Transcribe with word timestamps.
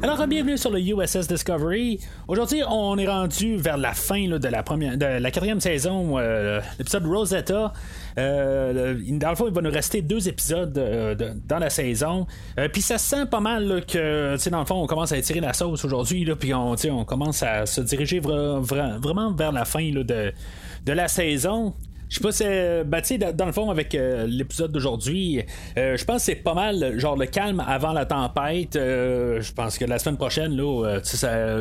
Alors, 0.00 0.24
bienvenue 0.28 0.56
sur 0.56 0.70
le 0.70 0.78
USS 0.80 1.26
Discovery. 1.26 1.98
Aujourd'hui, 2.28 2.62
on 2.70 2.96
est 2.98 3.06
rendu 3.08 3.56
vers 3.56 3.76
la 3.76 3.94
fin 3.94 4.28
de, 4.28 4.48
la 4.48 4.62
première, 4.62 4.96
de 4.96 5.04
la 5.04 5.30
quatrième 5.32 5.60
saison, 5.60 6.18
euh, 6.18 6.60
l'épisode 6.78 7.04
Rosetta. 7.04 7.72
Euh, 8.16 8.94
dans 9.10 9.30
le 9.30 9.34
fond, 9.36 9.48
il 9.48 9.52
va 9.54 9.60
nous 9.60 9.70
rester 9.72 10.00
deux 10.00 10.28
épisodes 10.28 10.76
euh, 10.78 11.16
dans 11.46 11.58
la 11.58 11.68
saison. 11.68 12.26
Puis 12.72 12.80
ça 12.80 12.96
se 12.96 13.08
sent 13.08 13.26
pas 13.26 13.40
mal 13.40 13.64
là, 13.66 13.80
que, 13.80 14.48
dans 14.50 14.60
le 14.60 14.66
fond, 14.66 14.76
on 14.82 14.86
commence 14.86 15.10
à 15.10 15.18
étirer 15.18 15.40
la 15.40 15.52
sauce 15.52 15.84
aujourd'hui. 15.84 16.24
Puis 16.38 16.54
on, 16.54 16.76
on 16.92 17.04
commence 17.04 17.42
à 17.42 17.66
se 17.66 17.80
diriger 17.80 18.20
vra- 18.20 18.62
vra- 18.64 18.98
vraiment 19.00 19.32
vers 19.32 19.50
la 19.50 19.64
fin 19.64 19.90
de, 19.90 20.02
de 20.02 20.92
la 20.92 21.08
saison. 21.08 21.74
Je 22.08 22.14
sais 22.16 22.20
pas 22.20 22.32
si. 22.32 22.44
ben, 22.44 23.00
tu 23.02 23.08
sais, 23.08 23.18
dans 23.18 23.46
le 23.46 23.52
fond, 23.52 23.70
avec 23.70 23.94
euh, 23.94 24.26
l'épisode 24.26 24.72
d'aujourd'hui, 24.72 25.42
euh, 25.76 25.96
je 25.96 26.04
pense 26.04 26.16
que 26.18 26.22
c'est 26.22 26.36
pas 26.36 26.54
mal, 26.54 26.98
genre, 26.98 27.16
le 27.16 27.26
calme 27.26 27.62
avant 27.66 27.92
la 27.92 28.06
tempête. 28.06 28.74
Je 28.74 29.52
pense 29.52 29.76
que 29.76 29.84
la 29.84 29.98
semaine 29.98 30.16
prochaine, 30.16 30.56
là, 30.56 30.98
ça- 31.02 31.56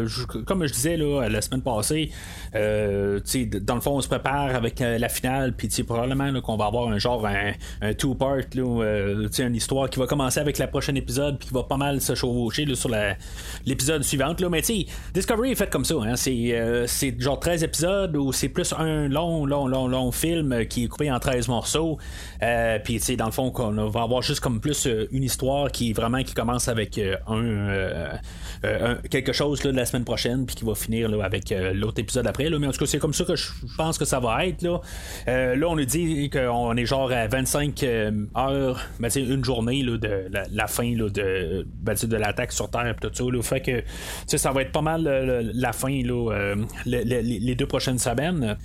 comme 0.45 0.65
je 0.65 0.73
disais, 0.73 0.95
là, 0.97 1.27
la 1.27 1.41
semaine 1.41 1.61
passée, 1.61 2.11
tu 2.53 2.59
sais, 3.25 3.45
dans 3.45 3.75
le 3.75 3.81
fond, 3.81 3.97
on 3.97 4.01
se 4.01 4.07
prépare 4.07 4.55
avec 4.55 4.79
la 4.79 5.09
finale, 5.09 5.53
puis 5.53 5.67
probablement 5.83 6.39
qu'on 6.41 6.55
va 6.57 6.65
avoir 6.65 6.87
un 6.87 6.97
genre, 6.97 7.27
un, 7.81 7.93
two-part, 7.93 8.37
une 8.55 9.55
histoire 9.55 9.89
qui 9.89 9.99
va 9.99 10.07
commencer 10.07 10.39
avec 10.39 10.59
le 10.59 10.67
prochain 10.67 10.95
épisode, 10.95 11.39
puis 11.39 11.49
qui 11.49 11.53
va 11.53 11.63
pas 11.63 11.77
mal 11.77 12.01
se 12.01 12.15
chevaucher 12.15 12.65
là, 12.65 12.75
sur 12.75 12.89
l'épisode 13.65 14.03
suivant. 14.03 14.33
Là. 14.39 14.49
Mais 14.49 14.61
tu 14.61 14.85
Discovery 15.13 15.51
est 15.51 15.55
fait 15.55 15.69
comme 15.69 15.85
ça. 15.85 15.95
Hein, 15.95 16.15
c'est, 16.15 17.15
genre 17.19 17.39
13 17.39 17.63
épisodes 17.63 18.15
où 18.15 18.31
c'est 18.31 18.49
plus 18.49 18.73
un 18.77 19.07
long, 19.07 19.45
long, 19.45 19.67
long, 19.67 19.87
long 19.87 20.11
film 20.11 20.36
qui 20.69 20.85
est 20.85 20.87
coupé 20.87 21.11
en 21.11 21.19
13 21.19 21.47
morceaux. 21.47 21.97
Euh, 22.43 22.79
puis 22.83 22.95
tu 22.95 23.05
sais, 23.05 23.15
dans 23.15 23.25
le 23.25 23.31
fond, 23.31 23.51
qu'on 23.51 23.71
va 23.89 24.01
avoir 24.01 24.21
juste 24.21 24.39
comme 24.39 24.59
plus 24.59 24.87
euh, 24.87 25.07
une 25.11 25.23
histoire 25.23 25.71
qui 25.71 25.93
vraiment 25.93 26.23
qui 26.23 26.33
commence 26.33 26.67
avec 26.67 26.97
euh, 26.97 27.15
un, 27.27 28.95
quelque 29.09 29.33
chose 29.33 29.63
là, 29.63 29.71
de 29.71 29.77
la 29.77 29.85
semaine 29.85 30.03
prochaine, 30.05 30.45
puis 30.45 30.55
qui 30.55 30.65
va 30.65 30.75
finir 30.75 31.09
là, 31.09 31.23
avec 31.23 31.53
l'autre 31.73 31.99
épisode 31.99 32.27
après. 32.27 32.49
Là. 32.49 32.59
Mais 32.59 32.67
en 32.67 32.71
tout 32.71 32.79
cas, 32.79 32.85
c'est 32.85 32.99
comme 32.99 33.13
ça 33.13 33.23
que 33.25 33.35
je 33.35 33.49
pense 33.77 33.97
que 33.97 34.05
ça 34.05 34.19
va 34.19 34.45
être. 34.45 34.61
Là, 34.61 34.79
là 35.27 35.67
on 35.67 35.75
nous 35.75 35.85
dit 35.85 36.29
qu'on 36.29 36.75
est 36.75 36.85
genre 36.85 37.11
à 37.11 37.27
25 37.27 37.83
euh, 37.83 38.11
heures, 38.35 38.79
ben, 38.99 39.09
une 39.15 39.43
journée 39.43 39.83
là, 39.83 39.97
de 39.97 40.25
la, 40.51 40.67
fin 40.67 40.95
là, 40.95 41.09
de, 41.09 41.65
ben, 41.81 41.95
de 42.01 42.17
l'attaque 42.17 42.51
sur 42.51 42.69
Terre. 42.69 42.95
Tout 43.01 43.09
ça, 43.13 43.23
fait 43.43 43.61
que 43.61 44.37
ça 44.37 44.51
va 44.51 44.61
être 44.61 44.71
pas 44.71 44.81
mal 44.81 45.03
la 45.53 45.73
fin 45.73 46.01
là, 46.03 46.55
le- 46.85 47.03
le- 47.03 47.21
les 47.21 47.55
deux 47.55 47.67
prochaines 47.67 47.99
semaines. 47.99 48.57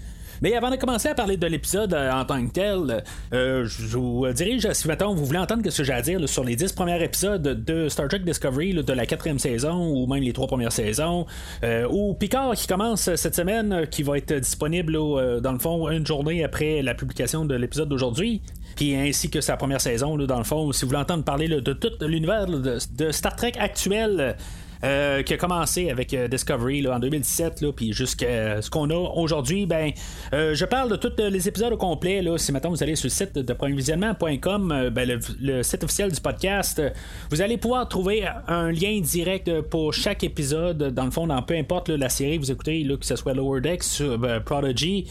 Mais 0.43 0.55
avant 0.57 0.71
de 0.71 0.77
commencer 0.77 1.09
à 1.09 1.15
parler 1.15 1.37
de 1.37 1.47
l'épisode 1.47 1.95
euh, 1.95 2.11
en 2.11 2.25
tant 2.25 2.45
que 2.45 2.51
tel, 2.51 3.05
euh, 3.33 3.65
je 3.65 3.97
vous 3.97 4.27
dirige, 4.33 4.69
si 4.73 4.89
vous 4.89 5.25
voulez 5.25 5.39
entendre 5.39 5.63
ce 5.71 5.79
que 5.79 5.85
j'ai 5.85 5.93
à 5.93 6.03
dire 6.03 6.29
sur 6.29 6.43
les 6.43 6.57
10 6.57 6.73
premiers 6.73 7.01
épisodes 7.01 7.65
de 7.65 7.89
Star 7.89 8.09
Trek 8.09 8.19
Discovery, 8.19 8.75
de 8.75 8.93
la 8.93 9.07
quatrième 9.07 9.39
saison, 9.39 9.87
ou 9.87 10.09
même 10.09 10.25
les 10.25 10.33
trois 10.33 10.49
premières 10.49 10.73
saisons, 10.73 11.27
euh, 11.63 11.87
ou 11.89 12.15
Picard 12.15 12.55
qui 12.57 12.67
commence 12.67 13.15
cette 13.15 13.37
semaine, 13.37 13.87
qui 13.89 14.03
va 14.03 14.19
être 14.19 14.35
disponible 14.35 14.95
dans 14.95 15.53
le 15.53 15.61
fond 15.61 15.89
une 15.89 16.05
journée 16.05 16.43
après 16.43 16.83
la 16.83 16.95
publication 16.95 17.45
de 17.45 17.55
l'épisode 17.55 17.89
d'aujourd'hui. 17.89 18.43
Puis 18.75 18.97
ainsi 18.97 19.31
que 19.31 19.41
sa 19.41 19.57
première 19.57 19.81
saison, 19.81 20.17
dans 20.17 20.39
le 20.39 20.45
fond, 20.45 20.73
si 20.73 20.83
vous 20.83 20.89
voulez 20.89 21.03
entendre 21.03 21.23
parler 21.23 21.47
de 21.47 21.73
tout 21.73 21.93
l'univers 22.01 22.49
de 22.49 23.11
Star 23.13 23.37
Trek 23.37 23.53
actuel. 23.61 24.37
Euh, 24.85 25.23
qui 25.23 25.35
a 25.35 25.37
commencé 25.37 25.91
avec 25.91 26.13
euh, 26.15 26.29
Discovery 26.29 26.83
là, 26.83 26.97
en 26.97 26.99
2017, 26.99 27.61
là, 27.61 27.73
puis 27.73 27.93
jusqu'à 27.93 28.61
ce 28.63 28.71
qu'on 28.71 28.91
a 28.91 28.95
aujourd'hui, 28.95 29.67
ben, 29.67 29.93
euh, 30.33 30.55
je 30.55 30.65
parle 30.65 30.91
de 30.91 30.97
tous 30.97 31.13
les 31.19 31.49
épisodes 31.49 31.73
au 31.73 31.77
complet. 31.77 32.23
Là, 32.23 32.39
si 32.39 32.53
maintenant 32.53 32.71
vous 32.71 32.83
allez 32.83 32.97
sur 32.97 33.07
le 33.07 33.11
site 33.11 33.39
de 33.39 33.53
premiervisionnement.com, 33.53 34.91
ben, 34.93 35.21
le, 35.41 35.63
site 35.63 35.85
officiel 35.85 36.11
du 36.13 36.21
podcast, 36.21 36.83
vous 37.31 37.41
allez 37.41 37.57
pouvoir 37.57 37.89
trouver 37.89 38.25
un 38.49 38.71
lien 38.71 39.01
direct 39.01 39.61
pour 39.63 39.93
chaque 39.95 40.25
épisode. 40.25 40.93
Dans 40.95 41.05
le 41.05 41.11
fond, 41.11 41.27
dans 41.27 41.43
peu 41.43 41.55
importe 41.55 41.89
la 41.89 42.09
série 42.09 42.39
vous 42.39 42.51
écoutez, 42.51 42.87
que 42.99 43.07
ce 43.07 43.17
soit 43.17 43.35
Lower 43.35 43.61
Decks, 43.61 44.01
euh, 44.01 44.41
Prodigy. 44.41 45.07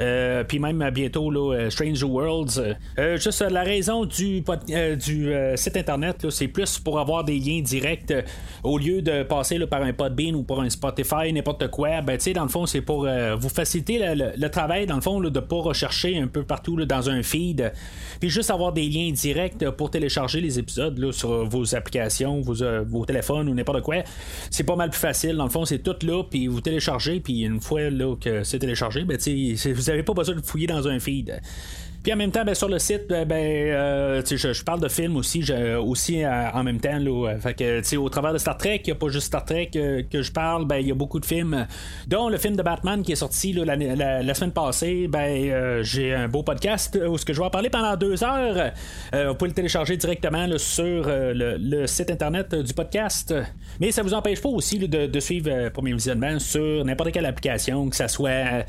Euh, 0.00 0.44
puis 0.44 0.58
même 0.58 0.88
bientôt 0.90 1.30
là, 1.30 1.54
euh, 1.54 1.70
Strange 1.70 2.02
Worlds. 2.02 2.62
Euh, 2.98 3.16
juste 3.16 3.42
la 3.42 3.62
raison 3.62 4.04
du, 4.04 4.42
du 4.42 5.34
site 5.56 5.76
internet, 5.76 6.30
c'est 6.30 6.48
plus 6.48 6.78
pour 6.78 6.98
avoir 6.98 7.24
des 7.24 7.38
liens 7.38 7.60
directs 7.60 8.12
au 8.62 8.78
lieu 8.78 9.02
de 9.02 9.22
passer 9.22 9.58
par 9.66 9.82
un 9.82 9.92
Podbean 9.92 10.34
ou 10.34 10.42
par 10.42 10.60
un 10.60 10.70
Spotify, 10.70 11.32
n'importe 11.32 11.68
quoi. 11.68 12.00
Ben, 12.02 12.18
dans 12.34 12.42
le 12.42 12.48
fond, 12.48 12.66
c'est 12.66 12.80
pour 12.80 13.08
vous 13.38 13.48
faciliter 13.48 14.14
le, 14.14 14.48
travail, 14.48 14.86
dans 14.86 14.96
le 14.96 15.00
fond, 15.00 15.20
de 15.20 15.40
pas 15.40 15.56
rechercher 15.56 16.18
un 16.18 16.26
peu 16.26 16.42
partout 16.42 16.84
dans 16.84 17.10
un 17.10 17.22
feed. 17.22 17.72
Puis 18.20 18.28
juste 18.30 18.50
avoir 18.50 18.72
des 18.72 18.88
liens 18.88 19.10
directs 19.12 19.70
pour 19.70 19.90
télécharger 19.90 20.40
les 20.40 20.58
épisodes 20.58 21.12
sur 21.12 21.44
vos 21.46 21.74
applications, 21.74 22.40
vos, 22.40 22.54
vos 22.84 23.04
téléphones 23.04 23.48
ou 23.48 23.54
n'importe 23.54 23.82
quoi. 23.82 23.96
C'est 24.50 24.64
pas 24.64 24.76
mal 24.76 24.90
plus 24.90 24.98
facile. 24.98 25.36
Dans 25.36 25.44
le 25.44 25.50
fond, 25.50 25.64
c'est 25.64 25.78
tout 25.78 25.96
là, 26.06 26.22
puis 26.28 26.46
vous 26.46 26.60
téléchargez, 26.60 27.20
puis 27.20 27.42
une 27.42 27.60
fois 27.60 27.90
là, 27.90 28.14
que 28.20 28.42
c'est 28.44 28.58
téléchargé, 28.58 29.04
ben, 29.04 29.18
c'est- 29.18 29.56
vous 29.86 29.92
n'avez 29.92 30.02
pas 30.02 30.14
besoin 30.14 30.34
de 30.34 30.40
fouiller 30.40 30.66
dans 30.66 30.88
un 30.88 30.98
feed. 30.98 31.40
Puis 32.06 32.12
en 32.12 32.16
même 32.18 32.30
temps, 32.30 32.44
ben, 32.44 32.54
sur 32.54 32.68
le 32.68 32.78
site, 32.78 33.08
ben, 33.08 33.26
ben, 33.26 33.34
euh, 33.36 34.22
je, 34.24 34.62
parle 34.62 34.78
de 34.78 34.86
films 34.86 35.16
aussi, 35.16 35.44
aussi 35.84 36.22
euh, 36.22 36.50
en 36.52 36.62
même 36.62 36.78
temps. 36.78 37.00
Au 37.04 38.08
travers 38.08 38.32
de 38.32 38.38
Star 38.38 38.56
Trek, 38.56 38.82
il 38.84 38.90
n'y 38.90 38.92
a 38.92 38.94
pas 38.94 39.08
juste 39.08 39.26
Star 39.26 39.44
Trek 39.44 39.70
euh, 39.74 40.04
que 40.08 40.22
je 40.22 40.30
parle, 40.30 40.66
ben, 40.66 40.76
il 40.76 40.86
y 40.86 40.92
a 40.92 40.94
beaucoup 40.94 41.18
de 41.18 41.26
films, 41.26 41.66
dont 42.06 42.28
le 42.28 42.38
film 42.38 42.54
de 42.54 42.62
Batman 42.62 43.02
qui 43.02 43.10
est 43.10 43.16
sorti 43.16 43.52
la, 43.52 44.34
semaine 44.34 44.52
passée. 44.52 45.08
Ben, 45.08 45.82
j'ai 45.82 46.14
un 46.14 46.28
beau 46.28 46.44
podcast 46.44 46.96
où 47.08 47.18
ce 47.18 47.24
que 47.24 47.32
je 47.32 47.40
vais 47.40 47.46
en 47.46 47.50
parler 47.50 47.70
pendant 47.70 47.96
deux 47.96 48.22
heures. 48.22 48.70
Vous 49.12 49.34
pouvez 49.34 49.48
le 49.48 49.54
télécharger 49.54 49.96
directement 49.96 50.46
sur 50.58 51.06
le, 51.08 51.86
site 51.88 52.12
internet 52.12 52.54
du 52.54 52.72
podcast. 52.72 53.34
Mais 53.80 53.90
ça 53.90 54.04
vous 54.04 54.14
empêche 54.14 54.40
pas 54.40 54.48
aussi 54.48 54.78
de, 54.78 55.06
de 55.06 55.20
suivre 55.20 55.70
Premier 55.70 55.92
Visionnement 55.92 56.38
sur 56.38 56.84
n'importe 56.84 57.10
quelle 57.10 57.26
application, 57.26 57.90
que 57.90 57.96
ce 57.96 58.06
soit 58.06 58.64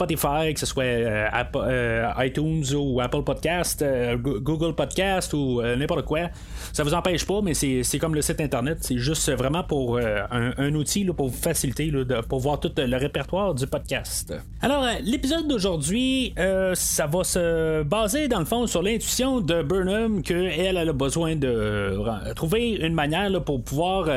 Spotify, 0.00 0.54
que 0.54 0.60
ce 0.60 0.64
soit 0.64 0.84
euh, 0.84 1.28
euh, 1.56 2.10
iTunes 2.18 2.64
ou 2.74 3.00
Apple 3.02 3.22
Podcast, 3.22 3.82
euh, 3.82 4.16
Go- 4.16 4.40
Google 4.40 4.74
Podcast 4.74 5.34
ou 5.34 5.60
n'importe 5.62 6.06
quoi. 6.06 6.30
Ça 6.72 6.82
vous 6.84 6.94
empêche 6.94 7.26
pas, 7.26 7.40
mais 7.42 7.52
c'est 7.52 7.98
comme 7.98 8.14
le 8.14 8.22
site 8.22 8.40
internet. 8.40 8.78
C'est 8.80 8.96
juste 8.96 9.30
vraiment 9.32 9.62
pour 9.62 9.98
un, 9.98 10.74
outil 10.74 11.04
pour 11.04 11.28
vous 11.28 11.36
faciliter, 11.36 11.92
pour 12.28 12.40
voir 12.40 12.60
tout 12.60 12.72
le 12.76 12.96
répertoire 12.96 13.54
du 13.54 13.66
podcast. 13.66 14.32
Alors, 14.62 14.86
l'épisode 15.04 15.46
d'aujourd'hui, 15.48 16.32
ça 16.74 17.06
va 17.06 17.24
se 17.24 17.82
baser 17.82 18.28
dans 18.28 18.38
le 18.38 18.44
fond 18.46 18.66
sur 18.66 18.82
l'intuition 18.82 19.40
de 19.40 19.62
Burnham 19.62 20.22
qu'elle 20.22 20.46
elle 20.76 20.88
a 20.88 20.92
besoin 20.92 21.36
de 21.36 22.32
trouver 22.34 22.70
une 22.80 22.94
manière 22.94 23.42
pour 23.42 23.62
pouvoir 23.62 24.08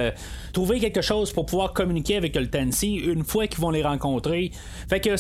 trouver 0.53 0.79
quelque 0.79 1.01
chose 1.01 1.31
pour 1.33 1.45
pouvoir 1.47 1.73
communiquer 1.73 2.15
avec 2.15 2.35
le 2.35 2.47
Tennessee 2.47 3.01
une 3.05 3.23
fois 3.23 3.47
qu'ils 3.47 3.59
vont 3.59 3.71
les 3.71 3.83
rencontrer. 3.83 4.51
Fait 4.87 4.99
que 4.99 5.17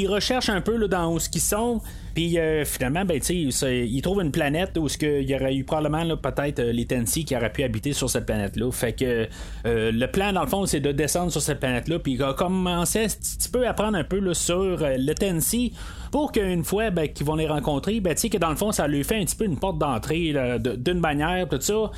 ils 0.00 0.08
recherchent 0.08 0.48
un 0.48 0.60
peu 0.60 0.76
là, 0.76 0.88
dans 0.88 1.12
où 1.12 1.18
ce 1.18 1.28
qu'ils 1.28 1.40
sont. 1.40 1.80
Puis 2.14 2.36
euh, 2.38 2.64
finalement, 2.64 3.04
ben, 3.04 3.20
ils 3.30 4.02
trouvent 4.02 4.22
une 4.22 4.32
planète 4.32 4.76
où 4.76 4.88
il 5.02 5.30
y 5.30 5.34
aurait 5.36 5.54
eu 5.54 5.62
probablement 5.62 6.16
peut-être 6.16 6.58
euh, 6.58 6.72
les 6.72 6.84
Tennessee 6.84 7.24
qui 7.24 7.36
auraient 7.36 7.52
pu 7.52 7.62
habiter 7.62 7.92
sur 7.92 8.10
cette 8.10 8.26
planète-là. 8.26 8.72
Fait 8.72 8.92
que 8.92 9.28
euh, 9.66 9.92
le 9.92 10.06
plan, 10.06 10.32
dans 10.32 10.42
le 10.42 10.48
fond, 10.48 10.66
c'est 10.66 10.80
de 10.80 10.90
descendre 10.90 11.30
sur 11.30 11.40
cette 11.40 11.60
planète-là, 11.60 12.00
puis 12.00 12.18
commencer 12.36 13.04
un 13.04 13.06
petit 13.06 13.48
peu 13.52 13.66
à 13.66 13.70
apprendre 13.70 13.96
un 13.96 14.04
peu 14.04 14.18
là, 14.18 14.34
sur 14.34 14.78
le 14.80 15.12
Tennessee 15.12 15.70
pour 16.10 16.32
qu'une 16.32 16.64
fois 16.64 16.90
ben, 16.90 17.08
qu'ils 17.08 17.26
vont 17.26 17.36
les 17.36 17.46
rencontrer, 17.46 18.00
ben, 18.00 18.14
que 18.14 18.38
dans 18.38 18.50
le 18.50 18.56
fond, 18.56 18.72
ça 18.72 18.88
lui 18.88 19.04
fait 19.04 19.20
un 19.20 19.24
petit 19.24 19.36
peu 19.36 19.44
une 19.44 19.58
porte 19.58 19.78
d'entrée 19.78 20.34
d'une 20.58 20.98
manière, 20.98 21.48
tout 21.48 21.60
ça. 21.60 21.90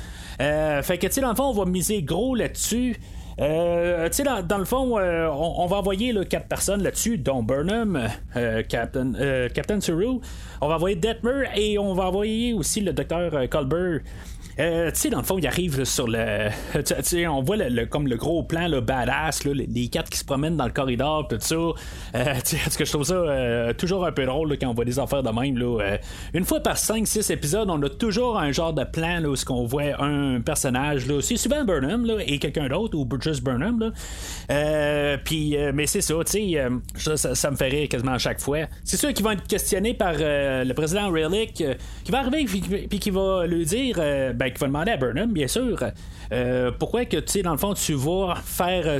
Fait 0.83 0.97
que, 0.99 1.19
dans 1.19 1.29
le 1.29 1.35
fond, 1.35 1.45
on 1.45 1.53
va 1.53 1.65
miser 1.65 2.03
gros 2.03 2.35
là-dessus. 2.35 2.95
Euh, 3.39 4.07
tu 4.09 4.17
sais, 4.17 4.23
dans, 4.23 4.57
le 4.57 4.65
fond, 4.65 4.97
euh, 4.97 5.27
on, 5.27 5.63
on 5.63 5.65
va 5.65 5.77
envoyer 5.77 6.11
là, 6.11 6.25
quatre 6.25 6.47
personnes 6.47 6.83
là-dessus, 6.83 7.17
dont 7.17 7.43
Burnham, 7.43 8.07
euh, 8.35 8.63
Captain, 8.67 9.13
euh, 9.15 9.49
Captain 9.49 9.79
Suru. 9.79 10.19
On 10.61 10.67
va 10.67 10.75
envoyer 10.75 10.95
Detmer 10.95 11.45
et 11.55 11.77
on 11.77 11.93
va 11.93 12.05
envoyer 12.05 12.53
aussi 12.53 12.81
le 12.81 12.93
docteur 12.93 13.33
euh, 13.33 13.47
Colbert. 13.47 14.01
Euh, 14.61 14.91
tu 14.91 14.99
sais, 14.99 15.09
dans 15.09 15.17
le 15.17 15.23
fond, 15.23 15.39
il 15.39 15.47
arrive 15.47 15.79
là, 15.79 15.85
sur 15.85 16.07
le. 16.07 16.49
Tu 16.83 16.93
sais, 17.01 17.27
on 17.27 17.41
voit 17.41 17.57
le, 17.57 17.85
comme 17.85 18.07
le 18.07 18.15
gros 18.15 18.43
plan, 18.43 18.67
le 18.67 18.79
badass, 18.79 19.43
là, 19.43 19.53
les, 19.53 19.87
quatre 19.87 20.09
qui 20.09 20.19
se 20.19 20.25
promènent 20.25 20.55
dans 20.55 20.65
le 20.65 20.71
corridor, 20.71 21.27
tout 21.27 21.37
ça. 21.39 21.55
Euh, 21.55 21.73
parce 22.13 22.77
que 22.77 22.85
je 22.85 22.91
trouve 22.91 23.03
ça 23.03 23.15
euh, 23.15 23.73
toujours 23.73 24.05
un 24.05 24.11
peu 24.11 24.25
drôle 24.25 24.49
là, 24.51 24.57
quand 24.57 24.67
on 24.67 24.73
voit 24.73 24.85
des 24.85 24.99
affaires 24.99 25.23
de 25.23 25.29
même. 25.29 25.57
Là, 25.57 25.79
Euh, 25.81 25.97
une 26.33 26.43
fois 26.43 26.59
par 26.59 26.75
5-6 26.75 27.31
épisodes, 27.31 27.69
on 27.69 27.81
a 27.81 27.89
toujours 27.89 28.37
un 28.37 28.51
genre 28.51 28.73
de 28.73 28.83
plan 28.83 29.19
là, 29.19 29.29
où 29.29 29.35
ce 29.35 29.45
qu'on 29.45 29.65
voit 29.65 29.99
un 29.99 30.41
personnage. 30.41 31.07
Là, 31.07 31.21
c'est 31.21 31.37
souvent 31.37 31.63
Burnham 31.65 32.05
là, 32.05 32.15
et 32.25 32.37
quelqu'un 32.37 32.67
d'autre, 32.67 32.97
ou 32.97 33.05
Marcus 33.05 33.41
Burnham. 33.41 33.91
puis, 35.23 35.57
mais 35.73 35.87
c'est 35.87 36.01
ça, 36.01 36.13
tu 36.25 36.53
sais, 36.97 37.15
ça, 37.35 37.51
me 37.51 37.55
fait 37.55 37.69
rire 37.69 37.89
quasiment 37.89 38.13
à 38.13 38.17
chaque 38.19 38.39
fois. 38.39 38.59
C'est 38.83 38.97
sûr 38.97 39.11
qu'ils 39.13 39.25
vont 39.25 39.31
être 39.31 39.47
questionnés 39.47 39.93
par 39.93 40.13
le 40.17 40.71
président 40.73 41.09
Relic, 41.09 41.63
qui 42.03 42.11
va 42.11 42.19
arriver 42.19 42.45
puis 42.45 42.99
qui 42.99 43.09
va 43.09 43.47
lui 43.47 43.65
dire, 43.65 43.95
ben, 43.95 44.50
qui 44.51 44.59
va 44.59 44.67
demander 44.67 44.91
à 44.91 44.97
Burnham, 44.97 45.31
bien 45.31 45.47
sûr, 45.47 45.77
pourquoi 46.79 47.05
que, 47.05 47.17
tu 47.17 47.31
sais, 47.31 47.41
dans 47.41 47.51
le 47.51 47.57
fond, 47.57 47.73
tu 47.73 47.93
vas 47.93 48.35
faire, 48.43 48.97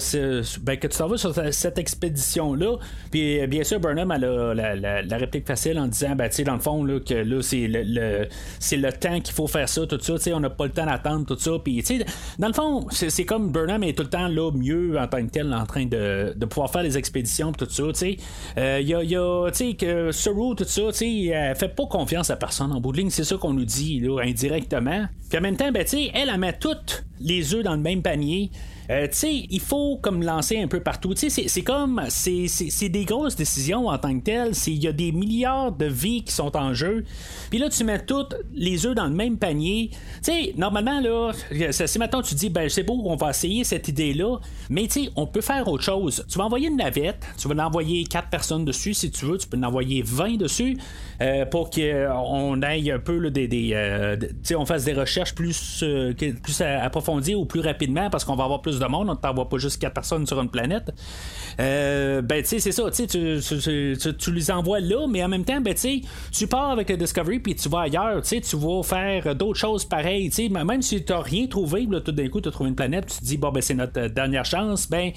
ben, 0.62 0.78
que 0.78 0.88
tu 0.88 0.98
t'en 0.98 1.08
vas 1.08 1.18
sur 1.18 1.34
cette 1.52 1.78
expédition-là? 1.78 2.78
Puis, 3.10 3.46
bien 3.48 3.64
sûr, 3.64 3.80
Burnham 3.80 4.12
a 4.12 4.18
la, 4.18 4.76
la, 4.76 5.18
réplique 5.18 5.48
facile 5.48 5.80
en 5.80 5.88
disant, 5.88 6.16
ben, 6.16 6.30
tu 6.30 6.38
sais, 6.38 6.44
dans 6.44 6.56
le 6.56 6.60
fond, 6.60 6.84
là, 6.84 7.00
que 7.00 7.14
là, 7.14 7.42
c'est 7.42 7.68
le, 7.68 8.28
c'est 8.60 8.78
le 8.78 8.92
temps 8.92 9.20
qu'il 9.20 9.34
faut 9.34 9.48
faire 9.48 9.70
ça, 9.70 9.86
tout 9.86 10.00
ça, 10.02 10.14
tu 10.16 10.22
sais, 10.22 10.34
on 10.34 10.40
n'a 10.40 10.50
pas 10.50 10.66
le 10.66 10.72
temps 10.72 10.86
d'attendre, 10.86 11.26
tout 11.26 11.38
ça. 11.38 11.52
Puis, 11.64 11.84
tu 11.84 11.98
sais, 11.98 12.06
dans 12.40 12.48
le 12.48 12.54
fond, 12.54 12.88
c'est 12.92 13.26
comme 13.26 13.52
Burnham 13.52 13.84
est 13.84 13.98
tout 13.98 14.04
le 14.04 14.10
temps 14.10 14.28
là, 14.28 14.52
mieux 14.52 15.00
en 15.00 15.08
tant 15.08 15.26
que 15.26 15.32
tel, 15.32 15.54
en 15.54 15.66
train 15.66 15.86
de, 15.86 16.34
de 16.36 16.46
pouvoir 16.46 16.72
faire 16.72 16.84
les 16.84 16.98
expéditions, 16.98 17.52
tout 17.52 17.68
ça, 17.70 17.84
tu 17.88 17.94
sais. 17.94 18.18
Il 18.58 18.62
euh, 18.62 18.82
y 18.82 19.16
a, 19.16 19.52
tu 19.52 19.58
sais, 19.58 19.74
que 19.74 20.12
tout 20.56 20.64
ça, 20.64 20.82
tu 20.88 20.94
sais, 20.94 21.26
elle 21.26 21.56
fait 21.56 21.76
pas 21.76 21.86
confiance 21.86 22.30
à 22.30 22.36
personne 22.36 22.72
en 22.72 22.82
bout 22.82 22.92
de 22.92 22.98
ligne, 22.98 23.10
c'est 23.10 23.24
ça 23.24 23.38
qu'on 23.38 23.54
nous 23.54 23.66
dit, 23.66 24.04
indirectement. 24.22 25.06
Puis 25.32 25.38
en 25.38 25.44
même 25.44 25.56
temps, 25.56 25.72
ben, 25.72 25.86
elle, 26.14 26.30
elle 26.30 26.38
met 26.38 26.52
toutes 26.52 27.06
les 27.22 27.56
œufs 27.56 27.64
dans 27.64 27.76
le 27.76 27.82
même 27.82 28.02
panier. 28.02 28.52
Euh, 28.90 29.08
tu 29.08 29.18
sais, 29.18 29.46
il 29.50 29.60
faut 29.60 29.98
comme 30.02 30.24
lancer 30.24 30.62
un 30.62 30.68
peu 30.68 30.80
partout. 30.80 31.14
Tu 31.14 31.30
sais, 31.30 31.48
c'est 31.48 31.62
comme, 31.62 32.02
c'est 32.10 32.90
des 32.90 33.06
grosses 33.06 33.36
décisions 33.36 33.88
en 33.88 33.98
tant 33.98 34.18
que 34.18 34.24
telles. 34.24 34.52
Il 34.68 34.84
y 34.84 34.88
a 34.88 34.92
des 34.92 35.12
milliards 35.12 35.72
de 35.72 35.86
vies 35.86 36.24
qui 36.24 36.34
sont 36.34 36.56
en 36.58 36.74
jeu. 36.74 37.06
Puis 37.50 37.60
là, 37.60 37.70
tu 37.70 37.84
mets 37.84 38.04
toutes 38.04 38.36
les 38.54 38.86
œufs 38.86 38.96
dans 38.96 39.06
le 39.06 39.14
même 39.16 39.38
panier. 39.38 39.90
Tu 39.92 40.32
sais, 40.32 40.54
normalement, 40.58 41.00
là, 41.00 41.32
si 41.72 42.00
maintenant 42.00 42.22
tu 42.22 42.36
dis, 42.36 42.50
ben, 42.50 42.70
c'est 42.70 42.84
beau, 42.84 43.02
on 43.06 43.16
va 43.16 43.30
essayer 43.30 43.64
cette 43.64 43.88
idée-là, 43.88 44.38
mais 44.70 44.88
tu 44.88 45.06
sais, 45.06 45.10
on 45.16 45.28
peut 45.28 45.42
faire 45.42 45.68
autre 45.68 45.84
chose. 45.84 46.26
Tu 46.30 46.38
vas 46.38 46.46
envoyer 46.46 46.68
une 46.68 46.78
navette, 46.78 47.26
tu 47.38 47.48
vas 47.48 47.66
envoyer 47.66 48.04
quatre 48.06 48.30
personnes 48.30 48.66
dessus 48.66 48.94
si 48.94 49.12
tu 49.12 49.26
veux, 49.26 49.38
tu 49.38 49.48
peux 49.48 49.58
en 49.58 49.64
envoyer 49.64 50.02
20 50.02 50.38
dessus 50.38 50.78
euh, 51.22 51.46
pour 51.46 51.70
qu'on 51.70 52.62
aille 52.62 52.92
un 52.92 53.00
peu 53.00 53.30
des. 53.30 53.48
des 53.48 53.72
euh, 53.74 54.18
tu 54.18 54.28
sais, 54.44 54.56
on 54.56 54.66
fasse 54.66 54.86
des 54.86 54.94
recherches 54.94 55.36
plus, 55.36 55.84
plus 56.16 56.62
approfondies 56.62 57.36
ou 57.36 57.46
plus 57.46 57.62
rapidement 57.62 58.10
parce 58.10 58.26
qu'on 58.26 58.36
va 58.36 58.44
avoir 58.44 58.62
plus 58.62 58.71
de 58.80 58.86
monde, 58.86 59.10
on 59.10 59.14
ne 59.14 59.18
t'envoie 59.18 59.50
pas 59.50 59.58
juste 59.58 59.82
quatre 59.82 59.94
personnes 59.94 60.26
sur 60.26 60.40
une 60.42 60.50
planète. 60.50 60.94
Euh, 61.60 62.22
ben, 62.22 62.42
tu 62.42 62.50
sais, 62.50 62.60
c'est 62.60 62.72
ça, 62.72 62.90
tu, 62.92 63.08
tu, 63.08 64.16
tu, 64.18 64.32
les 64.32 64.52
envoies 64.52 64.80
là, 64.80 65.08
mais 65.10 65.24
en 65.24 65.28
même 65.28 65.46
temps, 65.46 65.62
ben, 65.62 65.74
tu 65.74 66.02
tu 66.32 66.48
pars 66.48 66.72
avec 66.72 66.90
le 66.90 66.98
Discovery 66.98 67.40
puis 67.40 67.56
tu 67.56 67.70
vas 67.70 67.82
ailleurs, 67.82 68.22
tu 68.22 68.56
vas 68.56 68.84
faire 68.84 69.36
d'autres 69.36 69.60
choses 69.60 69.86
pareilles, 69.86 70.30
tu 70.30 70.50
même 70.50 70.82
si 70.82 71.04
tu 71.04 71.12
n'as 71.12 71.22
rien 71.22 71.48
trouvé, 71.48 71.86
là, 71.90 72.02
tout 72.02 72.12
d'un 72.12 72.28
coup, 72.30 72.42
tu 72.42 72.50
as 72.50 72.52
trouvé 72.52 72.70
une 72.70 72.76
planète, 72.76 73.08
tu 73.08 73.18
te 73.20 73.26
dis, 73.26 73.38
bon, 73.38 73.52
ben, 73.52 73.62
c'est 73.62 73.76
notre 73.76 74.08
dernière 74.08 74.46
chance, 74.46 74.90
ben, 74.90 75.12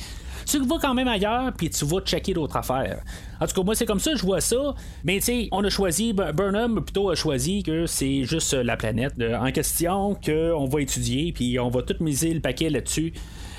tu 0.47 0.59
vas 0.59 0.77
quand 0.81 0.95
même 0.95 1.09
ailleurs, 1.09 1.53
puis 1.56 1.71
tu 1.71 1.85
vas 1.85 2.01
checker 2.01 2.35
d'autres 2.35 2.56
affaires. 2.56 3.03
En 3.41 3.47
tout 3.47 3.55
cas, 3.55 3.62
moi, 3.62 3.75
c'est 3.75 3.87
comme 3.87 4.01
ça, 4.01 4.15
je 4.15 4.23
vois 4.23 4.41
ça. 4.41 4.75
Mais 5.05 5.17
tu 5.17 5.25
sais, 5.25 5.49
on 5.53 5.65
a 5.65 5.71
choisi, 5.71 6.12
Burnham 6.12 6.83
plutôt 6.85 7.11
a 7.11 7.15
choisi 7.15 7.62
que 7.62 7.87
c'est 7.87 8.25
juste 8.25 8.55
la 8.55 8.77
planète 8.77 9.15
en 9.21 9.51
question 9.53 10.15
qu'on 10.15 10.67
va 10.67 10.81
étudier, 10.81 11.33
puis 11.33 11.59
on 11.59 11.69
va 11.69 11.83
tout 11.83 11.97
miser 12.01 12.33
le 12.35 12.41
paquet 12.41 12.71
là-dessus. 12.71 13.12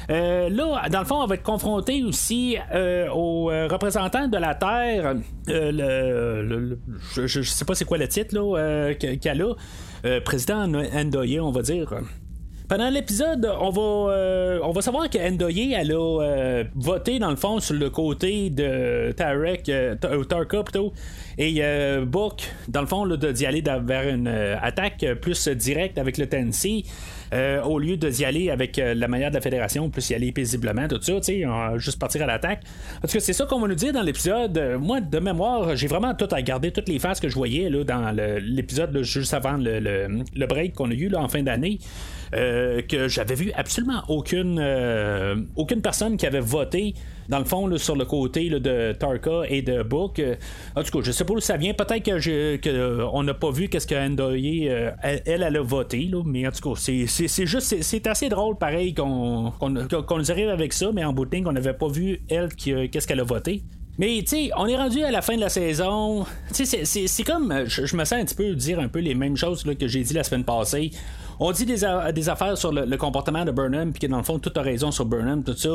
Euh, 0.10 0.50
là, 0.50 0.88
dans 0.90 1.00
le 1.00 1.06
fond, 1.06 1.22
on 1.22 1.25
va 1.25 1.36
être 1.36 1.44
confronté 1.44 2.04
aussi 2.04 2.57
euh, 2.74 3.10
aux 3.10 3.50
euh, 3.50 3.68
représentants 3.68 4.28
de 4.28 4.38
la 4.38 4.56
Terre. 4.56 5.16
le, 5.48 6.78
je, 7.16 7.42
sais 7.42 7.66
pas 7.66 7.75
c'est 7.75 7.86
quoi 7.86 7.98
le 7.98 8.07
titre 8.07 8.36
là, 8.36 8.94
qu'elle 8.94 9.42
a. 9.42 10.19
président 10.22 10.68
Ndoye, 10.68 11.40
on 11.40 11.52
va 11.52 11.62
dire. 11.62 11.94
Pendant 12.68 12.90
l'épisode, 12.90 13.48
on 13.60 13.69
va 13.69 14.62
on 14.63 14.72
va 14.72 14.81
savoir 14.81 15.07
que 15.07 15.19
Ndoye 15.19 15.74
elle 15.74 15.92
a 15.92 16.63
voté 16.75 17.19
dans 17.19 17.30
le 17.30 17.36
fond 17.36 17.60
sur 17.60 17.75
le 17.75 17.92
côté 17.92 18.50
de 18.50 19.12
Tarek 19.12 19.69
Tarka 20.28 20.63
plutôt 20.63 20.92
et 21.38 21.62
Book 22.07 22.52
dans 22.68 22.81
le 22.81 22.88
fond 22.88 23.06
d'y 23.06 23.46
aller 23.46 23.63
vers 23.84 24.10
une 24.10 24.28
attaque 24.28 25.06
plus 25.22 25.48
directe 25.50 26.00
avec 26.00 26.18
le 26.18 26.28
Tennessee 26.28 26.86
euh, 27.33 27.62
au 27.63 27.80
lieu 27.80 27.98
d'y 27.98 28.25
aller 28.25 28.50
avec 28.50 28.77
euh, 28.77 28.94
la 28.94 29.07
manière 29.07 29.30
de 29.30 29.36
la 29.36 29.42
fédération, 29.42 29.89
plus 29.89 30.10
y 30.10 30.16
aller 30.16 30.31
paisiblement, 30.31 30.88
tout 30.88 31.01
ça, 31.01 31.13
tu 31.16 31.24
sais, 31.24 31.44
juste 31.77 32.00
partir 32.00 32.24
à 32.24 32.25
l'attaque. 32.25 32.62
Parce 33.01 33.13
que 33.13 33.19
c'est 33.19 33.33
ça 33.33 33.45
qu'on 33.45 33.60
va 33.60 33.68
nous 33.68 33.75
dire 33.75 33.94
dans 33.94 34.01
l'épisode. 34.01 34.57
Euh, 34.57 34.77
moi, 34.77 35.01
de 35.01 35.19
mémoire, 35.19 35.75
j'ai 35.75 35.88
vraiment 35.88 36.13
tout 36.13 36.27
à 36.31 36.42
garder, 36.42 36.72
toutes 36.72 36.89
les 36.89 37.00
phases 37.00 37.19
que 37.19 37.30
je 37.30 37.36
voyais 37.36 37.69
là, 37.69 37.83
dans 37.83 38.16
l'épisode 38.42 39.01
juste 39.01 39.33
avant 39.33 39.54
le, 39.54 39.80
le, 39.80 40.45
break 40.45 40.74
qu'on 40.74 40.92
a 40.92 40.94
eu 40.94 41.10
là, 41.10 41.19
en 41.19 41.27
fin 41.27 41.42
d'année. 41.44 41.80
que 42.31 43.07
j'avais 43.07 43.36
vu 43.36 43.51
absolument 43.56 44.04
aucune, 44.07 44.60
aucune 45.56 45.81
personne 45.81 46.18
qui 46.18 46.25
avait 46.25 46.39
voté 46.39 46.94
dans 47.30 47.39
le 47.39 47.45
fond, 47.45 47.77
sur 47.77 47.95
le 47.95 48.06
côté 48.06 48.50
de 48.50 48.94
Tarka 48.94 49.44
et 49.48 49.62
de 49.62 49.83
Book. 49.83 50.19
Euh, 50.19 50.36
en 50.75 50.83
tout 50.83 50.92
cas, 50.92 51.04
je 51.04 51.12
sais 51.12 51.24
pas 51.24 51.33
où 51.33 51.39
ça 51.39 51.57
vient. 51.57 51.74
Peut-être 51.74 52.04
que, 52.04 53.04
on 53.13 53.24
n'a 53.24 53.33
pas 53.33 53.51
vu 53.51 53.68
qu'est-ce 53.69 53.88
que 53.88 53.95
Endoye, 53.95 54.69
euh, 54.69 54.92
elle, 55.01 55.22
elle, 55.25 55.44
a 55.44 55.62
voté, 55.62 56.10
mais 56.25 56.48
en 56.48 56.51
tout 56.51 56.69
cas, 56.69 56.80
c'est 56.80 57.45
juste, 57.45 57.81
c'est 57.81 58.07
assez 58.07 58.30
drôle, 58.30 58.57
pareil, 58.57 58.94
qu'on 58.94 59.51
nous 59.69 60.31
arrive 60.31 60.50
avec 60.50 60.74
ça, 60.74 60.92
mais 60.94 61.04
en 61.04 61.13
bout 61.13 61.25
de 61.25 61.36
on 61.45 61.51
n'avait 61.51 61.74
pas 61.74 61.88
vu, 61.88 62.22
elle, 62.30 62.50
euh, 62.68 62.88
qu'est-ce 62.92 63.07
qu'elle 63.07 63.19
a 63.19 63.24
voté. 63.24 63.63
Mais 63.98 64.19
tu 64.21 64.36
sais, 64.36 64.50
on 64.57 64.68
est 64.68 64.75
rendu 64.75 65.04
à 65.04 65.12
la 65.12 65.21
fin 65.21 65.36
de 65.36 65.42
la 65.42 65.50
saison. 65.50 66.25
Tu 66.54 66.66
sais, 66.66 66.83
c'est 66.86 67.24
comme. 67.24 67.63
Je, 67.66 67.95
me 67.95 68.04
sens 68.04 68.13
un 68.13 68.25
petit 68.25 68.36
peu 68.36 68.54
dire 68.54 68.80
un 68.80 68.89
peu 68.89 69.00
les 69.00 69.16
mêmes 69.16 69.38
choses 69.38 69.63
que 69.63 69.88
j'ai 69.88 70.04
dit 70.04 70.13
la 70.13 70.24
semaine 70.24 70.44
passée. 70.44 70.92
On 71.39 71.51
dit 71.51 71.65
des, 71.65 71.83
affaires 72.29 72.57
sur 72.57 72.71
le, 72.71 72.97
comportement 72.97 73.45
de 73.45 73.51
Burnham, 73.51 73.91
puis 73.91 73.99
que 73.99 74.07
dans 74.07 74.17
le 74.17 74.23
fond, 74.23 74.39
tout 74.39 74.51
a 74.55 74.61
raison 74.61 74.91
sur 74.91 75.05
Burnham, 75.05 75.43
tout 75.43 75.55
ça. 75.55 75.69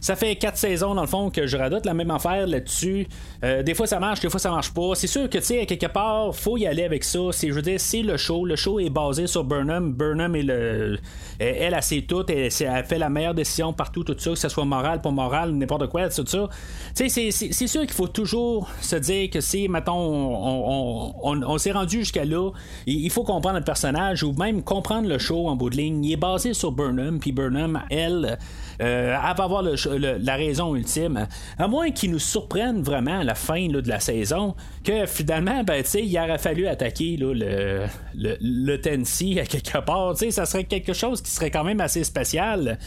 Ça 0.00 0.16
fait 0.16 0.36
quatre 0.36 0.56
saisons, 0.56 0.94
dans 0.94 1.02
le 1.02 1.06
fond, 1.06 1.30
que 1.30 1.46
je 1.46 1.56
radote 1.56 1.86
la 1.86 1.94
même 1.94 2.10
affaire 2.10 2.46
là-dessus. 2.46 3.06
Euh, 3.44 3.62
des 3.62 3.74
fois, 3.74 3.86
ça 3.86 3.98
marche, 3.98 4.20
des 4.20 4.30
fois, 4.30 4.40
ça 4.40 4.50
marche 4.50 4.72
pas. 4.72 4.94
C'est 4.94 5.06
sûr 5.06 5.28
que, 5.28 5.38
tu 5.38 5.44
sais, 5.44 5.66
quelque 5.66 5.86
part, 5.86 6.34
faut 6.34 6.56
y 6.56 6.66
aller 6.66 6.84
avec 6.84 7.04
ça. 7.04 7.18
Je 7.40 7.52
veux 7.52 7.62
dire, 7.62 7.80
c'est 7.80 8.02
le 8.02 8.16
show. 8.16 8.44
Le 8.44 8.56
show 8.56 8.78
est 8.78 8.90
basé 8.90 9.26
sur 9.26 9.44
Burnham. 9.44 9.92
Burnham 9.92 10.36
est 10.36 10.42
le. 10.42 10.98
Elle, 11.38 11.74
elle, 11.74 11.82
sait 11.82 12.02
tout. 12.02 12.24
Elle, 12.28 12.50
elle, 12.60 12.84
fait 12.84 12.98
la 12.98 13.08
meilleure 13.08 13.34
décision 13.34 13.72
partout, 13.72 14.04
tout 14.04 14.16
ça, 14.18 14.30
que 14.30 14.36
ce 14.36 14.48
soit 14.48 14.64
moral, 14.64 15.00
pas 15.00 15.10
moral, 15.10 15.52
n'importe 15.52 15.88
quoi, 15.88 16.08
tout 16.08 16.26
ça. 16.26 16.48
Tu 16.94 17.08
sais, 17.08 17.30
c'est 17.30 17.66
sûr 17.66 17.82
qu'il 17.82 17.92
faut 17.92 18.08
toujours 18.08 18.68
se 18.80 18.96
dire 18.96 19.30
que 19.30 19.40
si, 19.40 19.68
mettons, 19.68 19.94
on, 19.96 21.42
on 21.42 21.58
s'est 21.58 21.72
rendu 21.72 21.98
jusqu'à 21.98 22.24
là, 22.24 22.50
il 22.86 23.10
faut 23.10 23.24
comprendre 23.24 23.58
le 23.58 23.64
personnage 23.64 24.22
ou 24.22 24.32
même 24.32 24.62
comprendre 24.62 25.05
le 25.06 25.18
show 25.18 25.48
en 25.48 25.56
bout 25.56 25.70
de 25.70 25.76
ligne, 25.76 26.04
il 26.04 26.12
est 26.12 26.16
basé 26.16 26.54
sur 26.54 26.72
Burnham, 26.72 27.18
puis 27.18 27.32
Burnham, 27.32 27.82
elle, 27.90 28.38
euh, 28.80 29.16
elle 29.16 29.36
va 29.36 29.44
avoir 29.44 29.62
la 29.62 30.36
raison 30.36 30.74
ultime. 30.74 31.26
À 31.58 31.68
moins 31.68 31.90
qu'il 31.90 32.10
nous 32.10 32.18
surprenne 32.18 32.82
vraiment 32.82 33.20
à 33.20 33.24
la 33.24 33.34
fin 33.34 33.68
de 33.68 33.88
la 33.88 34.00
saison, 34.00 34.54
que 34.84 35.06
finalement, 35.06 35.62
ben, 35.64 35.82
il 35.94 36.18
aurait 36.18 36.38
fallu 36.38 36.66
attaquer 36.66 37.16
le, 37.16 37.32
le, 37.32 37.86
le, 38.14 38.76
Tennessee 38.80 39.38
à 39.38 39.46
quelque 39.46 39.78
part. 39.78 40.16
Ça 40.30 40.46
serait 40.46 40.64
quelque 40.64 40.92
chose 40.92 41.22
qui 41.22 41.30
serait 41.30 41.50
quand 41.50 41.64
même 41.64 41.80
assez 41.80 42.04
spécial 42.04 42.78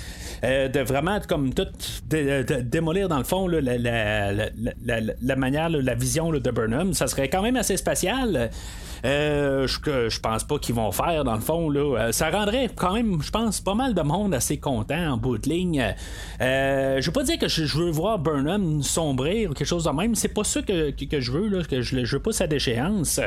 euh, 0.43 0.67
de 0.67 0.79
vraiment 0.79 1.19
comme 1.27 1.53
tout 1.53 1.67
démolir 2.09 3.09
dans 3.09 3.17
le 3.17 3.23
fond 3.23 3.47
la, 3.47 3.77
la, 3.77 5.35
manière, 5.35 5.69
la 5.69 5.95
vision 5.95 6.31
de 6.31 6.51
Burnham. 6.51 6.93
Ça 6.93 7.07
serait 7.07 7.29
quand 7.29 7.41
même 7.41 7.55
assez 7.55 7.77
spécial. 7.77 8.49
Euh, 9.05 9.67
je, 9.67 10.19
pense 10.19 10.43
pas 10.43 10.59
qu'ils 10.59 10.75
vont 10.75 10.91
faire 10.91 11.23
dans 11.23 11.35
le 11.35 11.41
fond. 11.41 11.69
Là. 11.69 11.97
Euh, 11.97 12.11
ça 12.11 12.29
rendrait 12.29 12.69
quand 12.75 12.93
même, 12.93 13.21
je 13.21 13.31
pense, 13.31 13.61
pas 13.61 13.75
mal 13.75 13.93
de 13.93 14.01
monde 14.01 14.33
assez 14.33 14.57
content 14.57 15.13
en 15.13 15.17
bout 15.17 15.37
de 15.37 15.49
ligne. 15.49 15.95
Euh, 16.41 17.01
je 17.01 17.05
veux 17.05 17.13
pas 17.13 17.23
dire 17.23 17.37
que 17.37 17.47
je, 17.47 17.63
veux 17.77 17.91
voir 17.91 18.19
Burnham 18.19 18.83
sombrer 18.83 19.47
ou 19.47 19.53
quelque 19.53 19.67
chose 19.67 19.85
de 19.85 19.91
même. 19.91 20.15
C'est 20.15 20.33
pas 20.33 20.43
ça 20.43 20.61
que, 20.61 20.93
je 21.19 21.31
veux, 21.31 21.47
là, 21.47 21.63
que 21.63 21.81
je, 21.81 22.03
je 22.03 22.15
veux 22.15 22.21
pas 22.21 22.31
sa 22.31 22.47
déchéance. 22.47 23.19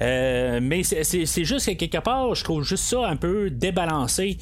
mais 0.00 0.82
c'est 0.82 1.44
juste 1.44 1.66
que 1.66 1.72
quelque 1.72 2.02
part, 2.02 2.34
je 2.34 2.44
trouve 2.44 2.64
juste 2.64 2.84
ça 2.84 3.06
un 3.06 3.16
peu 3.16 3.50
débalancé 3.50 4.38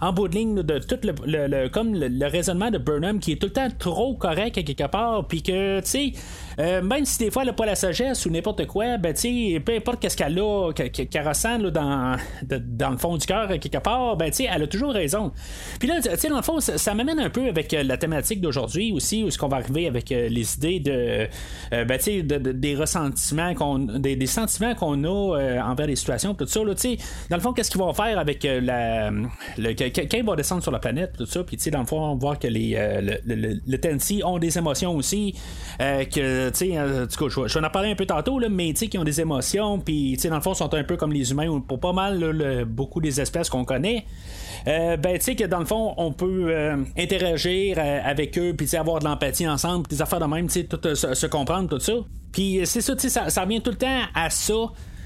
en 0.00 0.12
bout 0.12 0.28
de 0.28 0.34
ligne 0.34 0.62
de 0.62 0.78
tout 0.78 0.98
le, 1.02 1.68
comme 1.68 1.94
le, 1.94 2.26
raisonnement 2.26 2.70
de 2.70 2.78
Burnham 2.78 3.20
qui 3.20 3.32
est 3.32 3.36
tout 3.36 3.46
le 3.46 3.52
temps 3.52 3.68
trop 3.78 4.14
correct 4.14 4.58
à 4.58 4.62
quelque 4.62 4.86
part 4.86 5.26
puis 5.26 5.42
que 5.42 5.80
tu 5.80 5.86
sais 5.86 6.12
euh, 6.58 6.82
même 6.82 7.04
si 7.04 7.18
des 7.18 7.30
fois 7.30 7.42
elle 7.42 7.48
n'a 7.48 7.54
pas 7.54 7.66
la 7.66 7.74
sagesse 7.74 8.26
ou 8.26 8.30
n'importe 8.30 8.66
quoi, 8.66 8.96
ben 8.98 9.12
tu 9.12 9.60
peu 9.64 9.74
importe 9.74 10.00
qu'est-ce 10.00 10.16
qu'elle 10.16 10.38
a, 10.38 10.72
qu'elle 10.72 11.28
ressent 11.28 11.58
dans, 11.58 12.16
dans 12.42 12.90
le 12.90 12.96
fond 12.96 13.16
du 13.16 13.26
cœur 13.26 13.48
quelque 13.48 13.78
part, 13.78 14.16
ben 14.16 14.30
tu 14.30 14.44
elle 14.44 14.62
a 14.62 14.66
toujours 14.66 14.92
raison. 14.92 15.32
Puis 15.78 15.88
là, 15.88 16.00
tu 16.00 16.10
sais, 16.16 16.28
dans 16.28 16.36
le 16.36 16.42
fond, 16.42 16.60
ça, 16.60 16.94
m'amène 16.94 17.18
un 17.18 17.30
peu 17.30 17.48
avec 17.48 17.72
euh, 17.74 17.82
la 17.82 17.96
thématique 17.96 18.40
d'aujourd'hui 18.40 18.92
aussi, 18.92 19.24
où 19.24 19.28
est-ce 19.28 19.38
qu'on 19.38 19.48
va 19.48 19.56
arriver 19.56 19.86
avec 19.86 20.12
euh, 20.12 20.28
les 20.28 20.54
idées 20.54 20.80
de, 20.80 21.28
ben 21.70 21.98
tu 21.98 22.04
sais, 22.04 22.22
des 22.22 22.76
ressentiments 22.76 23.54
qu'on, 23.54 23.78
des, 23.78 24.26
sentiments 24.26 24.74
qu'on 24.74 25.04
a 25.04 25.62
envers 25.62 25.86
les 25.86 25.96
situations, 25.96 26.34
tout 26.34 26.46
ça, 26.46 26.62
là, 26.62 26.74
tu 26.74 26.80
sais, 26.80 26.98
dans 27.30 27.36
le 27.36 27.42
fond, 27.42 27.52
qu'est-ce 27.52 27.70
qu'ils 27.70 27.80
vont 27.80 27.92
faire 27.92 28.18
avec 28.18 28.44
le, 28.44 29.72
quand 29.90 30.16
il 30.16 30.24
va 30.24 30.36
descendre 30.36 30.62
sur 30.62 30.72
la 30.72 30.78
planète, 30.78 31.12
tout 31.16 31.26
ça, 31.26 31.42
puis 31.44 31.56
dans 31.70 31.80
le 31.80 31.86
fond, 31.86 32.00
on 32.00 32.16
voit 32.16 32.36
que 32.36 32.46
les, 32.46 32.76
le, 33.24 33.60
le, 33.66 33.78
Tennessee 33.78 34.22
ont 34.24 34.38
des 34.38 34.56
émotions 34.56 34.94
aussi. 34.94 35.34
que, 35.78 36.50
tu 36.50 36.56
sais, 36.56 36.80
en 36.80 37.06
tout 37.06 37.28
cas, 37.28 37.46
je, 37.46 37.58
vais 37.58 37.66
en 37.66 37.70
parler 37.70 37.90
un 37.90 37.94
peu 37.94 38.06
tantôt, 38.06 38.38
là, 38.38 38.48
mais 38.48 38.72
tu 38.72 38.80
sais, 38.80 38.86
qui 38.88 38.98
ont 38.98 39.04
des 39.04 39.20
émotions, 39.20 39.78
puis, 39.78 40.16
dans 40.16 40.36
le 40.36 40.40
fond, 40.40 40.54
sont 40.54 40.72
un 40.74 40.84
peu 40.84 40.96
comme 40.96 41.12
les 41.12 41.30
humains, 41.30 41.60
pour 41.60 41.80
pas 41.80 41.92
mal, 41.92 42.64
beaucoup 42.66 43.00
des 43.00 43.20
espèces 43.20 43.48
qu'on 43.48 43.64
connaît. 43.64 44.04
ben, 44.66 44.98
tu 45.14 45.20
sais, 45.20 45.36
que 45.36 45.44
dans 45.44 45.60
le 45.60 45.66
fond, 45.66 45.94
on 45.96 46.12
peut 46.12 46.54
interagir 46.96 47.78
avec 47.78 48.38
eux, 48.38 48.54
puis 48.56 48.74
avoir 48.76 49.00
de 49.00 49.04
l'empathie 49.04 49.48
ensemble, 49.48 49.86
des 49.86 50.02
affaires 50.02 50.20
de 50.20 50.26
même, 50.26 50.46
tu 50.46 50.60
sais, 50.60 50.64
tout 50.64 50.94
se, 50.94 51.26
comprendre, 51.26 51.68
tout 51.68 51.80
ça. 51.80 51.94
Puis 52.32 52.60
c'est 52.64 52.80
ça, 52.80 52.94
tu 52.94 53.02
sais, 53.02 53.08
ça, 53.08 53.30
ça 53.30 53.42
revient 53.42 53.60
tout 53.60 53.70
le 53.70 53.76
temps 53.76 54.00
à 54.14 54.30
ça. 54.30 54.54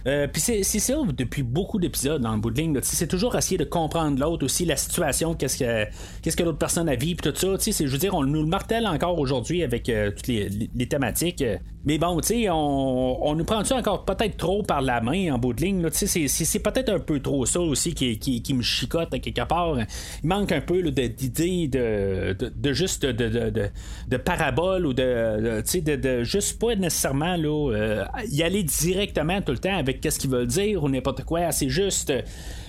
Euh, 0.07 0.27
puis 0.27 0.41
c'est 0.41 0.63
ça 0.63 0.95
depuis 1.17 1.43
beaucoup 1.43 1.79
d'épisodes 1.79 2.23
dans 2.23 2.35
le 2.35 2.41
bout 2.41 2.51
de 2.51 2.61
ligne. 2.61 2.79
C'est 2.83 3.07
toujours 3.07 3.37
essayer 3.37 3.59
de 3.59 3.65
comprendre 3.65 4.19
l'autre 4.19 4.45
aussi, 4.45 4.65
la 4.65 4.77
situation, 4.77 5.35
qu'est-ce 5.35 5.59
que 5.59 5.85
qu'est-ce 6.23 6.37
que 6.37 6.43
l'autre 6.43 6.59
personne 6.59 6.89
a 6.89 6.97
vu, 6.97 7.17
tout 7.17 7.33
ça. 7.35 7.57
Je 7.59 7.87
veux 7.87 7.99
dire, 7.99 8.15
on 8.15 8.25
nous 8.25 8.43
le 8.43 8.49
martèle 8.49 8.87
encore 8.87 9.19
aujourd'hui 9.19 9.63
avec 9.63 9.89
euh, 9.89 10.11
toutes 10.11 10.29
les, 10.29 10.87
thématiques. 10.89 11.45
Mais 11.85 11.99
bon, 11.99 12.21
tu 12.21 12.29
sais, 12.29 12.51
on, 12.51 13.27
on, 13.27 13.35
nous 13.35 13.45
prend 13.45 13.65
ça 13.65 13.77
encore 13.77 14.05
peut-être 14.05 14.37
trop 14.37 14.63
par 14.63 14.83
la 14.83 15.01
main 15.01 15.33
en 15.33 15.39
bout 15.39 15.53
de 15.53 15.63
ligne. 15.63 15.89
C'est 15.91 16.59
peut-être 16.59 16.91
un 16.91 16.99
peu 16.99 17.21
trop 17.21 17.47
ça 17.47 17.61
aussi 17.61 17.95
qui, 17.95 18.19
qui, 18.19 18.55
me 18.55 18.63
chicote 18.63 19.11
quelque 19.21 19.47
part. 19.47 19.79
Il 20.23 20.29
manque 20.29 20.53
un 20.53 20.61
peu 20.61 20.83
d'idées 20.91 21.69
de, 21.69 22.33
de, 22.33 22.53
de, 22.55 22.73
juste 22.73 23.07
de, 23.07 23.29
de, 23.29 23.71
de, 24.09 24.17
parabole 24.17 24.87
ou 24.87 24.93
de, 24.93 25.63
de, 25.63 25.97
de, 25.97 26.25
juste 26.25 26.59
pas 26.59 26.75
nécessairement 26.75 27.37
là, 27.37 27.73
euh, 27.73 28.05
y 28.31 28.43
aller 28.43 28.63
directement 28.63 29.41
tout 29.41 29.53
le 29.53 29.59
temps 29.59 29.77
qu'est-ce 29.95 30.19
qu'ils 30.19 30.31
veulent 30.31 30.47
dire 30.47 30.83
ou 30.83 30.89
n'importe 30.89 31.25
quoi. 31.25 31.53
C'est 31.53 31.69
juste 31.69 32.13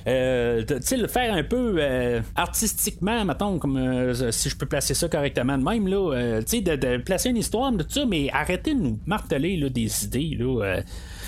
euh, 0.08 0.64
le 0.92 1.08
faire 1.08 1.34
un 1.34 1.44
peu 1.44 1.76
euh, 1.80 2.22
artistiquement, 2.36 3.26
mettons, 3.26 3.60
comme 3.60 3.78
euh, 3.78 4.32
si 4.32 4.50
je 4.50 4.56
peux 4.56 4.66
placer 4.66 4.94
ça 4.94 5.08
correctement 5.08 5.58
de 5.58 5.64
même, 5.64 5.88
là, 5.88 6.14
euh, 6.14 6.42
de, 6.42 6.76
de, 6.76 6.98
placer 6.98 7.30
une 7.30 7.38
histoire 7.38 7.72
de 7.72 7.86
ça, 7.88 8.06
mais 8.06 8.30
arrêtez 8.32 8.74
de 8.74 8.80
nous 8.80 9.00
marteler 9.06 9.70
des 9.70 10.06
idées. 10.06 10.38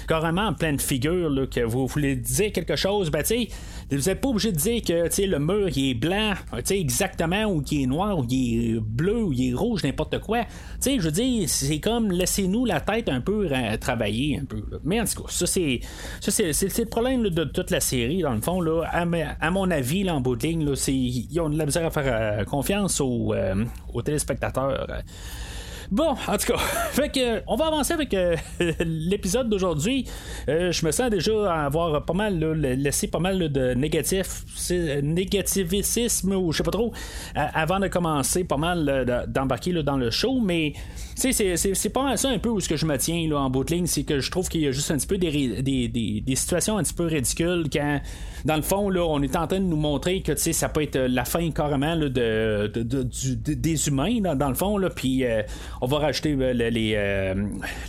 Carrément 0.08 0.48
en 0.48 0.54
pleine 0.54 0.80
figure 0.80 1.48
que 1.50 1.62
vous 1.62 1.88
voulez 1.88 2.16
dire 2.16 2.52
quelque 2.52 2.76
chose, 2.76 3.12
ben 3.12 3.24
tu 3.24 3.48
vous 3.92 4.10
n'êtes 4.10 4.22
pas 4.22 4.30
obligé 4.30 4.52
de 4.52 4.58
dire 4.58 4.82
que 4.82 5.22
le 5.22 5.40
mur 5.40 5.70
il 5.76 5.92
est 5.92 5.94
blanc, 5.94 6.34
exactement, 6.70 7.44
ou 7.46 7.62
qu'il 7.62 7.84
est 7.84 7.88
noir, 7.88 8.18
ou 8.18 8.26
il 8.30 8.76
est 8.76 8.80
bleu, 8.80 9.24
ou 9.24 9.34
il 9.34 9.52
est 9.52 9.54
rouge, 9.54 9.84
n'importe 9.84 10.20
quoi. 10.20 10.46
Je 10.84 11.00
veux 11.00 11.12
dire, 11.12 11.48
c'est 11.50 11.80
comme 11.80 12.12
laissez-nous 12.12 12.66
la 12.66 12.80
tête 12.80 13.10
un 13.10 13.22
peu 13.22 13.50
travailler 13.80 14.40
un 14.42 14.46
peu. 14.46 14.64
Mais 14.84 15.02
en 15.02 15.06
tout 15.06 15.24
cas, 15.24 15.30
ça 15.30 15.46
c'est 15.46 15.82
le 16.22 16.86
problème 16.86 17.24
de 17.30 17.44
toute 17.44 17.72
la 17.72 17.80
série, 17.80 18.22
dans 18.22 18.34
le 18.34 18.42
fond. 18.42 18.62
Là, 18.62 18.84
à, 18.92 19.52
mon 19.52 19.70
avis, 19.70 20.04
là, 20.04 20.16
en 20.16 20.22
bout 20.22 20.36
de 20.36 20.48
ligne, 20.48 20.74
ils 20.88 21.40
ont 21.40 21.50
de 21.50 21.58
la 21.58 21.66
misère 21.66 21.86
à 21.86 21.92
faire 21.92 22.04
euh, 22.06 22.44
confiance 22.46 23.02
aux, 23.02 23.34
euh, 23.34 23.66
aux 23.94 24.02
téléspectateurs. 24.02 24.88
Bon, 25.92 26.16
en 26.26 26.38
tout 26.38 26.54
cas, 26.54 27.08
que, 27.10 27.44
on 27.48 27.58
va 27.58 27.68
avancer 27.68 27.92
avec 27.92 28.14
euh, 28.14 28.38
l'épisode 28.80 29.50
d'aujourd'hui. 29.50 30.06
Euh, 30.48 30.72
je 30.72 30.86
me 30.86 30.92
sens 30.92 31.10
déjà 31.10 31.66
avoir 31.66 32.06
pas 32.06 32.14
mal 32.14 32.40
laissé 32.40 33.08
pas 33.08 33.20
mal 33.20 33.52
de 33.52 33.74
négatif, 33.74 34.46
négativisme 35.04 36.34
ou 36.34 36.54
je 36.54 36.58
sais 36.58 36.64
pas 36.64 36.72
trop 36.72 36.94
avant 37.36 37.80
de 37.82 37.90
commencer 37.90 38.46
pas 38.46 38.56
mal 38.56 39.26
d'embarquer 39.28 39.74
dans 39.84 39.98
le 39.98 40.12
show, 40.12 40.40
mais 40.40 40.74
c'est 41.16 41.94
pas 41.94 42.16
ça 42.16 42.30
un 42.30 42.40
peu 42.40 42.50
où 42.50 42.62
ce 42.62 42.70
que 42.70 42.78
je 42.78 42.86
me 42.86 42.98
tiens 42.98 43.28
là, 43.28 43.40
en 43.40 43.50
bout 43.50 43.66
de 43.66 43.74
ligne, 43.74 43.86
c'est 43.86 44.04
que 44.04 44.20
je 44.20 44.32
trouve 44.32 44.48
qu'il 44.48 44.62
y 44.62 44.68
a 44.68 44.72
juste 44.72 44.92
un 44.92 44.98
petit 44.98 45.08
peu 45.08 45.18
des, 45.18 45.62
des, 45.62 46.36
situations 46.36 46.78
un 46.78 46.84
petit 46.84 46.94
peu 46.94 47.06
ridicules 47.06 47.66
quand 47.72 48.02
dans 48.46 48.56
le 48.56 48.62
fond 48.62 48.90
là, 48.90 49.06
on 49.06 49.22
est 49.22 49.36
en 49.36 49.46
train 49.46 49.60
de 49.60 49.66
nous 49.66 49.78
montrer 49.78 50.22
que 50.22 50.36
ça 50.36 50.70
peut 50.70 50.84
être 50.84 50.98
la 50.98 51.26
fin 51.26 51.52
carrément 51.52 51.96
de, 51.98 52.08
de, 52.08 52.74
des 53.54 53.88
humains 53.88 54.22
dans, 54.36 54.50
le 54.50 54.56
fond, 54.56 54.80
puis 54.96 55.26
euh, 55.26 55.42
on 55.82 55.88
va 55.88 55.98
rajouter 55.98 56.38
euh, 56.40 56.54
les, 56.54 56.94
euh, 56.96 57.34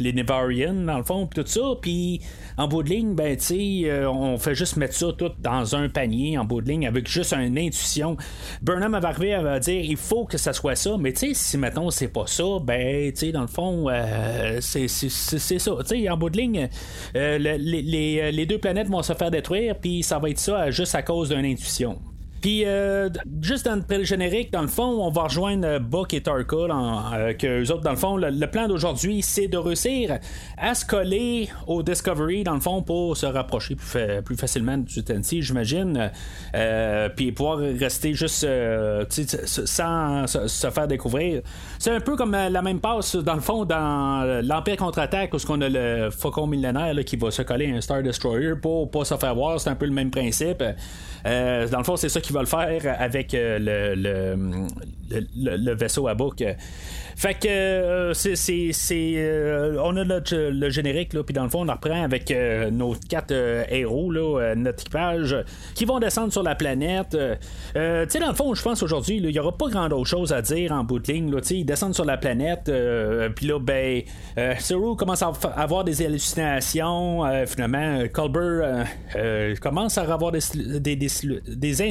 les 0.01 0.13
Nevarians, 0.15 0.73
dans 0.73 0.97
le 0.97 1.05
fond, 1.05 1.27
tout 1.27 1.45
ça. 1.47 1.61
Puis 1.81 2.23
en 2.57 2.67
bout 2.67 2.83
de 2.83 2.89
ligne, 2.89 3.15
ben, 3.15 3.37
tu 3.37 3.45
sais, 3.45 3.83
euh, 3.85 4.11
on 4.11 4.39
fait 4.39 4.55
juste 4.55 4.79
mettre 4.79 4.95
ça 4.95 5.13
tout 5.17 5.31
dans 5.39 5.77
un 5.77 5.91
panier 5.91 6.39
en 6.39 6.45
bout 6.45 6.63
de 6.63 6.69
ligne 6.69 6.87
avec 6.87 7.07
juste 7.07 7.35
une 7.35 7.59
intuition. 7.59 8.17
Burnham 8.63 8.99
va 8.99 9.09
arriver 9.09 9.35
à 9.35 9.61
dire 9.61 9.85
il 9.85 9.99
faut 9.99 10.25
que 10.25 10.39
ça 10.39 10.55
soit 10.55 10.75
ça, 10.75 10.97
mais 10.99 11.13
tu 11.13 11.29
sais, 11.29 11.35
si 11.35 11.59
mettons 11.59 11.91
c'est 11.91 12.09
pas 12.09 12.27
ça, 12.27 12.45
ben, 12.63 13.13
tu 13.13 13.19
sais, 13.19 13.33
dans 13.33 13.43
le 13.43 13.47
fond, 13.47 13.89
c'est 14.61 14.89
ça. 14.89 15.37
Tu 15.37 15.59
sais, 15.59 16.09
en 16.09 16.17
bout 16.17 16.31
de 16.31 16.39
ligne, 16.39 16.69
les, 17.15 17.59
les, 17.59 18.33
les 18.33 18.47
deux 18.47 18.59
planètes 18.59 18.89
vont 18.89 19.03
se 19.03 19.13
faire 19.13 19.31
détruire, 19.31 19.77
puis 19.79 20.03
ça 20.03 20.19
va 20.19 20.31
être 20.31 20.39
ça 20.39 20.71
juste 20.71 20.95
à 20.95 21.03
cause 21.03 21.29
d'une 21.29 21.45
intuition. 21.45 21.99
Puis, 22.43 22.65
euh, 22.67 23.09
juste 23.41 23.67
dans 23.67 23.81
le 23.89 24.03
générique, 24.03 24.53
dans 24.53 24.63
le 24.63 24.69
fond, 24.69 24.83
on 24.83 25.11
va 25.11 25.23
rejoindre 25.23 25.65
euh, 25.65 25.79
Buck 25.79 26.13
et 26.13 26.23
Tarka, 26.23 26.57
euh, 26.57 27.35
que 27.35 27.63
eux 27.63 27.71
autres, 27.71 27.83
dans 27.83 27.93
le 27.93 27.97
fond, 27.97 28.17
le, 28.17 28.47
plan 28.49 28.67
d'aujourd'hui, 28.67 29.23
c'est 29.23 29.47
de 29.47 29.57
réussir 29.57 30.19
à 30.59 30.75
se 30.75 30.85
coller 30.85 31.49
au 31.69 31.85
Discovery, 31.85 32.43
dans 32.43 32.55
le 32.55 32.61
fond, 32.61 32.83
pour 32.83 33.17
se 33.17 33.27
rapprocher 33.27 33.77
plus, 33.77 34.37
facilement 34.37 34.77
du 34.77 35.05
Tennessee, 35.05 35.41
j'imagine, 35.41 36.11
puis 37.15 37.31
pouvoir 37.31 37.59
rester 37.59 38.13
juste 38.13 38.45
sans 39.47 40.27
se, 40.27 40.71
faire 40.71 40.89
découvrir. 40.89 41.43
C'est 41.79 41.93
un 41.93 42.01
peu 42.01 42.17
comme 42.17 42.33
la 42.33 42.63
même 42.63 42.81
passe, 42.81 43.15
dans 43.15 43.35
le 43.35 43.41
fond, 43.41 43.65
dans 43.65 44.43
l'Empire 44.43 44.77
contre-attaque, 44.77 45.33
où 45.33 45.39
on 45.49 45.61
a 45.61 45.69
le 45.69 46.11
Faucon 46.11 46.49
millénaire 46.49 46.93
qui 47.07 47.17
va 47.17 47.31
se 47.31 47.43
coller 47.43 47.73
à 47.73 47.77
un 47.77 47.81
Star 47.81 48.03
Destroyer 48.03 48.55
pour 48.61 48.91
pas 48.91 49.05
se 49.05 49.17
faire 49.17 49.35
voir. 49.37 49.61
C'est 49.61 49.71
un 49.71 49.77
peu 49.77 49.87
le 49.87 49.93
même 49.93 50.11
principe. 50.11 50.59
dans 51.25 51.79
le 51.79 51.85
fond, 51.85 51.97
c'est 51.97 52.09
ça 52.09 52.21
qui 52.21 52.32
va 52.33 52.41
le 52.41 52.47
faire 52.47 52.97
avec 53.01 53.35
euh, 53.35 53.59
le, 53.59 54.69
le, 55.37 55.75
vaisseau 55.75 56.09
à 56.09 56.15
bouc. 56.15 56.43
Fait 57.17 57.35
que 57.35 57.49
euh, 57.49 58.15
c'est, 58.15 58.91
euh, 59.17 59.77
on 59.83 59.97
a 59.97 60.05
le 60.05 60.71
générique 60.71 61.13
là, 61.13 61.23
puis 61.23 61.35
dans 61.35 61.45
le 61.45 61.49
fond 61.51 61.69
on 61.69 61.73
reprend 61.73 62.03
avec 62.03 62.31
euh, 62.31 62.71
nos 62.71 62.95
quatre 63.09 63.33
héros 63.33 64.11
là, 64.11 64.55
notre 64.57 64.81
équipage 64.81 65.37
qui 65.75 65.85
vont 65.85 65.99
descendre 65.99 66.33
sur 66.33 66.43
la 66.43 66.55
planète. 66.55 67.11
tu 67.11 67.79
sais 68.09 68.19
dans 68.19 68.29
le 68.29 68.35
fond 68.35 68.55
je 68.55 68.63
pense 68.63 68.83
aujourd'hui 68.83 69.17
il 69.17 69.31
y 69.31 69.39
aura 69.39 69.57
pas 69.57 69.69
grand 69.69 69.91
autre 69.93 70.09
chose 70.09 70.33
à 70.33 70.43
dire 70.43 70.73
en 70.73 70.85
bout 70.85 70.99
de 70.99 71.13
ligne. 71.13 71.33
Là, 71.33 71.41
ils 71.51 71.65
descendent 71.65 71.95
sur 71.95 72.05
la 72.05 72.17
planète, 72.17 72.71
puis 73.37 73.47
là 73.47 73.59
ben 73.59 74.03
Saru 74.59 74.97
commence 74.97 75.23
à 75.23 75.33
avoir 75.57 75.85
des 75.85 76.05
hallucinations. 76.05 77.23
finalement 77.47 78.03
Culber 78.09 78.85
commence 79.61 79.99
à 79.99 80.03
avoir 80.03 80.33
des 80.33 80.41
des, 80.81 80.97
des, 80.97 81.09
des 81.49 81.83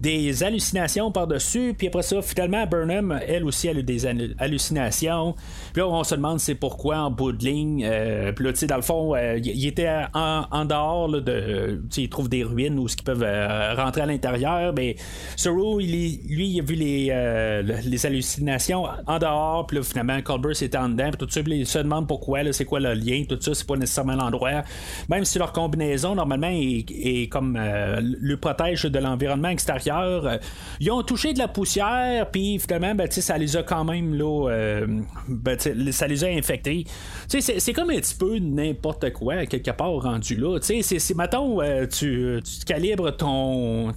des 0.00 0.42
hallucinations 0.42 1.12
par-dessus, 1.12 1.74
puis 1.76 1.88
après 1.88 2.02
ça, 2.02 2.22
finalement, 2.22 2.66
Burnham, 2.66 3.20
elle 3.26 3.44
aussi, 3.44 3.68
elle 3.68 3.78
a 3.78 3.82
des 3.82 4.06
hallucinations. 4.38 5.34
Puis 5.72 5.82
là, 5.82 5.88
on 5.88 6.02
se 6.04 6.14
demande 6.14 6.40
c'est 6.40 6.54
pourquoi 6.54 6.98
en 7.00 7.10
bout 7.10 7.32
de 7.32 7.44
ligne. 7.44 7.84
Euh, 7.84 8.32
puis 8.32 8.46
là, 8.46 8.52
tu 8.52 8.60
sais, 8.60 8.66
dans 8.66 8.76
le 8.76 8.82
fond, 8.82 9.14
euh, 9.14 9.38
il 9.38 9.66
était 9.66 9.90
en, 10.14 10.64
dehors 10.64 11.08
là, 11.08 11.20
de. 11.20 11.82
Tu 11.90 12.02
il 12.02 12.08
trouve 12.08 12.30
des 12.30 12.44
ruines 12.44 12.78
où 12.78 12.88
ce 12.88 12.96
qu'ils 12.96 13.04
peuvent 13.04 13.22
euh, 13.22 13.74
rentrer 13.74 14.00
à 14.00 14.06
l'intérieur. 14.06 14.72
Mais 14.74 14.96
Saru, 15.36 15.82
il, 15.82 15.90
lui, 15.90 16.48
il 16.48 16.60
a 16.60 16.62
vu 16.62 16.74
les, 16.74 17.62
les 17.84 18.06
hallucinations 18.06 18.86
en 19.06 19.18
dehors. 19.18 19.66
Puis 19.66 19.76
là, 19.76 19.82
finalement, 19.82 20.20
Colbert 20.22 20.56
c'était 20.56 20.78
en 20.78 20.88
dedans. 20.88 21.10
Puis 21.10 21.26
tout 21.26 21.30
ça, 21.30 21.40
il 21.46 21.66
se 21.66 21.78
demande 21.78 22.08
pourquoi, 22.08 22.40
c'est 22.52 22.64
quoi 22.64 22.80
le 22.80 22.94
lien. 22.94 23.24
Tout 23.28 23.38
ça, 23.40 23.54
c'est 23.54 23.66
pas 23.66 23.76
nécessairement 23.76 24.14
l'endroit. 24.14 24.62
Même 25.10 25.26
si 25.26 25.38
leur 25.38 25.52
combinaison, 25.52 26.14
normalement, 26.14 26.50
est, 26.50 27.30
comme 27.30 27.58
le 27.58 28.36
protège 28.36 28.84
de 28.84 28.98
l'environnement 28.98 29.48
extérieur 29.48 29.89
euh, 29.98 30.38
ils 30.80 30.90
ont 30.90 31.02
touché 31.02 31.32
de 31.32 31.38
la 31.38 31.48
poussière, 31.48 32.30
puis 32.30 32.58
finalement, 32.58 32.94
ben, 32.94 33.10
ça 33.10 33.36
les 33.38 33.56
a 33.56 33.62
quand 33.62 33.84
même, 33.84 34.14
là, 34.14 34.48
euh, 34.50 34.86
ben, 35.28 35.58
ça 35.58 36.06
les 36.06 36.24
a 36.24 36.28
infectés. 36.28 36.84
C'est 37.28 37.72
comme 37.72 37.90
un 37.90 37.96
petit 37.96 38.14
peu 38.14 38.38
n'importe 38.38 39.12
quoi, 39.12 39.46
quelque 39.46 39.70
part 39.70 39.92
rendu 39.92 40.36
là. 40.36 40.58
C'est, 40.60 41.14
mettons, 41.14 41.60
euh, 41.60 41.86
tu, 41.86 42.40
calibres 42.66 43.16
ton. 43.16 43.92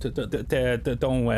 ton 1.00 1.30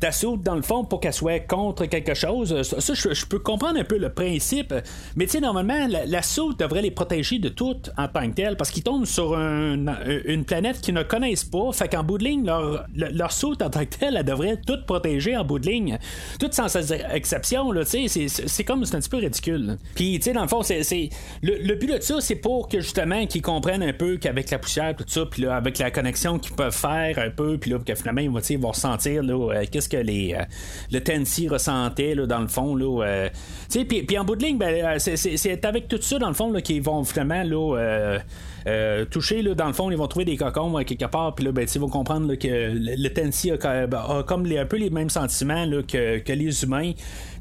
ta 0.00 0.10
soude 0.10 0.42
dans 0.42 0.56
le 0.56 0.62
fond 0.62 0.84
pour 0.84 0.98
qu'elle 0.98 1.12
soit 1.12 1.46
contre 1.46 1.86
quelque 1.86 2.14
chose. 2.14 2.62
Ça, 2.62 2.94
je, 2.94 3.26
peux 3.26 3.38
comprendre 3.38 3.78
un 3.78 3.84
peu 3.84 3.98
le 3.98 4.08
principe, 4.08 4.74
mais 5.14 5.26
normalement, 5.40 5.86
la, 5.88 6.06
la 6.06 6.22
soude 6.22 6.56
devrait 6.56 6.82
les 6.82 6.90
protéger 6.90 7.38
de 7.38 7.48
tout 7.48 7.76
en 7.96 8.08
tant 8.08 8.28
que 8.28 8.34
tel, 8.34 8.56
parce 8.56 8.70
qu'ils 8.72 8.82
tombent 8.82 9.04
sur 9.04 9.34
une 9.34 10.44
planète 10.44 10.80
qu'ils 10.80 10.94
ne 10.94 11.04
connaissent 11.04 11.44
pas. 11.44 11.70
Fait 11.72 11.88
qu'en 11.88 12.02
bout 12.02 12.18
de 12.18 12.24
ligne, 12.24 12.44
leur, 12.44 12.84
leur 12.94 13.32
en 13.60 13.70
tant 13.70 13.84
que 13.84 13.96
tel, 13.96 14.16
elle 14.16 14.24
devrait 14.24 14.56
tout 14.66 14.78
protéger 14.86 15.36
en 15.36 15.44
bout 15.44 15.58
de 15.58 15.66
ligne. 15.66 15.98
Tout 16.38 16.48
sans 16.50 16.74
exception, 17.12 17.72
là, 17.72 17.84
tu 17.84 18.08
sais, 18.08 18.28
c'est 18.28 18.64
comme, 18.64 18.84
c'est 18.84 18.96
un 18.96 19.00
petit 19.00 19.08
peu 19.08 19.18
ridicule. 19.18 19.78
Puis, 19.94 20.18
tu 20.18 20.24
sais, 20.24 20.32
dans 20.32 20.42
le 20.42 20.48
fond, 20.48 20.62
c'est 20.62 21.10
le, 21.42 21.74
but 21.74 21.86
de 21.86 22.00
ça, 22.00 22.20
c'est 22.20 22.36
pour 22.36 22.68
que 22.68 22.80
justement 22.80 23.26
qu'ils 23.26 23.42
comprennent 23.42 23.82
un 23.82 23.92
peu 23.92 24.16
qu'avec 24.16 24.50
la 24.50 24.58
poussière, 24.58 24.94
tout 24.96 25.04
ça, 25.06 25.26
puis 25.26 25.42
là, 25.42 25.56
avec 25.56 25.78
la 25.78 25.90
connexion 25.90 26.38
qu'ils 26.38 26.54
peuvent 26.54 26.74
faire 26.74 27.18
un 27.18 27.30
peu, 27.30 27.58
puis 27.58 27.70
là, 27.70 27.78
que 27.78 27.94
finalement, 27.94 28.20
ils 28.20 28.30
vont, 28.30 28.40
ils 28.40 28.58
vont 28.58 28.70
ressentir, 28.70 29.22
là, 29.22 29.34
euh, 29.34 29.64
qu'est-ce 29.70 29.88
que 29.88 29.96
les, 29.96 30.34
euh, 30.34 30.44
le 30.90 31.00
Tennessee 31.00 31.48
ressentait 31.48 32.14
là, 32.14 32.26
dans 32.26 32.40
le 32.40 32.48
fond. 32.48 32.74
Là, 32.74 33.04
euh, 33.04 33.28
puis, 33.68 34.02
puis 34.02 34.18
en 34.18 34.24
bout 34.24 34.36
de 34.36 34.44
ligne, 34.44 34.58
ben, 34.58 34.98
c'est 34.98 35.64
avec 35.64 35.88
tout 35.88 36.00
ça, 36.00 36.18
dans 36.18 36.28
le 36.28 36.34
fond, 36.34 36.52
qu'ils 36.60 36.82
vont 36.82 37.04
finalement 37.04 37.42
là, 37.42 38.18
toucher. 39.10 39.42
Là, 39.42 39.54
dans 39.54 39.66
le 39.66 39.72
fond, 39.72 39.90
ils 39.90 39.96
vont 39.96 40.08
trouver 40.08 40.24
des 40.24 40.36
cocons 40.36 40.82
quelque 40.84 41.06
part. 41.06 41.34
Puis 41.34 41.44
là, 41.44 41.52
ben, 41.52 41.66
ils 41.72 41.80
vont 41.80 41.88
comprendre 41.88 42.34
que 42.34 42.48
le, 42.48 42.94
le 42.96 43.08
aussi 43.32 43.50
a, 43.50 44.22
comme 44.22 44.46
les, 44.46 44.58
un 44.58 44.66
peu 44.66 44.76
les 44.76 44.90
mêmes 44.90 45.10
sentiments 45.10 45.66
que, 45.88 46.18
que, 46.18 46.32
les 46.32 46.64
humains. 46.64 46.92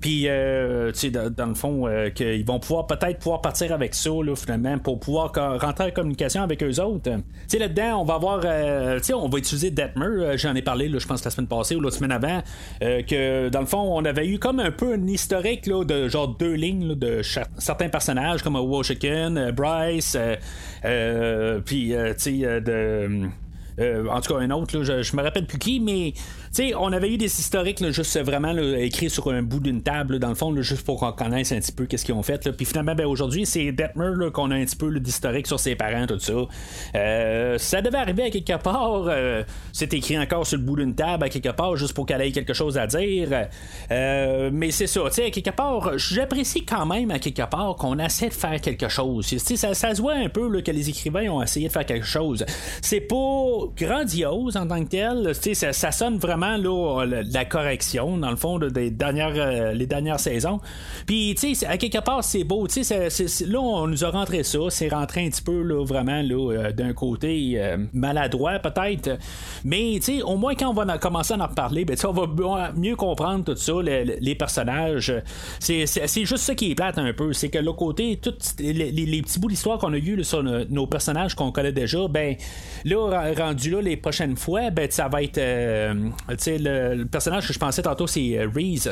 Puis, 0.02 0.24
euh, 0.28 0.92
tu 0.92 1.00
sais, 1.00 1.12
dans, 1.12 1.46
le 1.46 1.54
fond, 1.54 1.88
euh, 1.88 2.10
qu'ils 2.10 2.44
vont 2.44 2.60
pouvoir 2.60 2.88
peut-être 2.88 3.20
pouvoir 3.20 3.40
partir 3.40 3.72
avec 3.72 3.94
ça, 3.94 4.10
là, 4.10 4.36
finalement, 4.36 4.80
pour 4.80 5.00
pouvoir 5.00 5.32
rentrer 5.62 5.86
en 5.86 5.92
communication 5.92 6.42
avec 6.42 6.64
eux 6.64 6.82
autres. 6.82 7.04
Tu 7.04 7.22
sais, 7.48 7.60
là-dedans, 7.60 8.02
on 8.02 8.04
va 8.04 8.16
avoir, 8.16 8.42
euh, 8.44 8.98
tu 8.98 9.06
sais, 9.06 9.14
on 9.14 9.30
va 9.30 9.38
utiliser 9.38 9.70
Detmer. 9.70 10.38
J'en 10.38 10.56
ai 10.56 10.64
parlé, 10.64 10.90
là, 10.90 10.98
je 10.98 11.06
pense, 11.06 11.24
la 11.24 11.30
semaine 11.30 11.48
passée 11.48 11.76
ou 11.76 11.80
l'autre 11.80 11.98
semaine 11.98 12.12
avant, 12.12 12.42
que 12.80 13.50
dans 13.50 13.60
le 13.60 13.68
fond, 13.68 13.96
on 13.96 14.04
avait 14.04 14.28
eu 14.28 14.40
comme 14.40 14.60
un 14.60 14.72
peu 14.72 14.94
un 14.94 15.08
historique 15.08 15.68
là, 15.68 15.84
de 15.84 16.08
genre 16.08 16.30
deux 16.30 16.54
lignes 16.54 16.96
de 16.96 17.22
certains 17.60 17.90
personnages, 17.90 18.42
comme 18.42 18.56
Washington, 18.56 19.52
Bryce, 19.52 20.18
puis, 21.66 21.94
tu 21.94 22.14
sais, 22.18 22.62
de. 22.62 23.30
En 23.80 24.22
tout 24.22 24.34
cas, 24.34 24.40
un 24.40 24.52
autre, 24.52 24.84
je, 24.84 25.02
je 25.02 25.16
me 25.16 25.22
rappelle 25.22 25.46
plus 25.46 25.60
qui, 25.60 25.80
mais 25.80 26.14
on 26.78 26.92
avait 26.92 27.14
eu 27.14 27.18
des 27.18 27.40
historiques 27.40 27.84
juste 27.92 28.20
vraiment 28.20 28.56
écrits 28.58 29.10
sur 29.10 29.30
un 29.30 29.42
bout 29.42 29.60
d'une 29.60 29.82
table, 29.82 30.20
dans 30.20 30.30
le 30.30 30.36
fond, 30.36 30.54
juste 30.62 30.86
pour 30.86 31.00
qu'on 31.00 31.12
connaisse 31.12 31.52
un 31.52 31.60
petit 31.60 31.72
peu 31.72 31.86
qu'est-ce 31.86 32.06
qu'ils 32.06 32.16
ont 32.16 32.24
fait. 32.24 32.52
Puis 32.52 32.66
finalement, 32.66 32.96
ben, 32.96 33.06
aujourd'hui, 33.06 33.46
c'est 33.46 33.72
Detmer 33.72 34.32
qu'on 34.34 34.52
a 34.52 34.56
un 34.56 34.66
petit 34.66 34.76
peu 34.76 35.00
d'historique 35.00 35.48
sur 35.48 35.60
ses 35.60 35.76
parents, 35.76 36.06
tout 36.08 36.20
ça. 36.20 36.34
Euh, 36.96 37.58
ça 37.58 37.82
devait 37.82 37.98
arriver 37.98 38.24
à 38.24 38.30
quelque 38.30 38.62
part. 38.62 39.06
Euh, 39.08 39.44
c'est 39.72 39.94
écrit 39.94 40.20
encore 40.20 40.46
sur 40.46 40.58
le 40.58 40.64
bout 40.64 40.76
d'une 40.76 40.96
table 40.96 41.24
à 41.24 41.30
quelque 41.30 41.50
part, 41.50 41.76
juste 41.78 41.94
pour 41.94 42.06
qu'elle 42.06 42.22
ait 42.22 42.32
quelque 42.32 42.54
chose 42.54 42.78
à 42.78 42.88
dire. 42.88 43.48
Euh, 43.92 44.50
mais 44.52 44.72
c'est 44.72 44.88
ça, 44.88 45.02
à 45.06 45.30
quelque 45.30 45.52
part, 45.52 45.98
j'apprécie 45.98 46.66
quand 46.66 46.86
même 46.86 47.12
à 47.12 47.20
quelque 47.20 47.48
part 47.50 47.76
qu'on 47.76 47.98
essaie 48.00 48.30
de 48.30 48.34
faire 48.34 48.60
quelque 48.60 48.90
chose. 48.90 49.26
Ça, 49.38 49.74
ça 49.74 49.96
se 49.96 50.02
voit 50.02 50.16
un 50.16 50.30
peu 50.30 50.62
que 50.62 50.72
les 50.72 50.90
écrivains 50.90 51.30
ont 51.30 51.42
essayé 51.42 51.68
de 51.68 51.74
faire 51.74 51.86
quelque 51.86 52.06
chose. 52.06 52.46
C'est 52.82 53.02
pas 53.02 53.61
grandiose 53.76 54.58
en 54.58 54.68
tant 54.68 54.84
que 54.84 54.90
tel. 54.90 55.36
Ça, 55.36 55.74
ça 55.74 55.92
sonne 55.92 56.18
vraiment 56.18 56.58
la 56.58 57.46
correction, 57.46 58.18
dans 58.18 58.30
le 58.30 58.36
fond, 58.36 58.60
des 58.60 58.92
dernières, 58.92 59.34
euh, 59.36 59.74
les 59.74 59.88
dernières 59.88 60.20
saisons. 60.20 60.60
Puis, 61.06 61.36
tu 61.38 61.56
sais, 61.56 61.66
à 61.66 61.78
quelque 61.78 62.00
part, 62.00 62.24
c'est 62.24 62.44
beau. 62.44 62.68
Tu 62.68 62.84
sais, 62.84 63.10
là, 63.46 63.60
on 63.60 63.88
nous 63.88 64.06
a 64.06 64.10
rentré 64.10 64.44
ça. 64.44 64.60
C'est 64.70 64.90
rentré 64.90 65.26
un 65.26 65.30
petit 65.30 65.42
peu, 65.42 65.62
là, 65.62 65.84
vraiment, 65.84 66.22
là, 66.22 66.52
euh, 66.52 66.72
d'un 66.72 66.94
côté 66.94 67.54
euh, 67.56 67.78
maladroit, 67.94 68.60
peut-être. 68.60 69.18
Mais, 69.64 69.94
tu 69.96 70.18
sais, 70.18 70.22
au 70.22 70.38
moins, 70.38 70.56
quand 70.56 70.70
on 70.70 70.74
va 70.74 70.98
commencer 70.98 71.34
à 71.34 71.38
en 71.38 71.48
reparler, 71.48 71.86
ben, 71.86 71.96
on 72.06 72.12
va 72.12 72.72
mieux 72.76 72.96
comprendre 72.96 73.46
tout 73.46 73.56
ça, 73.56 73.74
les, 73.82 74.36
personnages. 74.36 75.14
C'est 75.60 75.86
juste 76.26 76.38
ça 76.38 76.56
qui 76.56 76.72
est 76.72 76.76
plate 76.76 76.98
un 76.98 77.14
peu. 77.14 77.34
C'est 77.34 77.50
que 77.50 77.58
l'autre 77.58 77.78
côté, 77.78 78.18
tous 78.22 78.56
les, 78.60 79.22
petits 79.22 79.40
bouts 79.40 79.50
d'histoire 79.50 79.78
qu'on 79.78 79.94
a 79.94 79.98
eu 79.98 80.24
sur 80.24 80.44
nos, 80.44 80.88
personnages 80.88 81.36
qu'on 81.36 81.52
connaît 81.52 81.72
déjà, 81.72 82.08
ben, 82.08 82.36
là, 82.86 83.34
rendu 83.52 83.70
là, 83.70 83.82
les 83.82 83.98
prochaines 83.98 84.38
fois, 84.38 84.70
ben, 84.70 84.90
ça 84.90 85.08
va 85.08 85.24
être 85.24 85.38
le, 85.38 87.04
personnage 87.06 87.48
que 87.48 87.54
je 87.54 87.60
pensais 87.60 87.82
tantôt, 87.82 88.08
c'est 88.08 88.38
euh, 88.38 88.50
Reese. 88.54 88.90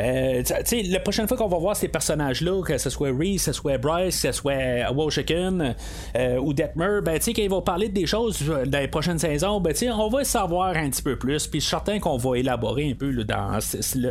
Euh, 0.00 0.42
la 0.88 1.00
prochaine 1.00 1.28
fois 1.28 1.36
qu'on 1.36 1.48
va 1.48 1.58
voir 1.58 1.76
ces 1.76 1.88
personnages-là, 1.88 2.62
que 2.62 2.78
ce 2.78 2.90
soit 2.90 3.10
Reese, 3.10 3.36
que 3.36 3.40
ce 3.40 3.52
soit 3.52 3.78
Bryce, 3.78 4.22
que 4.22 4.32
ce 4.32 4.38
soit 4.38 4.90
Washington 4.92 5.74
euh, 6.16 6.38
ou 6.38 6.52
Detmer, 6.52 7.00
ben, 7.02 7.18
quand 7.18 7.32
ils 7.36 7.50
vont 7.50 7.62
parler 7.62 7.88
des 7.88 8.06
choses 8.06 8.42
dans 8.66 8.78
les 8.78 8.88
prochaines 8.88 9.18
saisons, 9.18 9.60
ben, 9.60 9.74
on 9.92 10.08
va 10.08 10.24
savoir 10.24 10.76
un 10.76 10.90
petit 10.90 11.02
peu 11.02 11.16
plus. 11.16 11.46
Puis 11.46 11.60
je 11.60 11.66
suis 11.66 11.70
certain 11.70 11.98
qu'on 11.98 12.16
va 12.16 12.38
élaborer 12.38 12.90
un 12.90 12.94
peu 12.94 13.12
dans 13.24 13.58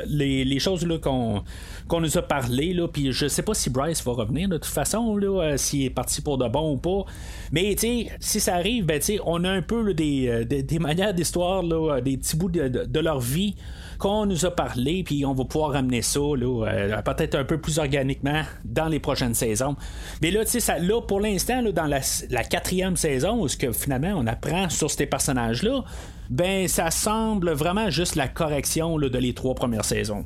les, 0.07 0.59
choses 0.59 0.87
qu'on 1.01 1.43
qu'on 1.87 2.01
nous 2.01 2.17
a 2.17 2.21
parlé. 2.21 2.73
Là, 2.73 2.87
puis 2.87 3.11
je 3.11 3.27
sais 3.27 3.43
pas 3.43 3.53
si 3.53 3.69
Bryce 3.69 4.03
va 4.03 4.11
revenir 4.11 4.49
de 4.49 4.57
toute 4.57 4.65
façon, 4.65 5.17
s'il 5.55 5.85
est 5.85 5.89
parti 5.89 6.21
pour 6.21 6.37
de 6.37 6.47
bon 6.47 6.73
ou 6.73 6.77
pas. 6.77 7.05
Mais 7.51 7.75
si 8.19 8.39
ça 8.39 8.55
arrive, 8.55 8.85
ben, 8.85 9.01
on 9.25 9.43
a 9.43 9.49
un 9.49 9.61
peu 9.61 9.86
des, 9.93 10.45
des, 10.45 10.79
manières 10.79 11.13
d'histoire, 11.13 11.63
des 12.01 12.17
petits 12.17 12.35
bouts 12.35 12.49
de, 12.49 12.99
leur 12.99 13.19
vie 13.19 13.55
qu'on 13.97 14.25
nous 14.25 14.45
a 14.45 14.51
parlé, 14.51 15.03
puis 15.03 15.25
on 15.25 15.33
va 15.33 15.43
pouvoir 15.45 15.71
ramener 15.71 16.01
ça 16.01 16.19
euh, 16.19 17.01
peut-être 17.01 17.35
un 17.35 17.43
peu 17.43 17.59
plus 17.59 17.79
organiquement 17.79 18.43
dans 18.63 18.87
les 18.87 18.99
prochaines 18.99 19.33
saisons. 19.33 19.75
Mais 20.21 20.31
là, 20.31 20.45
tu 20.45 20.59
sais, 20.59 20.79
là, 20.79 21.01
pour 21.01 21.19
l'instant, 21.19 21.63
dans 21.63 21.85
la, 21.85 22.43
quatrième 22.43 22.95
saison, 22.95 23.41
où 23.41 23.47
ce 23.47 23.57
que 23.57 23.71
finalement 23.71 24.13
on 24.15 24.27
apprend 24.27 24.69
sur 24.69 24.91
ces 24.91 25.05
personnages-là, 25.05 25.83
ben 26.29 26.67
ça 26.67 26.91
semble 26.91 27.51
vraiment 27.51 27.89
juste 27.89 28.15
la 28.15 28.27
correction 28.27 28.97
de 28.97 29.17
les 29.17 29.33
trois 29.33 29.55
premières 29.55 29.85
saisons. 29.85 30.25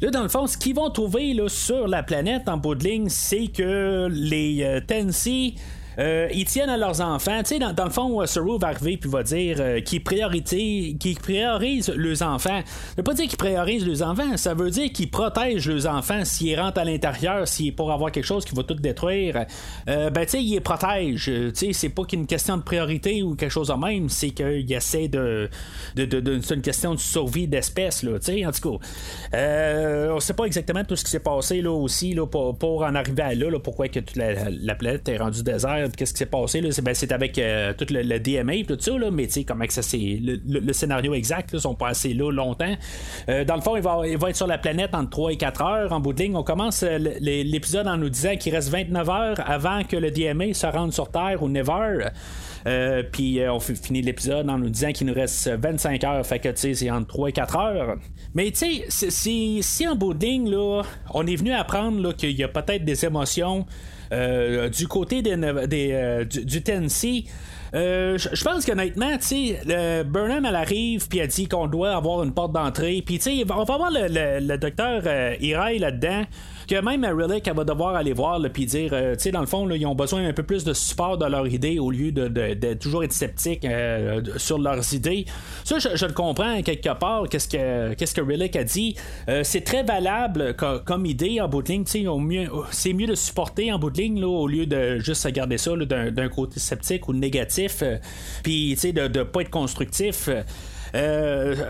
Là, 0.00 0.10
dans 0.10 0.22
le 0.22 0.28
fond, 0.28 0.46
ce 0.46 0.56
qu'ils 0.56 0.74
vont 0.74 0.88
trouver 0.88 1.34
là, 1.34 1.48
sur 1.48 1.86
la 1.86 2.02
planète 2.02 2.48
en 2.48 2.56
bout 2.56 2.74
de 2.74 2.84
ligne, 2.84 3.08
c'est 3.10 3.48
que 3.48 4.08
les 4.10 4.62
euh, 4.62 4.80
Tennessee 4.80 5.54
euh, 5.98 6.28
ils 6.32 6.44
tiennent 6.44 6.70
à 6.70 6.76
leurs 6.76 7.00
enfants. 7.00 7.38
Tu 7.40 7.56
sais, 7.56 7.58
dans, 7.58 7.84
le 7.84 7.90
fond, 7.90 8.24
Saru 8.26 8.58
va 8.58 8.68
arriver 8.68 8.96
puis 8.96 9.10
va 9.10 9.22
dire 9.22 9.56
euh, 9.60 9.80
qu'ils 9.80 10.02
priorisent 10.02 11.92
leurs 11.94 12.22
enfants. 12.22 12.60
Ça 12.64 12.94
veut 12.96 13.02
pas 13.02 13.14
dire 13.14 13.26
qu'ils 13.26 13.38
priorisent 13.38 13.86
leurs 13.86 14.08
enfants, 14.08 14.36
ça 14.36 14.54
veut 14.54 14.70
dire 14.70 14.90
qu'ils 14.92 15.10
protègent 15.10 15.68
leurs 15.68 15.86
enfants 15.86 16.24
s'ils 16.24 16.58
rentrent 16.58 16.80
à 16.80 16.84
l'intérieur, 16.84 17.46
s'ils 17.46 17.74
pour 17.74 17.92
avoir 17.92 18.12
quelque 18.12 18.24
chose 18.24 18.44
qui 18.44 18.54
va 18.54 18.62
tout 18.62 18.74
détruire. 18.74 19.46
Euh, 19.88 20.10
ben, 20.10 20.24
tu 20.24 20.32
sais, 20.32 20.42
ils 20.42 20.54
les 20.54 20.60
protègent. 20.60 21.24
Tu 21.24 21.52
sais, 21.54 21.72
c'est 21.72 21.88
pas 21.88 22.04
qu'une 22.04 22.26
question 22.26 22.56
de 22.56 22.62
priorité 22.62 23.22
ou 23.22 23.34
quelque 23.34 23.50
chose 23.50 23.68
de 23.68 23.74
même, 23.74 24.08
c'est 24.08 24.30
qu'ils 24.30 24.72
essaient 24.72 25.08
de. 25.08 25.48
de, 25.96 26.40
c'est 26.42 26.54
une 26.54 26.62
question 26.62 26.94
de 26.94 27.00
survie 27.00 27.48
d'espèce, 27.48 28.02
là. 28.02 28.18
Tu 28.18 28.26
sais, 28.26 28.46
en 28.46 28.52
tout 28.52 28.78
cas. 28.78 28.86
Euh, 29.34 30.12
on 30.12 30.20
sait 30.20 30.34
pas 30.34 30.44
exactement 30.44 30.84
tout 30.84 30.96
ce 30.96 31.04
qui 31.04 31.10
s'est 31.10 31.20
passé, 31.20 31.62
là, 31.62 31.70
aussi, 31.70 32.14
là, 32.14 32.26
pour, 32.26 32.82
en 32.82 32.94
arriver 32.94 33.22
à 33.22 33.34
là, 33.34 33.58
pourquoi 33.58 33.88
que 33.88 34.00
toute 34.00 34.16
la, 34.16 34.50
la 34.50 34.74
planète 34.74 35.08
est 35.08 35.16
rendue 35.16 35.42
désert 35.42 35.79
qu'est-ce 35.88 36.12
qui 36.12 36.18
s'est 36.18 36.26
passé. 36.26 36.62
C'est, 36.70 36.82
ben, 36.82 36.94
avec 37.10 37.38
euh, 37.38 37.72
tout 37.74 37.86
le, 37.90 38.18
DMA 38.18 38.54
et 38.54 38.64
tout 38.64 38.76
ça, 38.78 38.96
là, 38.98 39.10
mais 39.10 39.28
comment 39.46 39.66
que 39.66 39.72
ça 39.72 39.82
c'est. 39.82 40.20
Le, 40.20 40.72
scénario 40.72 41.14
exact, 41.14 41.50
ils 41.52 41.60
sont 41.60 41.74
pas 41.74 41.88
assez 41.88 42.14
là 42.14 42.30
longtemps. 42.30 42.74
Euh, 43.28 43.44
dans 43.44 43.56
le 43.56 43.60
fond, 43.60 43.76
il 43.76 43.82
va, 43.82 44.02
il 44.06 44.16
va 44.16 44.30
être 44.30 44.36
sur 44.36 44.46
la 44.46 44.58
planète 44.58 44.94
entre 44.94 45.10
3 45.10 45.32
et 45.32 45.36
4 45.36 45.62
heures. 45.62 45.92
En 45.92 46.00
bout 46.00 46.12
de 46.12 46.22
ligne, 46.22 46.36
on 46.36 46.42
commence 46.42 46.82
euh, 46.82 46.98
l'épisode 46.98 47.86
en 47.86 47.96
nous 47.96 48.08
disant 48.08 48.36
qu'il 48.36 48.54
reste 48.54 48.68
29 48.70 49.10
heures 49.10 49.40
avant 49.44 49.84
que 49.84 49.96
le 49.96 50.10
DMA 50.10 50.54
se 50.54 50.66
rende 50.66 50.92
sur 50.92 51.10
Terre 51.10 51.42
ou 51.42 51.48
Never. 52.64 53.02
puis 53.10 53.40
on 53.48 53.60
finit 53.60 54.02
l'épisode 54.02 54.48
en 54.48 54.58
nous 54.58 54.70
disant 54.70 54.92
qu'il 54.92 55.06
nous 55.06 55.14
reste 55.14 55.48
25 55.48 56.04
heures, 56.04 56.26
fait 56.26 56.38
que 56.38 56.48
tu 56.48 56.56
sais, 56.56 56.74
c'est 56.74 56.90
entre 56.90 57.08
3 57.08 57.28
et 57.28 57.32
4 57.32 57.56
heures. 57.56 57.96
Mais 58.34 58.50
tu 58.50 58.82
sais, 58.88 59.62
si, 59.62 59.88
en 59.88 59.96
bout 59.96 60.14
là, 60.20 60.82
on 61.12 61.26
est 61.26 61.36
venu 61.36 61.52
apprendre 61.52 62.14
qu'il 62.14 62.32
y 62.32 62.44
a 62.44 62.48
peut-être 62.48 62.84
des 62.84 63.04
émotions 63.04 63.66
euh, 64.12 64.68
du 64.68 64.88
côté 64.88 65.22
euh, 65.26 66.24
du, 66.24 66.62
Tennessee, 66.62 67.24
euh, 67.74 68.18
je 68.18 68.44
pense 68.44 68.64
qu'honnêtement, 68.64 69.16
tu 69.18 69.56
sais, 69.56 70.04
Burnham, 70.04 70.44
elle 70.44 70.56
arrive, 70.56 71.08
puis 71.08 71.20
elle 71.20 71.28
dit 71.28 71.46
qu'on 71.46 71.68
doit 71.68 71.94
avoir 71.94 72.22
une 72.24 72.34
porte 72.34 72.52
d'entrée. 72.52 73.02
Puis, 73.04 73.18
tu 73.18 73.30
sais, 73.38 73.44
on 73.48 73.64
va 73.64 73.74
avoir 73.74 73.90
le, 73.90 74.40
le, 74.40 74.58
docteur 74.58 75.02
Irai 75.40 75.78
là-dedans 75.78 76.24
que 76.70 76.80
même 76.80 77.04
Relic, 77.04 77.48
elle 77.48 77.56
va 77.56 77.64
devoir 77.64 77.96
aller 77.96 78.12
voir, 78.12 78.40
puis 78.52 78.64
dire, 78.64 78.90
euh, 78.92 79.16
tu 79.16 79.22
sais, 79.22 79.30
dans 79.32 79.40
le 79.40 79.46
fond, 79.46 79.68
ils 79.70 79.84
ont 79.86 79.96
besoin 79.96 80.24
un 80.24 80.32
peu 80.32 80.44
plus 80.44 80.62
de 80.62 80.72
support 80.72 81.18
de 81.18 81.26
leur 81.26 81.48
idée 81.48 81.80
au 81.80 81.90
lieu 81.90 82.12
de, 82.12 82.74
toujours 82.74 83.02
être 83.02 83.12
sceptiques 83.12 83.64
euh, 83.64 84.22
sur 84.36 84.56
leurs 84.56 84.94
idées. 84.94 85.24
Ça, 85.64 85.80
je, 85.80 86.06
le 86.06 86.12
comprends 86.12 86.62
quelque 86.62 86.94
part, 86.94 87.28
qu'est-ce 87.28 87.48
que, 87.48 88.20
Relic 88.20 88.54
a 88.54 88.62
dit. 88.62 88.94
Euh, 89.28 89.42
c'est 89.42 89.62
très 89.62 89.82
valable 89.82 90.54
comme, 90.54 91.06
idée 91.06 91.40
en 91.40 91.48
bout 91.48 91.62
de 91.62 91.72
ligne, 91.72 91.84
tu 91.84 92.04
sais, 92.04 92.48
c'est 92.70 92.92
mieux 92.92 93.08
de 93.08 93.16
supporter 93.16 93.72
en 93.72 93.78
bout 93.80 93.90
de 93.90 94.00
ligne, 94.00 94.22
au 94.22 94.46
lieu 94.46 94.66
de 94.66 94.98
juste 95.00 95.24
regarder 95.24 95.58
ça 95.58 95.72
d'un, 95.74 96.28
côté 96.28 96.60
sceptique 96.60 97.08
ou 97.08 97.12
négatif, 97.12 97.82
puis, 98.44 98.72
tu 98.74 98.80
sais, 98.80 98.92
de 98.92 99.08
ne 99.08 99.24
pas 99.24 99.40
être 99.40 99.50
constructif. 99.50 100.28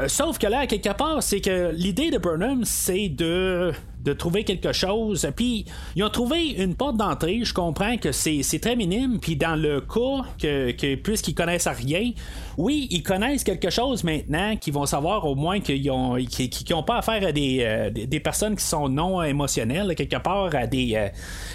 sauf 0.09 0.39
que 0.39 0.47
là, 0.47 0.67
quelque 0.67 0.93
part, 0.95 1.23
c'est 1.23 1.41
que 1.41 1.71
l'idée 1.73 2.11
de 2.11 2.19
Burnham, 2.19 2.67
c'est 2.67 3.09
de 3.09 3.73
de 4.03 4.13
trouver 4.13 4.45
quelque 4.45 4.73
chose. 4.73 5.29
Puis 5.37 5.65
ils 5.97 6.05
ont 6.05 6.11
trouvé 6.11 6.51
une 6.51 6.75
porte 6.75 6.97
d'entrée. 6.97 7.41
Je 7.43 7.55
comprends 7.55 7.97
que 7.97 8.13
c'est, 8.13 8.43
très 8.61 8.77
minime. 8.77 9.19
Puis 9.21 9.37
dans 9.37 9.57
le 9.57 9.81
cas 9.81 10.25
que, 10.41 10.73
que 10.73 10.95
puisqu'ils 10.97 11.35
connaissent 11.35 11.69
rien, 11.69 12.13
oui, 12.61 12.89
ils 12.91 13.03
connaissent 13.03 13.45
quelque 13.45 13.71
chose 13.71 14.05
maintenant 14.05 14.57
qu'ils 14.57 14.75
vont 14.75 14.87
savoir 14.87 15.25
au 15.25 15.35
moins 15.35 15.61
qu'ils 15.61 15.87
n'ont 15.87 16.17
ont 16.17 16.83
pas 16.83 16.99
affaire 16.99 17.23
à 17.23 17.31
euh, 17.31 17.91
des, 17.91 18.07
des, 18.07 18.21
personnes 18.21 18.57
qui 18.57 18.65
sont 18.65 18.89
non 18.89 19.23
émotionnelles, 19.23 19.95
quelque 19.95 20.19
part 20.19 20.55
à 20.55 20.67
des, 20.67 20.93
euh, 20.95 21.09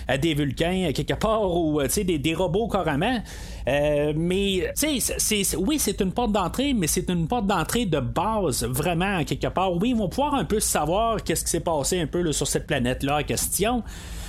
à 0.07 0.17
des 0.17 0.33
vulcains, 0.33 0.91
quelque 0.93 1.13
part 1.13 1.53
ou 1.55 1.79
euh, 1.79 1.87
des, 1.95 2.17
des 2.17 2.33
robots 2.33 2.67
carrément. 2.67 3.21
mais 3.67 4.71
c'est, 4.75 5.55
oui, 5.57 5.79
c'est 5.79 6.01
une 6.01 6.11
porte 6.11 6.31
d'entrée, 6.31 6.73
mais 6.73 6.87
c'est 6.87 7.09
une 7.09 7.27
porte 7.27 7.47
d'entrée 7.47 7.85
de 7.85 7.99
base, 7.99 8.63
vraiment, 8.63 9.23
quelque 9.23 9.47
part. 9.47 9.73
Oui, 9.73 9.89
ils 9.89 9.95
vont 9.95 10.09
pouvoir 10.09 10.35
un 10.35 10.45
peu 10.45 10.59
savoir 10.59 11.23
qu'est-ce 11.23 11.43
qui 11.43 11.51
s'est 11.51 11.59
passé 11.59 11.99
un 11.99 12.07
peu 12.07 12.21
sur 12.35 12.47
cette 12.47 12.67
planète-là 12.67 13.19
en 13.19 13.23
question. 13.23 13.83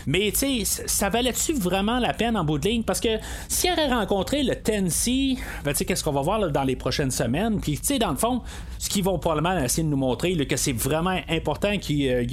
Mais 0.07 0.31
tu 0.33 0.65
sais, 0.65 0.85
ça 0.87 1.09
valait-tu 1.09 1.55
vraiment 1.55 1.99
la 1.99 2.13
peine 2.13 2.37
en 2.37 2.45
bout 2.45 2.59
de 2.59 2.69
ligne? 2.69 2.83
Parce 2.83 3.01
que 3.01 3.19
s'il 3.49 3.73
aurait 3.73 3.89
rencontré 3.89 4.43
le 4.43 4.55
Tennessee, 4.55 5.37
ben, 5.65 5.73
tu 5.73 5.79
sais, 5.79 5.85
qu'est-ce 5.85 6.05
qu'on 6.05 6.13
va 6.13 6.23
voir 6.23 6.51
dans 6.51 6.63
les 6.63 6.77
prochaines 6.77 7.11
semaines? 7.11 7.61
Puis, 7.61 7.79
tu 7.79 7.87
sais, 7.87 7.99
dans 7.99 8.11
le 8.11 8.17
fond, 8.17 8.43
ce 8.79 8.89
qu'ils 8.89 9.03
vont 9.03 9.19
probablement 9.19 9.59
essayer 9.59 9.83
de 9.83 9.89
nous 9.89 9.97
montrer, 9.97 10.37
que 10.47 10.57
c'est 10.57 10.73
vraiment 10.73 11.19
important, 11.29 11.71
euh, 11.71 12.25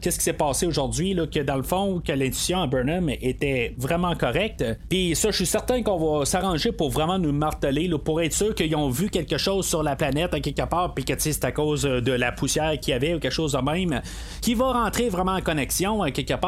qu'est-ce 0.00 0.18
qui 0.18 0.24
s'est 0.24 0.32
passé 0.32 0.66
aujourd'hui, 0.66 1.16
que 1.32 1.40
dans 1.40 1.56
le 1.56 1.62
fond, 1.62 2.02
que 2.04 2.12
l'intuition 2.12 2.60
à 2.60 2.66
Burnham 2.66 3.08
était 3.08 3.74
vraiment 3.78 4.14
correcte. 4.14 4.64
Puis 4.88 5.16
ça, 5.16 5.30
je 5.30 5.36
suis 5.36 5.46
certain 5.46 5.82
qu'on 5.82 6.18
va 6.18 6.24
s'arranger 6.26 6.72
pour 6.72 6.90
vraiment 6.90 7.18
nous 7.18 7.32
marteler, 7.32 7.90
pour 8.04 8.20
être 8.20 8.34
sûr 8.34 8.54
qu'ils 8.54 8.76
ont 8.76 8.90
vu 8.90 9.08
quelque 9.08 9.38
chose 9.38 9.66
sur 9.66 9.82
la 9.82 9.96
planète 9.96 10.34
à 10.34 10.40
quelque 10.40 10.68
part, 10.68 10.92
puis 10.92 11.04
que 11.04 11.14
c'est 11.16 11.44
à 11.44 11.52
cause 11.52 11.82
de 11.82 12.12
la 12.12 12.32
poussière 12.32 12.78
qu'il 12.78 12.92
y 12.92 12.94
avait 12.94 13.14
ou 13.14 13.20
quelque 13.20 13.32
chose 13.32 13.52
de 13.52 13.58
même, 13.58 14.02
qui 14.42 14.54
va 14.54 14.72
rentrer 14.72 15.08
vraiment 15.08 15.32
en 15.32 15.40
connexion 15.40 16.02
à 16.02 16.10
quelque 16.10 16.34
part. 16.34 16.41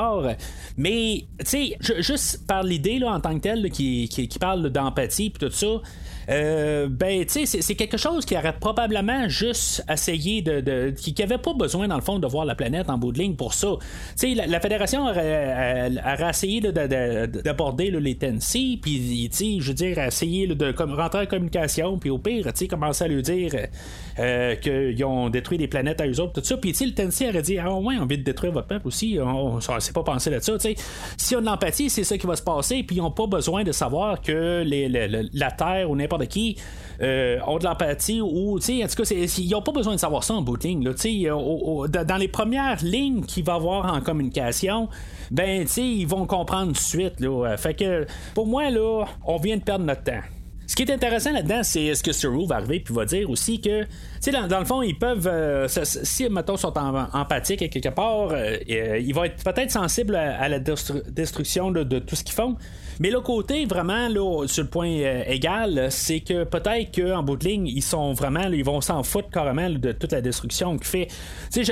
Mais, 0.77 1.25
tu 1.41 1.47
sais, 1.47 1.79
juste 2.01 2.47
par 2.47 2.63
l'idée 2.63 3.01
en 3.05 3.21
tant 3.21 3.35
que 3.35 3.41
telle 3.41 3.71
qui, 3.71 4.29
parle 4.41 4.71
d'empathie 4.71 5.31
puis 5.31 5.49
tout 5.49 5.55
ça, 5.55 5.81
euh, 6.29 6.89
ben, 6.89 7.25
tu 7.25 7.47
sais, 7.47 7.63
c'est 7.63 7.75
quelque 7.75 7.97
chose 7.97 8.25
qui 8.25 8.37
aurait 8.37 8.57
probablement 8.59 9.29
juste 9.29 9.85
essayé 9.91 10.43
de. 10.43 10.91
qui 10.91 11.15
n'avait 11.19 11.39
pas 11.39 11.55
besoin, 11.55 11.89
dans 11.89 11.97
le 11.97 12.03
fond, 12.03 12.19
de 12.19 12.27
voir 12.27 12.45
la 12.45 12.55
planète 12.55 12.91
en 12.91 12.99
bout 12.99 13.13
de 13.13 13.19
ligne 13.19 13.35
pour 13.35 13.55
ça. 13.55 13.69
Tu 14.19 14.35
sais, 14.35 14.47
la, 14.47 14.61
Fédération 14.61 15.07
aurait, 15.07 15.91
essayé 16.29 16.61
d'aborder 16.61 17.91
les 17.91 18.17
Tennessee, 18.17 18.79
puis, 18.81 19.29
tu 19.31 19.37
sais, 19.37 19.57
je 19.61 19.69
veux 19.69 19.75
dire, 19.75 19.99
essayé 19.99 20.47
de 20.47 20.75
rentrer 20.95 21.23
en 21.23 21.27
communication, 21.27 21.99
puis 21.99 22.11
au 22.11 22.19
pire, 22.19 22.45
tu 22.47 22.53
sais, 22.55 22.69
commencer 22.69 23.05
à 23.05 23.09
lui 23.09 23.23
dire 23.23 23.53
euh, 24.19 24.55
qu'ils 24.57 25.05
ont 25.05 25.29
détruit 25.29 25.59
des 25.59 25.69
planètes 25.69 26.01
à 26.01 26.07
eux 26.07 26.21
autres, 26.21 26.41
tout 26.41 26.45
ça. 26.45 26.57
Puis, 26.57 26.73
tu 26.73 26.79
sais, 26.79 26.87
le 26.87 26.95
Tennessee 26.95 27.29
aurait 27.29 27.43
dit, 27.43 27.59
ah, 27.59 27.75
ouais, 27.75 27.97
on 27.99 28.03
envie 28.03 28.19
de 28.19 28.23
détruire 28.23 28.53
votre 28.53 28.69
peuple 28.69 28.87
aussi. 28.87 29.19
On 29.21 29.57
ne 29.57 29.81
s'est 29.81 29.93
pas 29.93 30.03
pensé 30.03 30.31
là-dessus, 30.31 30.53
tu 30.53 30.61
sais. 30.61 30.75
Si 31.17 31.35
on 31.35 31.39
a 31.39 31.41
de 31.43 31.47
l'empathie, 31.47 31.91
c'est 31.91 32.05
ça 32.05 32.17
qui 32.17 32.27
va 32.27 32.37
se 32.37 32.43
passer, 32.43 32.83
puis 32.83 32.97
ils 32.97 33.03
n'ont 33.03 33.11
pas 33.11 33.27
besoin 33.27 33.65
de 33.65 33.73
savoir 33.73 34.21
que 34.21 34.65
la 34.65 35.51
Terre 35.51 35.91
ou 35.91 35.97
n'importe 35.97 36.14
de 36.19 36.25
qui 36.25 36.57
euh, 37.03 37.39
ont 37.47 37.59
de 37.59 37.65
l'empathie 37.65 38.21
ou, 38.21 38.59
tu 38.59 38.67
sais, 38.67 38.85
en 38.85 38.87
tout 38.87 39.03
cas, 39.03 39.11
ils 39.11 39.51
n'ont 39.51 39.63
pas 39.63 39.73
besoin 39.73 39.95
de 39.95 40.01
savoir 40.01 40.25
ça 40.25 40.35
en 40.35 40.43
booting. 40.43 40.85
Là, 40.85 42.05
dans 42.05 42.17
les 42.17 42.29
premières 42.29 42.83
lignes 42.85 43.23
qu'il 43.23 43.45
va 43.45 43.55
avoir 43.55 43.93
en 43.93 44.01
communication, 44.01 44.89
ben, 45.31 45.63
tu 45.63 45.73
sais, 45.73 45.83
ils 45.83 46.07
vont 46.07 46.27
comprendre 46.27 46.69
tout 46.69 46.73
de 46.73 46.79
suite. 46.79 47.25
Fait 47.59 47.75
que, 47.75 48.07
pour 48.35 48.47
moi, 48.47 48.71
là, 48.71 49.05
on 49.25 49.39
vient 49.39 49.57
de 49.57 49.63
perdre 49.63 49.85
notre 49.85 50.05
temps. 50.05 50.23
Ce 50.67 50.75
qui 50.75 50.83
est 50.83 50.91
intéressant 50.91 51.33
là-dedans, 51.33 51.63
c'est 51.63 51.85
est-ce 51.85 52.03
que 52.03 52.13
Saru 52.13 52.47
va 52.47 52.57
arriver 52.57 52.81
puis 52.81 52.95
va 52.95 53.05
dire 53.05 53.29
aussi 53.29 53.61
que, 53.61 53.83
tu 53.83 53.89
sais, 54.21 54.33
dans, 54.33 54.59
le 54.59 54.65
fond, 54.65 54.81
ils 54.81 54.99
peuvent, 54.99 55.29
euh, 55.31 55.69
si, 55.69 56.29
mettons, 56.31 56.57
sont 56.57 56.73
empathiques 57.13 57.63
à 57.63 57.69
quelque 57.69 57.91
part, 57.91 58.29
euh, 58.33 58.57
ils 58.67 59.15
vont 59.15 59.25
être 59.25 59.43
peut-être 59.45 59.71
sensibles 59.71 60.17
à, 60.17 60.49
la 60.49 60.59
destruction 60.59 61.71
de 61.71 61.99
tout 61.99 62.17
ce 62.17 62.25
qu'ils 62.25 62.35
font, 62.35 62.57
mais 63.01 63.11
le 63.11 63.21
côté, 63.21 63.67
vraiment, 63.67 64.09
là, 64.09 64.47
sur 64.47 64.63
le 64.63 64.69
point 64.69 64.89
euh, 64.89 65.23
égal, 65.27 65.89
c'est 65.91 66.21
que 66.21 66.45
peut-être 66.45 66.95
qu'en 66.95 67.23
bout 67.23 67.37
de 67.37 67.45
ligne, 67.45 67.67
ils 67.67 67.83
sont 67.83 68.13
vraiment, 68.13 68.45
ils 68.45 68.65
vont 68.65 68.81
s'en 68.81 69.03
foutre 69.03 69.31
carrément 69.31 69.69
de 69.69 69.93
toute 69.93 70.13
la 70.13 70.21
destruction 70.21 70.77
qu'il 70.79 70.87
fait. 70.87 71.09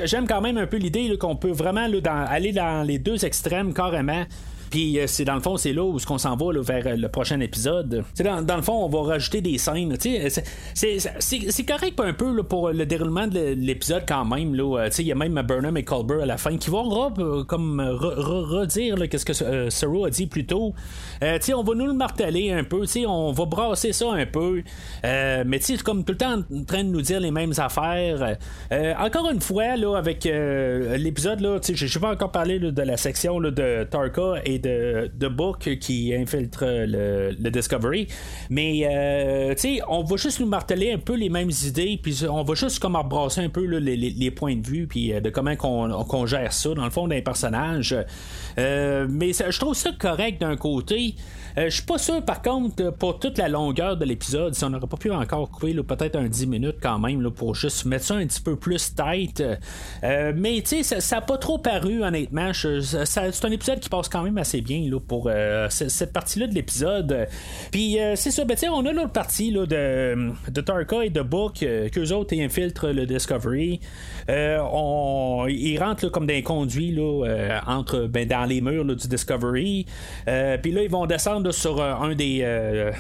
J'aime 0.05 0.27
quand 0.27 0.41
même 0.41 0.59
un 0.59 0.67
peu 0.67 0.77
l'idée 0.77 1.17
qu'on 1.19 1.37
peut 1.37 1.51
vraiment 1.51 1.87
aller 2.07 2.53
dans 2.53 2.87
les 2.87 2.99
deux 2.99 3.25
extrêmes 3.25 3.73
carrément. 3.73 4.25
Puis 4.73 4.99
euh, 4.99 5.07
c'est 5.07 5.27
dans 5.27 5.35
le 5.35 5.43
fond, 5.43 5.59
c'est 5.59 5.75
là 5.75 5.85
où 5.85 5.99
ce 5.99 6.07
qu'on 6.07 6.17
s'en 6.17 6.35
va 6.35 6.47
vers 6.63 6.87
euh, 6.87 6.97
le 6.97 7.09
prochain 7.11 7.39
épisode. 7.41 8.05
Dans, 8.19 8.41
dans, 8.41 8.57
le 8.57 8.63
fond, 8.63 8.87
on 8.87 8.89
va 8.89 9.13
rajouter 9.13 9.43
des 9.43 9.59
scènes. 9.59 9.95
C'est 10.75 11.67
correct 11.69 12.01
un 12.01 12.15
peu 12.15 12.43
pour 12.43 12.71
le 12.71 12.87
déroulement 12.87 13.27
de 13.27 13.53
l'épisode 13.55 14.05
quand 14.09 14.25
même. 14.25 14.55
Il 14.55 15.05
y 15.05 15.13
a 15.13 15.15
même 15.15 15.43
Burnham 15.43 15.77
et 15.77 15.85
Colbert 15.85 16.23
à 16.23 16.27
la 16.27 16.39
fin 16.39 16.57
qui 16.57 16.71
vont 16.71 17.45
comme 17.47 17.83
redire 17.83 18.97
qu'est-ce 19.11 19.27
que 19.27 19.45
euh, 19.45 20.07
a 20.07 20.11
dit 20.11 20.27
plus 20.27 20.47
tôt. 20.47 20.73
on 21.21 21.63
va 21.63 21.75
nous 21.75 21.87
le 21.87 21.93
marteler 21.93 22.51
un 22.53 22.65
peu, 22.65 22.87
on 23.07 23.33
va 23.33 23.45
brasser 23.45 23.93
ça 23.93 24.11
un 24.13 24.25
peu. 24.25 24.63
mais 25.03 25.59
c'est 25.61 25.83
comme 25.83 26.03
tout 26.03 26.13
le 26.13 26.19
temps 26.19 26.39
en 26.39 26.65
train 26.65 26.83
de 26.83 26.89
nous 26.89 27.03
dire 27.03 27.21
les 27.21 27.31
mêmes 27.31 27.53
affaires. 27.59 28.39
encore 28.99 29.31
une 29.31 29.43
fois, 29.43 29.77
là, 29.77 29.99
avec 29.99 30.25
l'épisode, 30.25 31.61
je 31.63 31.99
vais 31.99 32.07
encore 32.07 32.33
parler 32.33 32.59
de 32.59 32.83
la 32.83 32.97
section 32.97 33.39
de 33.39 33.85
Tarka 33.85 34.41
et 34.47 34.62
de, 34.63 35.29
Book 35.29 35.77
qui 35.81 36.15
infiltre 36.15 36.65
le, 36.65 37.51
Discovery. 37.51 38.09
Mais, 38.51 38.83
euh, 38.85 39.55
tu 39.55 39.77
sais, 39.77 39.81
on 39.89 40.03
va 40.03 40.17
juste 40.17 40.41
nous 40.41 40.47
marteler 40.47 40.93
un 40.93 40.99
peu 40.99 41.15
les 41.15 41.29
mêmes 41.29 41.51
idées, 41.65 41.99
puis 42.03 42.23
on 42.29 42.43
va 42.43 42.55
juste 42.55 42.79
comme 42.79 42.97
embrasser 42.97 43.41
un 43.43 43.49
peu 43.49 43.65
les, 43.65 44.31
points 44.31 44.57
de 44.57 44.67
vue, 44.67 44.87
puis 44.87 45.13
euh, 45.13 45.21
de 45.21 45.31
comment 45.31 45.57
qu'on, 45.57 46.27
gère 46.27 46.53
ça, 46.53 46.75
dans 46.75 46.85
le 46.85 46.91
fond, 46.91 47.09
d'un 47.09 47.21
personnage. 47.21 47.97
Euh, 48.59 49.07
mais 49.09 49.33
je 49.33 49.59
trouve 49.59 49.75
ça 49.75 49.91
correct 49.99 50.41
d'un 50.41 50.57
côté. 50.57 51.15
Euh, 51.59 51.67
je 51.67 51.77
suis 51.77 51.83
pas 51.83 51.99
sûr, 51.99 52.25
par 52.25 52.43
contre, 52.43 52.91
pour 52.91 53.19
toute 53.19 53.39
la 53.39 53.49
longueur 53.49 53.97
de 53.97 54.05
l'épisode, 54.05 54.55
si 54.55 54.65
on 54.65 54.71
n'aurait 54.71 54.87
pas 54.87 54.97
pu 54.97 55.11
encore 55.11 55.51
couper 55.51 55.75
peut-être 55.75 56.17
un 56.17 56.29
10 56.29 56.47
minutes 56.47 56.77
quand 56.83 56.99
même, 56.99 57.31
pour 57.31 57.55
juste 57.55 57.85
mettre 57.85 58.05
ça 58.05 58.15
un 58.15 58.27
petit 58.27 58.41
peu 58.41 58.57
plus 58.57 58.95
tight. 58.95 59.43
Euh, 60.03 60.33
mais 60.35 60.63
tu 60.63 60.83
sais, 60.83 61.01
ça 61.01 61.17
n'a 61.17 61.23
pas 61.23 61.39
trop 61.39 61.59
paru, 61.59 62.03
honnêtement. 62.03 62.53
c'est 62.53 63.45
un 63.45 63.51
épisode 63.51 63.81
qui 63.81 63.89
passe 63.89 64.09
quand 64.09 64.23
même 64.23 64.39
assez 64.39 64.61
bien 64.61 64.83
pour 65.07 65.29
euh, 65.29 65.69
cette 65.69 66.13
partie-là 66.13 66.47
de 66.47 66.55
l'épisode. 66.55 67.29
Puis 67.71 67.99
c'est 68.15 68.31
ça, 68.31 68.45
ben, 68.45 68.57
on 68.73 68.87
a 68.87 68.93
l'autre 68.93 69.13
partie 69.13 69.53
de, 69.53 70.33
de 70.51 70.61
Tarka 70.61 71.05
et 71.05 71.11
de 71.11 71.23
Book, 71.23 71.65
qu'eux 71.93 72.13
autres 72.13 72.35
infiltrent 72.39 72.89
le 72.89 73.07
Discovery. 73.07 73.81
on, 74.29 75.47
ils 75.49 75.79
rentrent 75.79 76.09
comme 76.09 76.27
des 76.27 76.43
conduits 76.43 76.99
entre, 77.67 78.07
ben, 78.07 78.27
dans 78.27 78.45
les 78.45 78.61
murs 78.61 78.85
du 78.85 79.09
Discovery. 79.09 79.87
Puis 80.25 80.73
là, 80.73 80.83
ils 80.83 80.91
vont 80.91 81.07
descendre 81.07 81.42
sur 81.51 81.81
euh, 81.81 81.95
un 81.95 82.15
des, 82.15 82.93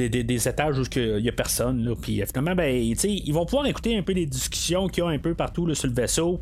euh, 0.00 0.08
des, 0.08 0.48
étages 0.48 0.78
où 0.78 0.84
il 0.96 1.22
n'y 1.22 1.28
a 1.28 1.32
personne. 1.32 1.84
Là. 1.84 1.94
Puis 2.00 2.22
finalement, 2.26 2.54
ben, 2.54 2.74
ils 2.74 3.32
vont 3.32 3.44
pouvoir 3.44 3.66
écouter 3.66 3.96
un 3.96 4.02
peu 4.02 4.12
les 4.12 4.26
discussions 4.26 4.88
qu'il 4.88 5.04
y 5.04 5.06
a 5.06 5.10
un 5.10 5.18
peu 5.18 5.34
partout 5.34 5.72
sur 5.74 5.88
le 5.88 5.94
vaisseau. 5.94 6.40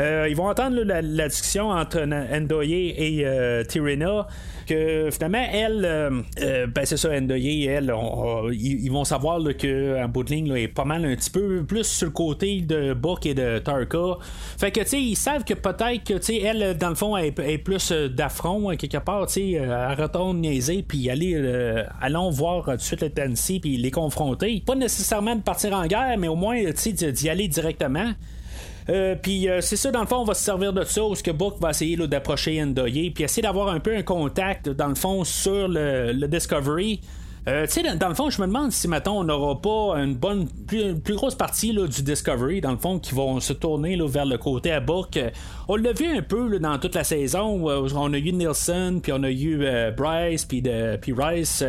Euh, 0.00 0.26
ils 0.28 0.36
vont 0.36 0.48
entendre 0.48 0.82
la, 0.82 1.28
discussion 1.28 1.70
entre 1.70 2.04
Ndoye 2.04 2.94
et 2.96 3.22
euh, 3.24 3.64
Tirina. 3.64 4.26
Que 4.66 5.10
finalement, 5.10 5.44
elle, 5.52 5.84
euh, 5.84 6.66
ben 6.68 6.84
c'est 6.84 6.96
ça, 6.96 7.20
Ndoye 7.20 7.64
et 7.64 7.66
elle, 7.66 7.92
ils 8.52 8.90
vont 8.90 9.04
savoir 9.04 9.40
qu'en 9.60 10.08
bout 10.08 10.22
de 10.24 10.30
ligne, 10.30 10.54
est 10.56 10.68
pas 10.68 10.84
mal 10.84 11.04
un 11.04 11.16
petit 11.16 11.30
peu 11.30 11.64
plus 11.64 11.84
sur 11.84 12.06
le 12.06 12.12
côté 12.12 12.60
de 12.60 12.94
Book 12.94 13.26
et 13.26 13.34
de 13.34 13.58
Tarka. 13.58 14.18
Fait 14.58 14.70
que, 14.70 14.80
tu 14.80 14.86
sais, 14.86 15.02
ils 15.02 15.16
savent 15.16 15.44
que 15.44 15.54
peut-être 15.54 16.04
que, 16.04 16.14
tu 16.14 16.22
sais, 16.22 16.40
elle, 16.40 16.76
dans 16.78 16.90
le 16.90 16.94
fond, 16.94 17.16
est, 17.16 17.58
plus 17.58 17.92
d'affront, 17.92 18.68
quelque 18.76 18.98
part, 18.98 19.26
tu 19.26 19.32
sais, 19.32 19.50
elle 19.52 20.00
retourne 20.00 20.40
niaiser, 20.40 20.84
puis 20.86 21.10
aller, 21.10 21.34
allons 22.00 22.30
voir 22.30 22.78
suite 22.82 23.02
le 23.02 23.10
Tennessee 23.10 23.60
puis 23.60 23.76
les 23.76 23.90
confronter. 23.90 24.62
Pas 24.64 24.74
nécessairement 24.74 25.36
de 25.36 25.42
partir 25.42 25.72
en 25.72 25.86
guerre, 25.86 26.16
mais 26.18 26.28
au 26.28 26.36
moins 26.36 26.60
d'y 26.62 27.28
aller 27.28 27.48
directement. 27.48 28.12
Euh, 28.88 29.14
puis 29.14 29.48
euh, 29.48 29.60
c'est 29.60 29.76
ça, 29.76 29.90
dans 29.90 30.00
le 30.00 30.06
fond, 30.06 30.16
on 30.16 30.24
va 30.24 30.34
se 30.34 30.42
servir 30.42 30.72
de 30.72 30.82
ça, 30.84 31.04
où 31.04 31.14
ce 31.14 31.22
que 31.22 31.30
Book 31.30 31.56
va 31.60 31.70
essayer 31.70 31.96
d'approcher 31.96 32.64
Ndoye, 32.64 33.10
puis 33.14 33.24
essayer 33.24 33.42
d'avoir 33.42 33.68
un 33.68 33.80
peu 33.80 33.96
un 33.96 34.02
contact, 34.02 34.68
dans 34.68 34.88
le 34.88 34.96
fond, 34.96 35.24
sur 35.24 35.68
le 35.68 36.26
Discovery. 36.26 37.00
Euh, 37.48 37.66
tu 37.66 37.82
sais, 37.82 37.96
dans, 37.96 38.08
le 38.08 38.14
fond, 38.14 38.30
je 38.30 38.40
me 38.40 38.46
demande 38.46 38.70
si, 38.70 38.86
mettons, 38.86 39.18
on 39.18 39.24
n'aura 39.24 39.60
pas 39.60 40.00
une 40.00 40.14
bonne, 40.14 40.48
plus, 40.66 41.14
grosse 41.14 41.34
partie 41.34 41.72
là, 41.72 41.88
du 41.88 42.02
Discovery, 42.02 42.60
dans 42.60 42.70
le 42.70 42.78
fond, 42.78 43.00
qui 43.00 43.14
vont 43.14 43.40
se 43.40 43.52
tourner 43.52 43.96
là, 43.96 44.06
vers 44.06 44.26
le 44.26 44.38
côté 44.38 44.70
à 44.70 44.78
Book. 44.78 45.18
On 45.66 45.74
l'a 45.74 45.92
vu 45.92 46.06
un 46.06 46.22
peu 46.22 46.46
là, 46.48 46.58
dans 46.60 46.78
toute 46.78 46.94
la 46.94 47.02
saison. 47.02 47.68
Euh, 47.68 47.88
on 47.96 48.12
a 48.12 48.18
eu 48.18 48.32
Nielsen, 48.32 49.00
puis 49.00 49.12
on 49.12 49.24
a 49.24 49.30
eu 49.30 49.64
euh, 49.64 49.90
Bryce, 49.90 50.44
puis, 50.44 50.62
Rice, 51.16 51.64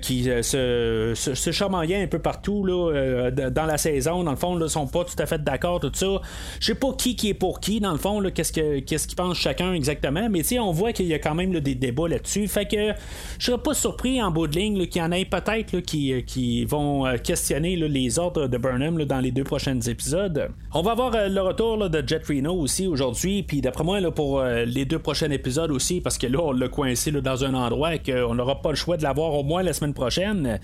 qui 0.00 0.24
se, 0.24 1.12
se, 1.14 1.34
se 1.34 1.64
un 1.66 2.06
peu 2.06 2.18
partout 2.18 2.64
là, 2.64 3.30
dans 3.30 3.66
la 3.66 3.76
saison. 3.76 4.24
Dans 4.24 4.30
le 4.30 4.36
fond, 4.36 4.58
ils 4.58 4.70
sont 4.70 4.86
pas 4.86 5.04
tout 5.04 5.16
à 5.18 5.26
fait 5.26 5.42
d'accord, 5.42 5.80
tout 5.80 5.92
ça. 5.92 6.20
Je 6.58 6.66
sais 6.66 6.74
pas 6.74 6.92
qui 6.94 7.16
qui 7.16 7.30
est 7.30 7.34
pour 7.34 7.60
qui, 7.60 7.80
dans 7.80 7.92
le 7.92 7.98
fond, 7.98 8.22
qu'est-ce 8.34 8.52
que 8.52 8.78
qu'est-ce 8.80 9.06
qu'ils 9.06 9.16
pensent 9.16 9.36
chacun 9.36 9.74
exactement, 9.74 10.28
mais 10.30 10.40
tu 10.40 10.48
sais, 10.48 10.58
on 10.58 10.72
voit 10.72 10.92
qu'il 10.92 11.06
y 11.06 11.14
a 11.14 11.18
quand 11.18 11.34
même 11.34 11.58
des 11.60 11.74
débats 11.74 12.08
là-dessus. 12.08 12.48
Fait 12.48 12.66
que 12.66 12.92
je 13.38 13.44
serais 13.44 13.58
pas 13.58 13.74
surpris 13.74 14.22
en 14.22 14.30
bout 14.30 14.46
de 14.46 14.56
ligne 14.56 14.85
qu'il 14.86 15.02
y 15.02 15.04
en 15.04 15.12
ait 15.12 15.24
peut-être 15.24 15.80
qui, 15.80 16.12
euh, 16.12 16.20
qui 16.20 16.64
vont 16.64 17.06
euh, 17.06 17.16
questionner 17.16 17.76
les 17.76 18.18
ordres 18.18 18.46
de 18.46 18.58
Burnham 18.58 19.02
dans 19.04 19.20
les 19.20 19.30
deux 19.30 19.44
prochains 19.44 19.80
épisodes. 19.80 20.48
On 20.72 20.82
va 20.82 20.92
avoir 20.92 21.14
euh, 21.14 21.28
le 21.28 21.40
retour 21.40 21.88
de 21.88 22.02
Jet 22.06 22.26
Reno 22.26 22.54
aussi 22.54 22.86
aujourd'hui, 22.86 23.42
puis 23.42 23.60
d'après 23.60 23.84
moi, 23.84 24.00
pour 24.10 24.42
les 24.42 24.84
deux 24.84 24.98
prochains 24.98 25.30
épisodes 25.30 25.70
aussi, 25.70 26.00
parce 26.00 26.18
que 26.18 26.26
là, 26.26 26.38
on 26.42 26.52
l'a 26.52 26.68
coincé 26.68 27.10
dans 27.10 27.44
un 27.44 27.54
endroit 27.54 27.98
qu'on 27.98 28.34
n'aura 28.34 28.60
pas 28.62 28.70
le 28.70 28.76
choix 28.76 28.96
de 28.96 29.02
l'avoir 29.02 29.34
au 29.34 29.42
moins 29.42 29.62
la 29.62 29.72
semaine 29.72 29.94
prochaine. 29.94 30.58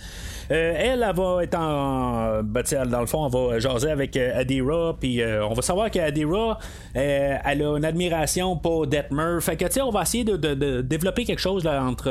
elle, 0.48 1.02
elle 1.02 1.14
va 1.14 1.42
être 1.42 1.58
en. 1.58 2.42
Ben, 2.42 2.62
dans 2.90 3.00
le 3.00 3.06
fond, 3.06 3.24
on 3.24 3.28
va 3.28 3.58
jaser 3.58 3.90
avec 3.90 4.16
Adira, 4.16 4.96
puis 4.98 5.20
on 5.24 5.52
va 5.54 5.62
savoir 5.62 5.90
qu'Adira, 5.90 6.58
elle 6.94 7.62
a 7.62 7.76
une 7.76 7.84
admiration 7.84 8.56
pour 8.56 8.86
Detmer. 8.86 9.38
Fait 9.40 9.56
que, 9.56 9.64
tu 9.66 9.72
sais, 9.72 9.80
on 9.80 9.90
va 9.90 10.02
essayer 10.02 10.24
de, 10.24 10.80
développer 10.80 11.24
quelque 11.24 11.40
chose 11.40 11.66
entre 11.66 12.10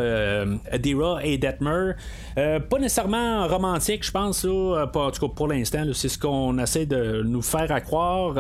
Adira 0.71 1.19
et 1.24 1.38
Detmer. 1.38 1.93
Euh, 2.37 2.59
pas 2.59 2.79
nécessairement 2.79 3.47
romantique, 3.47 4.05
je 4.05 4.11
pense, 4.11 4.47
pas, 4.93 5.07
en 5.07 5.11
tout 5.11 5.27
cas 5.27 5.33
pour 5.35 5.47
l'instant, 5.47 5.83
c'est 5.93 6.09
ce 6.09 6.17
qu'on 6.17 6.57
essaie 6.59 6.85
de 6.85 7.23
nous 7.25 7.41
faire 7.41 7.71
à 7.71 7.81
croire. 7.81 8.35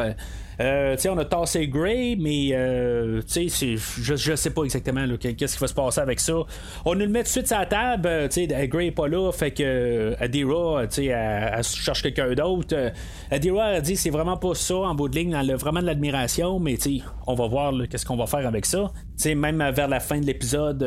Euh, 0.59 0.95
on 1.09 1.17
a 1.17 1.25
tassé 1.25 1.67
Gray, 1.67 2.15
mais 2.17 2.49
euh, 2.53 3.21
je, 3.27 4.15
je 4.15 4.35
sais 4.35 4.49
pas 4.49 4.63
exactement 4.63 5.05
qu'est-ce 5.19 5.55
qui 5.55 5.61
va 5.61 5.67
se 5.67 5.73
passer 5.73 6.01
avec 6.01 6.19
ça. 6.19 6.33
On 6.85 6.93
nous 6.93 7.01
le 7.01 7.07
met 7.07 7.19
tout 7.19 7.25
de 7.25 7.29
suite 7.29 7.47
sur 7.47 7.57
la 7.57 7.65
table. 7.65 8.07
Euh, 8.07 8.67
Gray 8.67 8.87
n'est 8.87 8.91
pas 8.91 9.07
là, 9.07 9.31
fait 9.31 9.51
que 9.51 10.15
Adira, 10.19 10.83
elle, 10.83 11.53
elle, 11.57 11.63
cherche 11.63 12.03
quelqu'un 12.03 12.33
d'autre. 12.33 12.91
Adira 13.29 13.65
a 13.65 13.81
dit 13.81 13.95
c'est 13.95 14.09
vraiment 14.09 14.37
pas 14.37 14.53
ça 14.53 14.75
en 14.75 14.95
bout 14.95 15.09
de 15.09 15.15
ligne, 15.15 15.35
elle 15.39 15.51
a 15.51 15.55
vraiment 15.55 15.81
de 15.81 15.85
l'admiration, 15.85 16.59
mais 16.59 16.77
on 17.27 17.35
va 17.35 17.47
voir 17.47 17.73
qu'est-ce 17.89 18.05
qu'on 18.05 18.17
va 18.17 18.27
faire 18.27 18.47
avec 18.47 18.65
ça. 18.65 18.91
Même 19.25 19.63
vers 19.71 19.87
la 19.87 19.99
fin 19.99 20.19
de 20.19 20.25
l'épisode, 20.25 20.83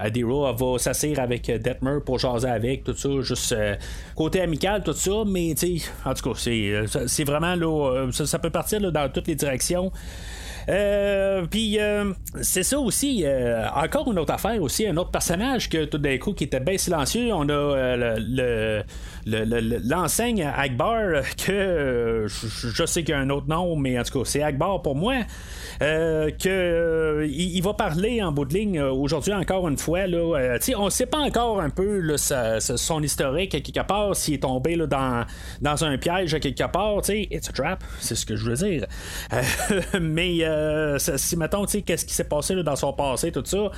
Adira 0.00 0.52
va 0.52 0.78
s'asseoir 0.78 1.20
avec 1.20 1.46
Detmer 1.46 1.98
pour 2.04 2.18
jaser 2.18 2.48
avec, 2.48 2.84
tout 2.84 2.94
ça, 2.96 3.08
juste 3.20 3.54
côté 4.14 4.40
amical, 4.40 4.82
tout 4.82 4.94
ça, 4.94 5.24
mais 5.26 5.54
en 6.04 6.14
tout 6.14 6.30
cas, 6.30 6.38
c'est 7.06 7.24
vraiment 7.24 7.54
là, 7.54 8.10
ça, 8.12 8.38
peut 8.38 8.50
partir 8.50 8.80
là, 8.80 8.90
dans 8.96 9.08
toutes 9.08 9.28
les 9.28 9.34
directions. 9.34 9.92
Euh, 10.68 11.46
puis 11.46 11.78
euh, 11.78 12.12
c'est 12.42 12.62
ça 12.62 12.78
aussi. 12.78 13.22
Euh, 13.24 13.68
encore 13.74 14.10
une 14.10 14.18
autre 14.18 14.32
affaire 14.32 14.60
aussi, 14.60 14.86
un 14.86 14.96
autre 14.96 15.10
personnage 15.10 15.68
que 15.68 15.84
tout 15.84 15.98
d'un 15.98 16.18
coup 16.18 16.32
qui 16.32 16.44
était 16.44 16.60
bien 16.60 16.76
silencieux. 16.76 17.32
On 17.32 17.48
a 17.48 17.96
le, 18.18 18.82
l'enseigne 19.26 20.42
Akbar 20.42 21.22
que 21.36 22.26
je, 22.26 22.86
sais 22.86 23.02
qu'il 23.02 23.14
y 23.14 23.18
a 23.18 23.20
un 23.20 23.30
autre 23.30 23.48
nom, 23.48 23.76
mais 23.76 23.98
en 23.98 24.02
tout 24.02 24.20
cas 24.20 24.24
c'est 24.24 24.42
Akbar 24.42 24.82
pour 24.82 24.96
moi. 24.96 25.16
que 25.80 27.26
il, 27.28 27.60
va 27.60 27.74
parler 27.74 28.22
en 28.22 28.32
bout 28.32 28.44
de 28.44 28.54
ligne 28.54 28.80
aujourd'hui 28.80 29.32
encore 29.32 29.68
une 29.68 29.78
fois 29.78 30.06
là, 30.06 30.58
on 30.78 30.84
ne 30.84 30.90
sait 30.90 31.06
pas 31.06 31.18
encore 31.18 31.60
un 31.60 31.70
peu 31.70 32.16
son 32.16 33.02
historique 33.02 33.50
quelque 33.62 33.86
part 33.86 34.14
s'il 34.14 34.34
est 34.34 34.42
tombé 34.42 34.76
dans, 34.76 35.24
dans 35.60 35.84
un 35.84 35.98
piège 35.98 36.38
quelque 36.40 36.70
part 36.70 37.00
it's 37.08 37.48
a 37.48 37.52
trap 37.52 37.84
c'est 37.98 38.14
ce 38.14 38.24
que 38.24 38.36
je 38.36 38.50
veux 38.50 38.56
dire 38.56 38.86
mais 40.00 40.38
euh, 40.42 40.98
si 40.98 41.36
mettons, 41.36 41.64
qu'est-ce 41.64 42.04
qui 42.04 42.14
s'est 42.14 42.24
passé 42.24 42.54
dans 42.62 42.76
son 42.76 42.92
passé, 42.92 43.32
tout 43.32 43.42
ça, 43.44 43.70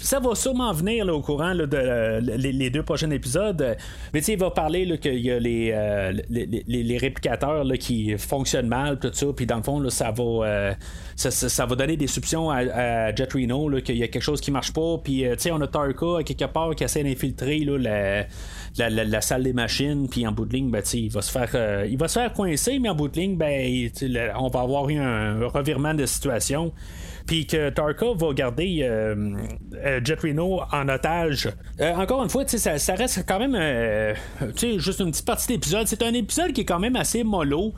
ça 0.00 0.20
va 0.20 0.34
sûrement 0.34 0.72
venir 0.72 1.06
au 1.08 1.20
courant 1.20 1.54
de 1.54 2.20
les, 2.36 2.70
deux 2.70 2.82
prochains 2.82 3.10
épisodes. 3.10 3.76
Mais 4.12 4.20
il 4.20 4.38
va 4.38 4.50
parler 4.50 4.89
qu'il 4.98 5.20
y 5.20 5.30
a 5.30 5.38
les, 5.38 5.70
euh, 5.72 6.12
les, 6.28 6.98
réplicateurs 6.98 7.64
qui 7.78 8.16
fonctionnent 8.18 8.68
mal, 8.68 8.98
tout 8.98 9.10
ça, 9.12 9.26
puis 9.34 9.46
dans 9.46 9.56
le 9.56 9.62
fond, 9.62 9.90
ça 9.90 10.10
va. 10.10 10.24
Euh, 10.24 10.74
ça, 11.16 11.66
va 11.66 11.76
donner 11.76 11.96
des 11.96 12.06
soupçons 12.06 12.50
à, 12.50 13.14
Jet 13.14 13.32
Reno 13.32 13.70
qu'il 13.82 13.96
y 13.96 14.02
a 14.02 14.08
quelque 14.08 14.22
chose 14.22 14.40
qui 14.40 14.50
marche 14.50 14.72
pas. 14.72 14.98
Puis, 15.02 15.24
on 15.50 15.60
a 15.60 15.66
Tarka 15.66 16.22
quelque 16.24 16.46
part 16.46 16.74
qui 16.74 16.84
essaie 16.84 17.04
d'infiltrer 17.04 17.60
la, 17.60 18.26
la, 18.88 19.20
salle 19.20 19.42
des 19.42 19.52
machines. 19.52 20.08
Puis, 20.08 20.26
en 20.26 20.32
bout 20.32 20.46
de 20.46 20.54
ligne, 20.54 20.70
ben, 20.70 20.82
il 20.94 21.10
va 21.10 21.20
se 21.22 21.30
faire 21.30 21.84
il 21.86 21.98
va 21.98 22.08
se 22.08 22.18
faire 22.18 22.32
coincer, 22.32 22.78
mais 22.78 22.88
en 22.88 22.94
bout 22.94 23.08
de 23.08 23.20
ligne, 23.20 23.36
ben, 23.36 23.90
on 24.38 24.48
va 24.48 24.60
avoir 24.60 24.88
eu 24.88 24.96
un 24.96 25.46
revirement 25.46 25.94
de 25.94 26.06
situation 26.06 26.72
puis 27.30 27.46
que 27.46 27.70
Tarka 27.70 28.06
va 28.16 28.32
garder 28.32 28.80
euh, 28.82 29.14
euh, 29.76 30.00
Jet 30.02 30.18
Reno 30.20 30.62
en 30.72 30.88
otage. 30.88 31.48
Euh, 31.80 31.94
encore 31.94 32.24
une 32.24 32.28
fois, 32.28 32.42
ça, 32.48 32.76
ça 32.76 32.94
reste 32.96 33.24
quand 33.24 33.38
même 33.38 34.16
juste 34.78 34.98
une 34.98 35.12
petite 35.12 35.26
partie 35.26 35.46
d'épisode. 35.46 35.86
C'est 35.86 36.02
un 36.02 36.12
épisode 36.12 36.52
qui 36.52 36.62
est 36.62 36.64
quand 36.64 36.80
même 36.80 36.96
assez 36.96 37.22
mollo. 37.22 37.72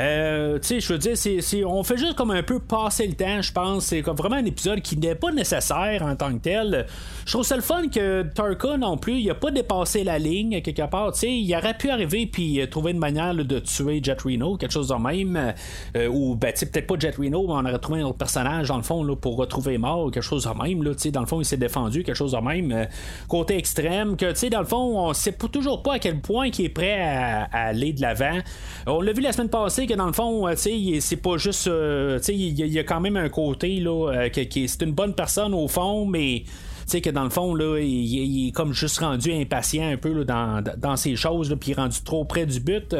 Euh, 0.00 0.58
tu 0.58 0.66
sais, 0.66 0.80
je 0.80 0.92
veux 0.92 0.98
dire, 0.98 1.16
c'est, 1.16 1.64
on 1.64 1.82
fait 1.82 1.96
juste 1.96 2.14
comme 2.14 2.30
un 2.30 2.42
peu 2.42 2.58
passer 2.58 3.06
le 3.06 3.14
temps, 3.14 3.42
je 3.42 3.52
pense. 3.52 3.86
C'est 3.86 4.02
comme 4.02 4.16
vraiment 4.16 4.36
un 4.36 4.44
épisode 4.44 4.80
qui 4.80 4.96
n'est 4.96 5.14
pas 5.14 5.30
nécessaire 5.32 6.02
en 6.02 6.16
tant 6.16 6.32
que 6.34 6.40
tel. 6.40 6.86
Je 7.26 7.32
trouve 7.32 7.44
ça 7.44 7.56
le 7.56 7.62
fun 7.62 7.88
que 7.88 8.22
Tarka 8.22 8.76
non 8.76 8.96
plus, 8.96 9.18
il 9.20 9.30
a 9.30 9.34
pas 9.34 9.50
dépassé 9.50 10.04
la 10.04 10.18
ligne 10.18 10.60
quelque 10.62 10.86
part. 10.88 11.12
Tu 11.12 11.20
sais, 11.20 11.32
il 11.32 11.54
aurait 11.54 11.76
pu 11.76 11.90
arriver 11.90 12.26
puis 12.26 12.60
euh, 12.60 12.66
trouver 12.66 12.92
une 12.92 12.98
manière 12.98 13.34
de 13.34 13.58
tuer 13.58 14.00
Jet 14.02 14.20
Reno, 14.20 14.56
quelque 14.56 14.72
chose 14.72 14.88
de 14.88 14.94
même. 14.94 15.54
Euh, 15.96 16.08
ou, 16.08 16.34
ben, 16.34 16.52
tu 16.52 16.66
peut-être 16.66 16.86
pas 16.86 16.98
Jet 16.98 17.16
Reno, 17.16 17.46
mais 17.46 17.52
on 17.52 17.64
aurait 17.64 17.78
trouvé 17.78 18.00
un 18.00 18.04
autre 18.04 18.18
personnage 18.18 18.68
dans 18.68 18.76
le 18.76 18.82
fond 18.82 19.02
là, 19.04 19.16
pour 19.16 19.36
retrouver 19.36 19.78
mort, 19.78 20.10
quelque 20.10 20.22
chose 20.22 20.44
de 20.44 20.62
même. 20.62 20.82
Tu 20.94 20.98
sais, 20.98 21.10
dans 21.10 21.20
le 21.20 21.26
fond, 21.26 21.40
il 21.40 21.44
s'est 21.44 21.56
défendu, 21.56 22.02
quelque 22.02 22.16
chose 22.16 22.32
de 22.32 22.38
même. 22.38 22.88
côté 23.28 23.56
extrême, 23.56 24.16
que 24.16 24.30
tu 24.30 24.36
sais, 24.36 24.50
dans 24.50 24.60
le 24.60 24.66
fond, 24.66 25.08
on 25.08 25.12
sait 25.12 25.32
toujours 25.32 25.82
pas 25.82 25.94
à 25.94 25.98
quel 25.98 26.20
point 26.20 26.48
il 26.48 26.64
est 26.64 26.68
prêt 26.68 27.00
à 27.00 27.44
aller 27.52 27.92
de 27.92 28.00
l'avant. 28.00 28.38
On 28.86 29.00
l'a 29.00 29.12
vu 29.12 29.20
la 29.20 29.32
semaine 29.32 29.48
passée 29.48 29.83
que 29.86 29.94
dans 29.94 30.06
le 30.06 30.12
fond, 30.12 30.46
euh, 30.48 30.54
c'est 30.56 31.16
pas 31.16 31.36
juste. 31.36 31.68
Euh, 31.68 32.18
il 32.28 32.58
y, 32.58 32.78
a 32.78 32.84
quand 32.84 33.00
même 33.00 33.16
un 33.16 33.28
côté 33.28 33.80
là, 33.80 34.12
euh, 34.12 34.28
qui, 34.28 34.68
c'est 34.68 34.82
une 34.82 34.92
bonne 34.92 35.14
personne 35.14 35.54
au 35.54 35.68
fond, 35.68 36.06
mais 36.06 36.44
sais 36.86 37.00
que 37.00 37.10
dans 37.10 37.24
le 37.24 37.30
fond, 37.30 37.54
là, 37.54 37.78
il, 37.78 38.48
est 38.48 38.52
comme 38.52 38.72
juste 38.72 38.98
rendu 38.98 39.32
impatient 39.32 39.88
un 39.88 39.96
peu 39.96 40.24
dans, 40.24 40.62
dans 40.76 40.96
ces 40.96 41.16
choses, 41.16 41.54
puis 41.60 41.74
rendu 41.74 42.00
trop 42.04 42.24
près 42.24 42.46
du 42.46 42.60
but. 42.60 42.94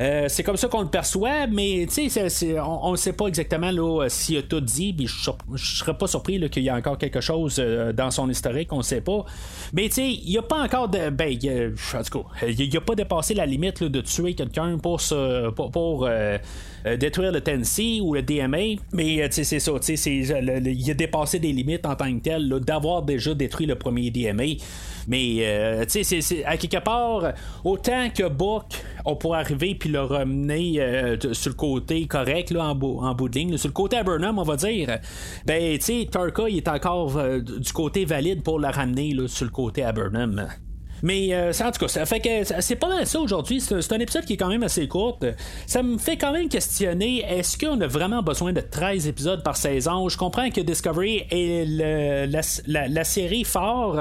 Euh, 0.00 0.26
c'est 0.28 0.42
comme 0.42 0.56
ça 0.56 0.68
qu'on 0.68 0.82
le 0.82 0.88
perçoit, 0.88 1.46
mais 1.46 1.86
on 2.64 2.92
ne 2.92 2.96
sait 2.96 3.12
pas 3.12 3.26
exactement 3.26 3.70
là, 3.70 4.08
s'il 4.08 4.38
a 4.38 4.42
tout 4.42 4.60
dit, 4.60 4.92
puis 4.92 5.06
je 5.06 5.30
ne 5.50 5.56
serais 5.56 5.96
pas 5.96 6.06
surpris 6.06 6.40
qu'il 6.50 6.62
y 6.62 6.68
a 6.68 6.74
encore 6.74 6.98
quelque 6.98 7.20
chose 7.20 7.56
euh, 7.58 7.92
dans 7.92 8.10
son 8.10 8.28
historique, 8.28 8.72
on 8.72 8.78
ne 8.78 8.82
sait 8.82 9.00
pas. 9.00 9.24
Mais 9.72 9.86
il 9.86 10.30
n'y 10.30 10.38
a 10.38 10.42
pas 10.42 10.62
encore 10.62 10.88
de. 10.88 11.10
Ben, 11.10 11.36
en 11.36 12.02
tout 12.02 12.22
cas, 12.22 12.46
il 12.46 12.72
n'a 12.72 12.80
pas 12.80 12.94
dépassé 12.94 13.34
la 13.34 13.46
limite 13.46 13.82
de 13.82 14.00
tuer 14.00 14.34
quelqu'un 14.34 14.78
pour, 14.78 15.00
pour, 15.54 16.06
euh, 16.06 16.38
détruire 16.98 17.32
le 17.32 17.40
Tennessee 17.40 18.00
ou 18.00 18.14
le 18.14 18.22
DMA, 18.22 18.80
mais 18.92 19.28
c'est 19.30 19.44
ça, 19.44 19.72
il 20.06 20.90
a 20.90 20.94
dépassé 20.94 21.38
des 21.38 21.52
limites 21.52 21.86
en 21.86 21.94
tant 21.94 22.12
que 22.12 22.22
tel, 22.22 22.48
d'avoir 22.60 23.02
déjà 23.02 23.34
détruit 23.34 23.66
le 23.66 23.74
premier 23.76 24.10
DMA. 24.10 24.58
Mais, 25.08 25.38
euh, 25.40 25.84
tu 25.84 26.04
sais, 26.04 26.44
à 26.44 26.56
quelque 26.56 26.82
part, 26.82 27.32
autant 27.64 28.08
que 28.10 28.28
Book, 28.28 28.64
on 29.04 29.16
pourrait 29.16 29.40
arriver 29.40 29.74
puis 29.74 29.88
le 29.88 30.00
ramener 30.00 30.80
euh, 30.80 31.16
sur 31.32 31.50
le 31.50 31.56
côté 31.56 32.06
correct, 32.06 32.50
là, 32.50 32.66
en, 32.70 32.74
bout 32.74 33.28
de 33.28 33.38
ligne, 33.38 33.56
sur 33.56 33.68
le 33.68 33.72
côté 33.72 34.02
Burnham, 34.02 34.38
on 34.38 34.44
va 34.44 34.56
dire, 34.56 34.98
ben, 35.46 35.78
tu 35.78 35.84
sais, 35.84 36.08
Tarka, 36.10 36.48
il 36.48 36.58
est 36.58 36.68
encore 36.68 37.16
euh, 37.16 37.40
du 37.40 37.72
côté 37.72 38.04
valide 38.04 38.42
pour 38.42 38.58
le 38.58 38.68
ramener 38.68 39.14
sur 39.26 39.44
le 39.44 39.50
côté 39.50 39.84
Burnham. 39.94 40.48
Mais 41.02 41.36
en 41.36 41.70
tout 41.72 41.80
cas, 41.80 41.88
ça 41.88 42.06
fait 42.06 42.20
que 42.20 42.60
c'est 42.60 42.76
pas 42.76 42.88
mal 42.88 43.06
ça 43.06 43.20
aujourd'hui. 43.20 43.60
C'est 43.60 43.92
un 43.92 43.98
épisode 43.98 44.24
qui 44.24 44.34
est 44.34 44.36
quand 44.36 44.48
même 44.48 44.62
assez 44.62 44.86
court. 44.88 45.18
Ça 45.66 45.82
me 45.82 45.98
fait 45.98 46.16
quand 46.16 46.32
même 46.32 46.48
questionner 46.48 47.24
est-ce 47.28 47.58
qu'on 47.58 47.80
a 47.80 47.86
vraiment 47.86 48.22
besoin 48.22 48.52
de 48.52 48.60
13 48.60 49.08
épisodes 49.08 49.42
par 49.42 49.56
saison? 49.56 50.08
Je 50.08 50.16
comprends 50.16 50.50
que 50.50 50.60
Discovery 50.60 51.26
est 51.30 51.66
la, 51.66 52.88
la, 52.88 53.04
série 53.04 53.44
fort 53.44 53.98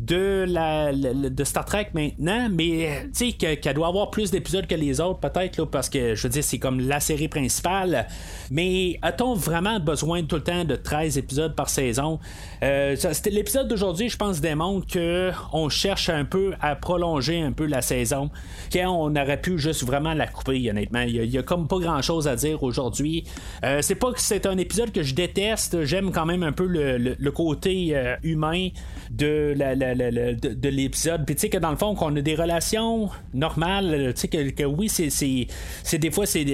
de, 0.00 0.44
la, 0.48 0.92
de 0.92 1.44
Star 1.44 1.64
Trek 1.64 1.88
maintenant, 1.94 2.48
mais 2.50 3.08
tu 3.16 3.30
sais 3.30 3.32
qu'elle 3.32 3.74
doit 3.74 3.88
avoir 3.88 4.10
plus 4.10 4.30
d'épisodes 4.30 4.66
que 4.66 4.74
les 4.74 5.00
autres, 5.00 5.20
peut-être, 5.20 5.64
parce 5.64 5.88
que 5.88 6.14
je 6.14 6.22
veux 6.22 6.28
dire, 6.28 6.44
c'est 6.44 6.58
comme 6.58 6.80
la 6.80 7.00
série 7.00 7.28
principale. 7.28 8.06
Mais 8.50 8.98
a-t-on 9.02 9.34
vraiment 9.34 9.80
besoin 9.80 10.22
tout 10.22 10.36
le 10.36 10.42
temps 10.42 10.64
de 10.64 10.76
13 10.76 11.18
épisodes 11.18 11.54
par 11.54 11.68
saison? 11.68 12.18
Euh, 12.62 12.96
l'épisode 13.26 13.68
d'aujourd'hui, 13.68 14.08
je 14.08 14.16
pense, 14.16 14.40
démontre 14.40 14.86
qu'on 14.92 15.68
cherche 15.68 16.08
un 16.08 16.24
peu 16.24 16.54
à 16.60 16.76
prolonger 16.76 17.40
un 17.40 17.52
peu 17.52 17.66
la 17.66 17.82
saison, 17.82 18.30
quand 18.72 18.88
on 18.88 19.14
aurait 19.16 19.40
pu 19.40 19.58
juste 19.58 19.84
vraiment 19.84 20.14
la 20.14 20.26
couper, 20.26 20.70
honnêtement. 20.70 21.02
Il 21.02 21.24
y 21.24 21.38
a, 21.38 21.42
comme 21.42 21.68
pas 21.68 21.78
grand 21.78 22.02
chose 22.02 22.28
à 22.28 22.36
dire 22.36 22.62
aujourd'hui. 22.62 23.24
Euh, 23.64 23.80
c'est 23.82 23.94
pas 23.94 24.12
que 24.12 24.20
c'est 24.20 24.46
un 24.46 24.58
épisode 24.58 24.92
que 24.92 25.02
je 25.02 25.14
déteste, 25.14 25.84
j'aime 25.84 26.12
quand 26.12 26.26
même 26.26 26.42
un 26.42 26.52
peu 26.52 26.66
le, 26.66 27.30
côté 27.30 27.90
euh, 27.96 28.14
humain 28.22 28.68
de 29.10 29.54
la 29.56 29.83
de, 29.94 30.68
l'épisode. 30.68 31.24
Puis 31.26 31.34
tu 31.34 31.42
sais 31.42 31.48
que 31.48 31.58
dans 31.58 31.70
le 31.70 31.76
fond, 31.76 31.94
qu'on 31.94 32.14
a 32.16 32.20
des 32.20 32.34
relations 32.34 33.10
normales, 33.32 34.12
tu 34.14 34.22
sais 34.22 34.28
que, 34.28 34.64
oui, 34.64 34.88
c'est 34.88 35.98
des 35.98 36.10
fois 36.10 36.26
c'est 36.26 36.44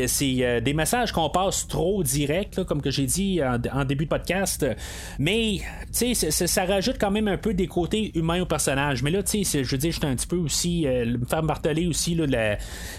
euh, 0.43 0.61
des 0.61 0.75
messages 0.75 1.13
qu'on 1.13 1.31
passe 1.31 1.67
trop 1.69 2.03
direct, 2.03 2.65
comme 2.65 2.83
que 2.83 2.91
j'ai 2.91 3.07
dit 3.07 3.41
en, 3.43 3.85
début 3.85 4.05
de 4.05 4.11
podcast. 4.11 4.67
Mais 5.19 5.61
tu 5.97 6.15
sais, 6.15 6.31
ça 6.31 6.65
rajoute 6.65 6.97
quand 7.01 7.11
même 7.11 7.29
un 7.29 7.37
peu 7.37 7.55
des 7.55 7.67
côtés 7.67 8.13
humains 8.15 8.43
au 8.43 8.47
personnage. 8.47 9.03
Mais 9.03 9.11
là, 9.11 9.23
tu 9.23 9.45
sais, 9.45 9.65
je 9.65 9.71
veux 9.71 9.79
dire, 9.79 9.93
j'étais 9.93 10.07
un 10.07 10.17
petit 10.17 10.27
peu 10.27 10.37
aussi 10.37 10.87
euh, 10.87 11.19
me 11.19 11.25
faire 11.25 11.43
marteler 11.43 11.87
aussi 11.87 12.15
là, 12.15 12.57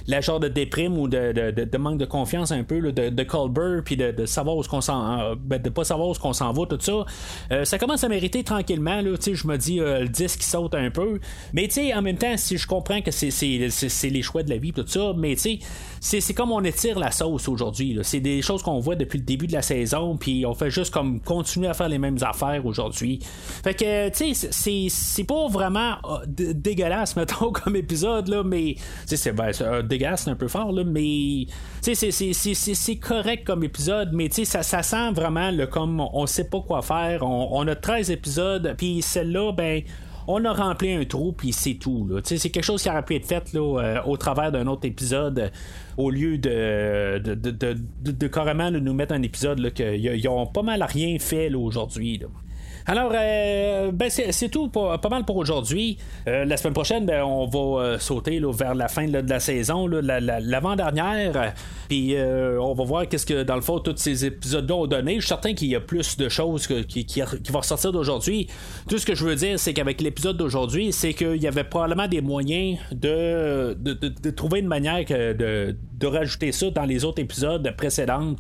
la, 0.07 0.21
genre 0.21 0.39
de 0.39 0.47
déprime 0.47 0.97
ou 0.97 1.07
de, 1.07 1.77
manque 1.77 1.97
de 1.97 2.05
confiance 2.05 2.51
un 2.51 2.63
peu 2.63 2.91
de, 2.91 3.09
de 3.09 3.23
Colbert, 3.23 3.81
puis 3.83 3.97
de, 3.97 4.25
savoir 4.25 4.57
où 4.57 4.63
qu'on 4.63 4.81
s'en, 4.81 5.19
euh, 5.19 5.35
ben, 5.37 5.61
de 5.61 5.69
pas 5.69 5.83
savoir 5.83 6.09
où 6.09 6.13
qu'on 6.13 6.33
s'en 6.33 6.51
va, 6.53 6.65
tout 6.65 6.79
ça. 6.79 7.65
ça 7.65 7.77
commence 7.77 8.03
à 8.03 8.09
mériter 8.09 8.43
tranquillement. 8.43 9.01
Là, 9.01 9.11
je 9.21 9.47
me 9.47 9.57
dis 9.57 9.79
qui 10.27 10.45
saute 10.45 10.75
un 10.75 10.89
peu. 10.89 11.19
Mais 11.53 11.67
tu 11.67 11.75
sais, 11.75 11.93
en 11.93 12.01
même 12.01 12.17
temps, 12.17 12.35
si 12.37 12.57
je 12.57 12.67
comprends 12.67 13.01
que 13.01 13.11
c'est, 13.11 13.29
les 14.09 14.21
choix 14.21 14.43
de 14.43 14.49
la 14.49 14.57
vie, 14.57 14.73
tout 14.73 14.85
ça, 14.87 15.13
mais 15.17 15.35
tu 15.35 15.59
sais, 15.99 16.19
c'est, 16.19 16.33
comme 16.33 16.51
on 16.51 16.63
étire 16.63 16.99
la 16.99 17.11
sauce 17.11 17.47
aujourd'hui. 17.47 17.97
C'est 18.03 18.19
des 18.19 18.41
choses 18.41 18.63
qu'on 18.63 18.79
voit 18.79 18.95
depuis 18.95 19.19
le 19.19 19.25
début 19.25 19.47
de 19.47 19.53
la 19.53 19.61
saison, 19.61 20.17
puis 20.17 20.45
on 20.45 20.53
fait 20.53 20.71
juste 20.71 20.91
comme 20.91 21.19
continuer 21.19 21.67
à 21.67 21.73
faire 21.73 21.89
les 21.89 21.99
mêmes 21.99 22.17
affaires 22.21 22.65
aujourd'hui. 22.65 23.19
Fait 23.63 23.73
que, 23.73 24.09
tu 24.09 24.33
sais, 24.33 24.89
c'est, 24.89 25.23
pas 25.23 25.47
vraiment 25.47 25.97
euh, 26.05 26.53
dégueulasse, 26.53 27.15
mettons, 27.17 27.51
comme 27.51 27.75
épisode, 27.75 28.27
là, 28.27 28.43
mais, 28.43 28.75
tu 29.07 29.15
sais, 29.17 29.31
ben, 29.31 29.53
c'est, 29.53 29.83
dégueulasse, 29.87 30.23
c'est 30.23 30.31
un 30.31 30.35
peu 30.35 30.47
fort, 30.47 30.71
là, 30.71 30.83
mais, 30.83 31.45
tu 31.83 31.95
sais, 31.95 32.11
c'est, 32.11 32.95
correct 32.97 33.45
comme 33.45 33.63
épisode, 33.63 34.09
mais, 34.13 34.29
tu 34.29 34.45
sais, 34.45 34.63
ça, 34.63 34.83
sent 34.83 35.11
vraiment 35.11 35.51
le 35.51 35.67
comme 35.67 35.99
on 35.99 36.25
sait 36.25 36.49
pas 36.49 36.59
quoi 36.61 36.81
faire. 36.81 37.23
On, 37.23 37.49
on 37.51 37.67
a 37.67 37.75
13 37.75 38.11
épisodes, 38.11 38.73
puis 38.77 39.01
celle-là, 39.01 39.51
ben, 39.51 39.83
on 40.27 40.43
a 40.45 40.53
rempli 40.53 40.93
un 40.93 41.05
trou, 41.05 41.31
puis 41.31 41.53
c'est 41.53 41.75
tout. 41.75 42.09
C'est 42.23 42.49
quelque 42.49 42.63
chose 42.63 42.81
qui 42.81 42.89
aurait 42.89 43.03
pu 43.03 43.15
être 43.15 43.25
fait 43.25 43.53
là, 43.53 44.03
au 44.05 44.17
travers 44.17 44.51
d'un 44.51 44.67
autre 44.67 44.85
épisode 44.85 45.51
au 45.97 46.09
lieu 46.09 46.37
de, 46.37 47.19
de, 47.19 47.35
de, 47.35 47.75
de, 48.11 48.27
carrément 48.27 48.71
nous 48.71 48.93
mettre 48.93 49.13
un 49.13 49.21
épisode 49.21 49.73
qu'ils 49.73 50.27
ont 50.27 50.47
pas 50.47 50.63
mal 50.63 50.83
rien 50.83 51.17
fait 51.19 51.53
aujourd'hui. 51.53 52.21
Alors, 52.85 53.11
euh, 53.13 53.91
ben 53.91 54.09
c'est 54.09 54.49
tout 54.49 54.69
pas 54.69 54.99
mal 55.09 55.25
pour 55.25 55.37
aujourd'hui. 55.37 55.97
Euh, 56.27 56.45
la 56.45 56.57
semaine 56.57 56.73
prochaine, 56.73 57.05
ben, 57.05 57.23
on 57.23 57.47
va 57.47 57.83
euh, 57.83 57.99
sauter 57.99 58.41
vers 58.51 58.75
la 58.75 58.87
fin 58.87 59.07
de 59.07 59.29
la 59.29 59.39
saison, 59.39 59.87
l'avant-dernière. 59.87 61.53
Puis 61.87 62.15
on 62.17 62.73
va 62.73 62.83
voir 62.83 63.07
qu'est-ce 63.07 63.25
que, 63.25 63.43
dans 63.43 63.55
le 63.55 63.61
fond, 63.61 63.79
tous 63.79 63.97
ces 63.97 64.25
épisodes-là 64.25 64.75
ont 64.75 64.87
donné. 64.87 65.15
Je 65.15 65.19
suis 65.21 65.27
certain 65.27 65.53
qu'il 65.53 65.67
y 65.67 65.75
a 65.75 65.79
plus 65.79 66.17
de 66.17 66.29
choses 66.29 66.67
qui, 66.67 67.23
vont 67.49 67.59
ressortir 67.59 67.91
d'aujourd'hui. 67.91 68.47
Tout 68.89 68.97
ce 68.97 69.05
que 69.05 69.15
je 69.15 69.25
veux 69.25 69.35
dire, 69.35 69.59
c'est 69.59 69.73
qu'avec 69.73 70.01
l'épisode 70.01 70.37
d'aujourd'hui, 70.37 70.91
c'est 70.91 71.13
qu'il 71.13 71.41
y 71.41 71.47
avait 71.47 71.63
probablement 71.63 72.07
des 72.07 72.21
moyens 72.21 72.79
de, 72.91 73.77
trouver 74.31 74.59
une 74.59 74.67
manière 74.67 75.05
de, 75.05 75.75
de 76.01 76.07
rajouter 76.07 76.51
ça 76.51 76.69
dans 76.71 76.85
les 76.85 77.05
autres 77.05 77.21
épisodes 77.21 77.73
précédents 77.77 78.35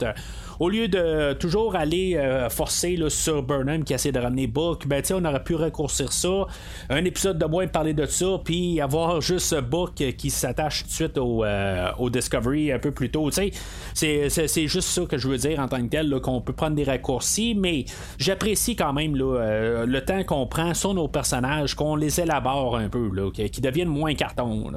au 0.61 0.69
lieu 0.69 0.87
de 0.87 1.33
toujours 1.33 1.75
aller 1.75 2.15
euh, 2.15 2.47
forcer 2.47 2.95
sur 3.07 3.41
Burnham 3.41 3.83
qui 3.83 3.95
essaie 3.95 4.11
de 4.11 4.19
ramener 4.19 4.45
Book, 4.45 4.85
ben, 4.85 5.01
on 5.11 5.25
aurait 5.25 5.43
pu 5.43 5.55
raccourcir 5.55 6.13
ça. 6.13 6.45
Un 6.91 7.03
épisode 7.03 7.39
de 7.39 7.45
moins 7.45 7.65
parler 7.65 7.95
de 7.95 8.05
ça, 8.05 8.39
puis 8.45 8.79
avoir 8.79 9.21
juste 9.21 9.59
Book 9.59 9.95
qui 9.95 10.29
s'attache 10.29 10.83
tout 10.83 10.87
de 10.89 10.93
suite 10.93 11.17
au, 11.17 11.43
euh, 11.43 11.89
au, 11.97 12.11
Discovery 12.11 12.71
un 12.71 12.77
peu 12.77 12.91
plus 12.91 13.09
tôt. 13.09 13.31
C'est, 13.31 13.49
c'est, 13.95 14.67
juste 14.67 14.89
ça 14.89 15.01
que 15.05 15.17
je 15.17 15.27
veux 15.27 15.37
dire 15.37 15.59
en 15.59 15.67
tant 15.67 15.81
que 15.81 15.87
tel, 15.87 16.19
qu'on 16.21 16.41
peut 16.41 16.53
prendre 16.53 16.75
des 16.75 16.83
raccourcis, 16.83 17.55
mais 17.55 17.85
j'apprécie 18.19 18.75
quand 18.75 18.93
même 18.93 19.15
euh, 19.19 19.87
le 19.87 20.05
temps 20.05 20.23
qu'on 20.23 20.45
prend 20.45 20.75
sur 20.75 20.93
nos 20.93 21.07
personnages, 21.07 21.73
qu'on 21.73 21.95
les 21.95 22.21
élabore 22.21 22.77
un 22.77 22.87
peu, 22.87 23.09
qu'ils 23.31 23.63
deviennent 23.63 23.87
moins 23.87 24.13
carton. 24.13 24.71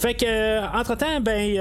Fait 0.00 0.14
que, 0.14 0.76
entre-temps, 0.76 1.20
ben, 1.20 1.56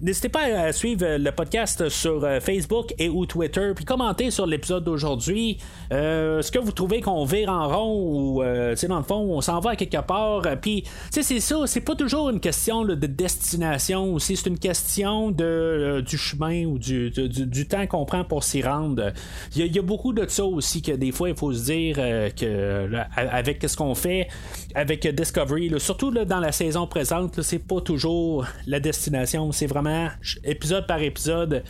n'hésitez 0.00 0.28
pas 0.28 0.42
à 0.42 0.72
suivre 0.72 1.16
le 1.18 1.30
podcast 1.32 1.88
sur 1.88 2.26
Facebook 2.40 2.94
et 2.98 3.08
ou 3.08 3.26
Twitter, 3.26 3.72
puis 3.74 3.84
commentez 3.84 4.30
sur 4.30 4.46
l'épisode 4.46 4.84
d'aujourd'hui. 4.84 5.58
Euh, 5.92 6.38
est-ce 6.38 6.52
que 6.52 6.58
vous 6.58 6.72
trouvez 6.72 7.00
qu'on 7.00 7.24
vire 7.24 7.50
en 7.50 7.68
rond 7.68 8.02
ou, 8.02 8.42
euh, 8.42 8.74
dans 8.88 8.98
le 8.98 9.04
fond, 9.04 9.16
on 9.16 9.40
s'en 9.40 9.60
va 9.60 9.70
à 9.70 9.76
quelque 9.76 10.00
part? 10.02 10.42
Puis, 10.60 10.84
c'est 11.10 11.22
ça, 11.40 11.66
c'est 11.66 11.80
pas 11.80 11.94
toujours 11.94 12.30
une 12.30 12.40
question 12.40 12.84
de 12.84 12.94
destination 12.94 14.14
aussi, 14.14 14.36
c'est 14.36 14.48
une 14.48 14.58
question 14.58 15.30
de, 15.30 15.44
euh, 15.44 16.02
du 16.02 16.16
chemin 16.16 16.64
ou 16.64 16.78
du, 16.78 17.10
du, 17.10 17.68
temps 17.68 17.86
qu'on 17.86 18.04
prend 18.04 18.24
pour 18.24 18.44
s'y 18.44 18.62
rendre. 18.62 19.12
Il 19.54 19.74
y, 19.74 19.78
a 19.78 19.82
beaucoup 19.82 20.12
de 20.12 20.26
ça 20.28 20.44
aussi 20.44 20.82
que 20.82 20.92
des 20.92 21.12
fois, 21.12 21.28
il 21.28 21.36
faut 21.36 21.52
se 21.52 21.64
dire 21.64 21.96
que 21.96 22.90
avec 23.16 23.64
ce 23.66 23.76
qu'on 23.76 23.94
fait 23.94 24.28
avec 24.74 25.06
Discovery, 25.06 25.72
surtout 25.78 26.10
dans 26.10 26.40
la 26.40 26.52
saison 26.52 26.86
présente, 26.86 27.40
c'est 27.42 27.58
pas 27.58 27.80
toujours 27.80 28.46
la 28.66 28.80
destination, 28.80 29.31
c'est 29.52 29.66
vraiment 29.66 30.08
épisode 30.44 30.86
par 30.86 31.00
épisode 31.00 31.62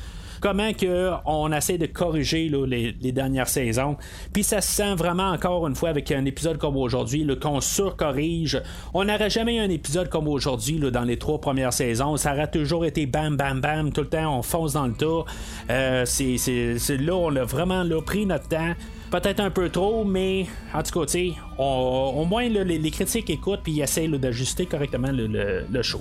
comment 0.43 0.73
que 0.75 1.13
on 1.25 1.53
essaie 1.53 1.79
de 1.79 1.87
corriger 1.87 2.51
les, 2.67 3.13
dernières 3.13 3.49
saisons. 3.49 3.97
Puis 4.33 4.43
ça 4.43 4.61
se 4.61 4.73
sent 4.73 4.95
vraiment 4.97 5.31
encore 5.31 5.67
une 5.69 5.77
fois 5.77 5.91
avec 5.91 6.11
un 6.11 6.25
épisode 6.25 6.59
comme 6.59 6.77
aujourd'hui, 6.77 7.27
qu'on 7.41 7.61
surcorrige. 7.61 8.61
On 8.93 9.05
n'aurait 9.05 9.31
jamais 9.31 9.57
eu 9.57 9.61
un 9.61 9.71
épisode 9.71 10.09
comme 10.09 10.29
aujourd'hui 10.29 10.81
dans 10.81 11.05
les 11.05 11.17
trois 11.17 11.41
premières 11.41 11.73
saisons. 11.73 12.17
Ça 12.17 12.35
aurait 12.35 12.51
toujours 12.51 12.85
été 12.85 13.07
bam, 13.07 13.37
bam, 13.37 13.61
bam, 13.61 13.93
tout 13.93 14.03
le 14.03 14.09
temps 14.09 14.37
on 14.37 14.43
fonce 14.43 14.73
dans 14.73 14.87
le 14.87 14.95
tas. 14.95 15.25
Euh, 15.71 16.05
c'est, 16.05 16.97
là, 16.99 17.15
on 17.15 17.35
a 17.37 17.45
vraiment 17.45 17.85
pris 18.05 18.27
notre 18.27 18.49
temps 18.49 18.75
peut-être 19.13 19.41
un 19.41 19.51
peu 19.51 19.69
trop, 19.69 20.05
mais 20.05 20.47
en 20.75 20.83
tout 20.83 21.05
cas, 21.05 21.19
au 21.59 22.25
moins 22.25 22.49
les, 22.49 22.91
critiques 22.91 23.31
écoutent 23.31 23.61
puis 23.63 23.81
essayent 23.81 24.09
d'ajuster 24.09 24.67
correctement 24.67 25.11
le, 25.13 25.83
show. 25.83 26.01